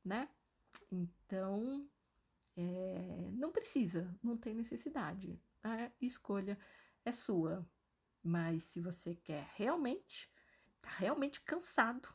né? 0.04 0.30
Então, 0.92 1.88
é, 2.56 3.30
não 3.34 3.52
precisa, 3.52 4.10
não 4.24 4.38
tem 4.38 4.54
necessidade. 4.54 5.40
A 5.64 5.92
escolha 6.02 6.58
é 7.04 7.12
sua. 7.12 7.68
Mas 8.24 8.64
se 8.64 8.80
você 8.80 9.16
quer 9.16 9.48
realmente, 9.56 10.30
tá 10.82 10.90
realmente 10.90 11.42
cansado 11.42 12.10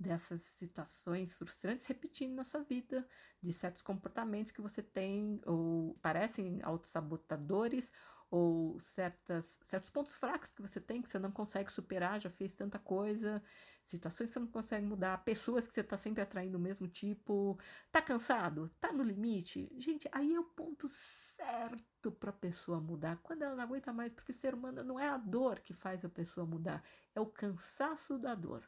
dessas 0.00 0.40
situações 0.58 1.30
frustrantes 1.34 1.84
repetindo 1.84 2.34
na 2.34 2.42
sua 2.42 2.62
vida, 2.62 3.06
de 3.42 3.52
certos 3.52 3.82
comportamentos 3.82 4.50
que 4.50 4.62
você 4.62 4.82
tem, 4.82 5.40
ou 5.44 5.94
parecem 6.00 6.60
autossabotadores, 6.62 7.92
ou 8.30 8.78
certas, 8.80 9.58
certos 9.62 9.90
pontos 9.90 10.16
fracos 10.16 10.54
que 10.54 10.62
você 10.62 10.80
tem, 10.80 11.02
que 11.02 11.08
você 11.10 11.18
não 11.18 11.30
consegue 11.30 11.70
superar, 11.70 12.20
já 12.20 12.30
fez 12.30 12.54
tanta 12.54 12.78
coisa, 12.78 13.42
situações 13.84 14.28
que 14.28 14.34
você 14.34 14.40
não 14.40 14.46
consegue 14.46 14.86
mudar, 14.86 15.22
pessoas 15.24 15.66
que 15.66 15.74
você 15.74 15.80
está 15.80 15.98
sempre 15.98 16.22
atraindo 16.22 16.56
o 16.56 16.60
mesmo 16.60 16.88
tipo, 16.88 17.58
tá 17.90 18.00
cansado, 18.00 18.70
tá 18.80 18.92
no 18.92 19.02
limite. 19.02 19.70
Gente, 19.76 20.08
aí 20.12 20.32
é 20.32 20.40
o 20.40 20.44
ponto 20.44 20.88
certo 20.88 22.10
para 22.12 22.30
a 22.30 22.32
pessoa 22.32 22.80
mudar, 22.80 23.18
quando 23.22 23.42
ela 23.42 23.56
não 23.56 23.64
aguenta 23.64 23.92
mais, 23.92 24.12
porque 24.14 24.32
ser 24.32 24.54
humano 24.54 24.82
não 24.82 24.98
é 24.98 25.08
a 25.08 25.18
dor 25.18 25.60
que 25.60 25.74
faz 25.74 26.04
a 26.04 26.08
pessoa 26.08 26.46
mudar, 26.46 26.82
é 27.14 27.20
o 27.20 27.26
cansaço 27.26 28.16
da 28.18 28.34
dor. 28.34 28.62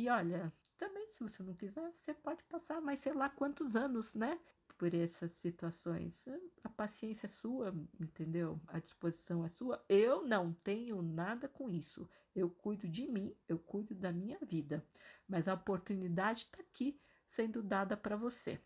E 0.00 0.08
olha, 0.08 0.50
também 0.78 1.10
se 1.10 1.20
você 1.20 1.42
não 1.42 1.52
quiser, 1.52 1.92
você 1.92 2.14
pode 2.14 2.42
passar 2.44 2.80
mais 2.80 3.00
sei 3.00 3.12
lá 3.12 3.28
quantos 3.28 3.76
anos, 3.76 4.14
né? 4.14 4.40
Por 4.78 4.94
essas 4.94 5.30
situações. 5.32 6.24
A 6.64 6.70
paciência 6.70 7.26
é 7.26 7.28
sua, 7.28 7.74
entendeu? 8.00 8.58
A 8.66 8.78
disposição 8.78 9.44
é 9.44 9.48
sua. 9.48 9.84
Eu 9.90 10.26
não 10.26 10.54
tenho 10.54 11.02
nada 11.02 11.46
com 11.48 11.68
isso. 11.68 12.08
Eu 12.34 12.48
cuido 12.48 12.88
de 12.88 13.06
mim, 13.06 13.36
eu 13.46 13.58
cuido 13.58 13.94
da 13.94 14.10
minha 14.10 14.38
vida. 14.40 14.82
Mas 15.28 15.46
a 15.46 15.52
oportunidade 15.52 16.44
está 16.44 16.62
aqui 16.62 16.98
sendo 17.28 17.62
dada 17.62 17.94
para 17.94 18.16
você. 18.16 18.58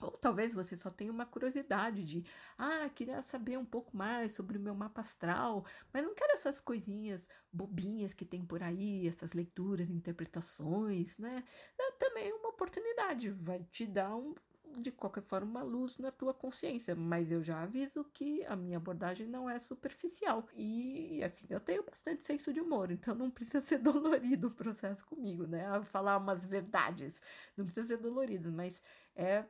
Ou 0.00 0.10
talvez 0.12 0.54
você 0.54 0.76
só 0.76 0.90
tenha 0.90 1.12
uma 1.12 1.26
curiosidade 1.26 2.02
de, 2.04 2.24
ah, 2.58 2.88
queria 2.94 3.20
saber 3.22 3.58
um 3.58 3.64
pouco 3.64 3.96
mais 3.96 4.32
sobre 4.32 4.56
o 4.56 4.60
meu 4.60 4.74
mapa 4.74 5.00
astral, 5.02 5.64
mas 5.92 6.04
não 6.04 6.14
quero 6.14 6.32
essas 6.34 6.60
coisinhas 6.60 7.28
bobinhas 7.52 8.14
que 8.14 8.24
tem 8.24 8.44
por 8.44 8.62
aí, 8.62 9.06
essas 9.06 9.32
leituras, 9.32 9.90
interpretações, 9.90 11.16
né? 11.18 11.44
É 11.78 11.90
também 11.92 12.32
uma 12.32 12.48
oportunidade, 12.48 13.30
vai 13.30 13.62
te 13.70 13.86
dar 13.86 14.14
um, 14.16 14.34
de 14.78 14.90
qualquer 14.90 15.22
forma 15.22 15.50
uma 15.50 15.62
luz 15.62 15.98
na 15.98 16.10
tua 16.10 16.32
consciência, 16.32 16.94
mas 16.94 17.30
eu 17.32 17.42
já 17.42 17.62
aviso 17.62 18.04
que 18.14 18.44
a 18.44 18.56
minha 18.56 18.76
abordagem 18.76 19.26
não 19.26 19.48
é 19.50 19.58
superficial. 19.58 20.46
E 20.54 21.22
assim, 21.24 21.46
eu 21.50 21.60
tenho 21.60 21.82
bastante 21.84 22.24
senso 22.24 22.52
de 22.52 22.60
humor, 22.60 22.90
então 22.90 23.14
não 23.14 23.30
precisa 23.30 23.60
ser 23.62 23.78
dolorido 23.78 24.48
o 24.48 24.50
processo 24.50 25.04
comigo, 25.04 25.46
né? 25.46 25.82
Falar 25.84 26.16
umas 26.18 26.44
verdades, 26.46 27.20
não 27.56 27.64
precisa 27.64 27.86
ser 27.88 27.98
dolorido, 27.98 28.50
mas 28.52 28.80
é, 29.16 29.44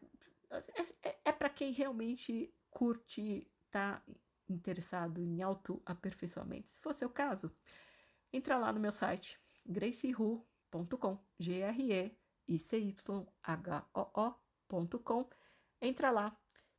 é, 1.03 1.17
é 1.27 1.33
para 1.33 1.49
quem 1.49 1.73
realmente 1.73 2.53
curte, 2.71 3.47
tá 3.71 4.03
interessado 4.49 5.23
em 5.23 5.43
autoaperfeiçoamento. 5.43 6.71
Se 6.71 6.81
for 6.81 6.93
seu 6.93 7.09
caso, 7.09 7.53
entra 8.33 8.59
lá 8.59 8.73
no 8.73 8.81
meu 8.81 8.93
site 8.93 9.39
gracehu.com, 9.67 11.19
G 11.39 11.61
R 11.61 11.93
E 11.93 12.17
I 12.49 12.59
C 12.59 12.79
Y 12.79 13.27
H 13.43 13.87
O 13.95 14.35
O.com. 14.69 15.29
entra 15.81 16.11
lá, 16.11 16.37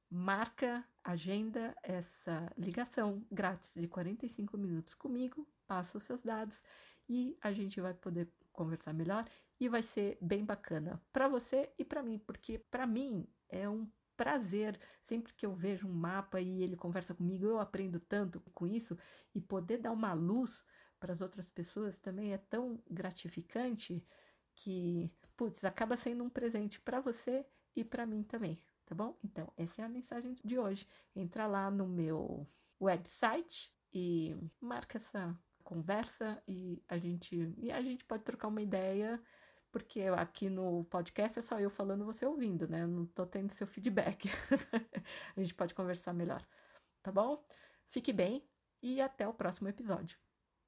marca, 0.10 0.86
agenda 1.04 1.76
essa 1.84 2.52
ligação 2.58 3.26
grátis 3.32 3.72
de 3.76 3.88
45 3.88 4.58
minutos 4.58 4.96
comigo, 4.96 5.48
passa 5.66 5.98
os 5.98 6.04
seus 6.04 6.24
dados 6.24 6.64
e 7.08 7.38
a 7.42 7.52
gente 7.52 7.80
vai 7.82 7.94
poder 7.94 8.30
conversar 8.52 8.94
melhor 8.94 9.28
e 9.60 9.70
vai 9.70 9.82
ser 9.82 10.18
bem 10.22 10.44
bacana 10.44 11.02
para 11.12 11.28
você 11.28 11.72
e 11.78 11.86
para 11.86 12.04
mim, 12.04 12.20
porque 12.20 12.58
para 12.58 12.86
mim 12.86 13.28
é 13.52 13.70
um 13.70 13.88
prazer 14.18 14.80
sempre 15.04 15.34
que 15.34 15.46
eu 15.46 15.54
vejo 15.54 15.88
um 15.88 15.94
mapa 15.94 16.40
e 16.40 16.64
ele 16.64 16.76
conversa 16.76 17.14
comigo, 17.14 17.46
eu 17.46 17.60
aprendo 17.60 18.00
tanto 18.00 18.40
com 18.54 18.66
isso 18.66 18.98
e 19.34 19.42
poder 19.42 19.78
dar 19.80 19.92
uma 19.92 20.14
luz 20.14 20.66
para 21.00 21.14
as 21.14 21.22
outras 21.22 21.50
pessoas 21.50 21.98
também 21.98 22.34
é 22.34 22.38
tão 22.38 22.82
gratificante 22.90 24.04
que, 24.56 25.12
putz, 25.36 25.64
acaba 25.64 25.98
sendo 25.98 26.24
um 26.24 26.30
presente 26.30 26.80
para 26.80 27.00
você 27.00 27.46
e 27.76 27.84
para 27.84 28.06
mim 28.06 28.24
também 28.24 28.62
tá 28.92 28.96
bom? 28.96 29.18
Então, 29.24 29.52
essa 29.56 29.82
é 29.82 29.86
a 29.86 29.90
mensagem 29.90 30.36
de 30.44 30.60
hoje. 30.60 30.86
Entra 31.16 31.48
lá 31.48 31.72
no 31.72 31.88
meu 31.88 32.46
website 32.80 33.74
e 33.94 34.36
marca 34.60 34.98
essa 34.98 35.34
conversa 35.64 36.44
e 36.46 36.84
a 36.90 36.98
gente 36.98 37.54
e 37.58 37.72
a 37.72 37.82
gente 37.82 38.04
pode 38.04 38.24
trocar 38.26 38.50
uma 38.50 38.62
ideia, 38.62 39.22
porque 39.72 40.02
aqui 40.02 40.50
no 40.50 40.84
podcast 40.86 41.40
é 41.40 41.42
só 41.42 41.60
eu 41.60 41.70
falando, 41.70 42.06
você 42.06 42.26
ouvindo, 42.26 42.68
né? 42.68 42.84
Eu 42.84 42.88
não 42.88 43.06
tô 43.06 43.26
tendo 43.26 43.54
seu 43.54 43.68
feedback. 43.68 44.30
a 45.36 45.40
gente 45.40 45.54
pode 45.54 45.74
conversar 45.74 46.14
melhor, 46.14 46.46
tá 47.02 47.12
bom? 47.12 47.44
Fique 47.88 48.14
bem 48.14 48.48
e 48.82 49.02
até 49.02 49.28
o 49.28 49.34
próximo 49.34 49.70
episódio. 49.70 50.18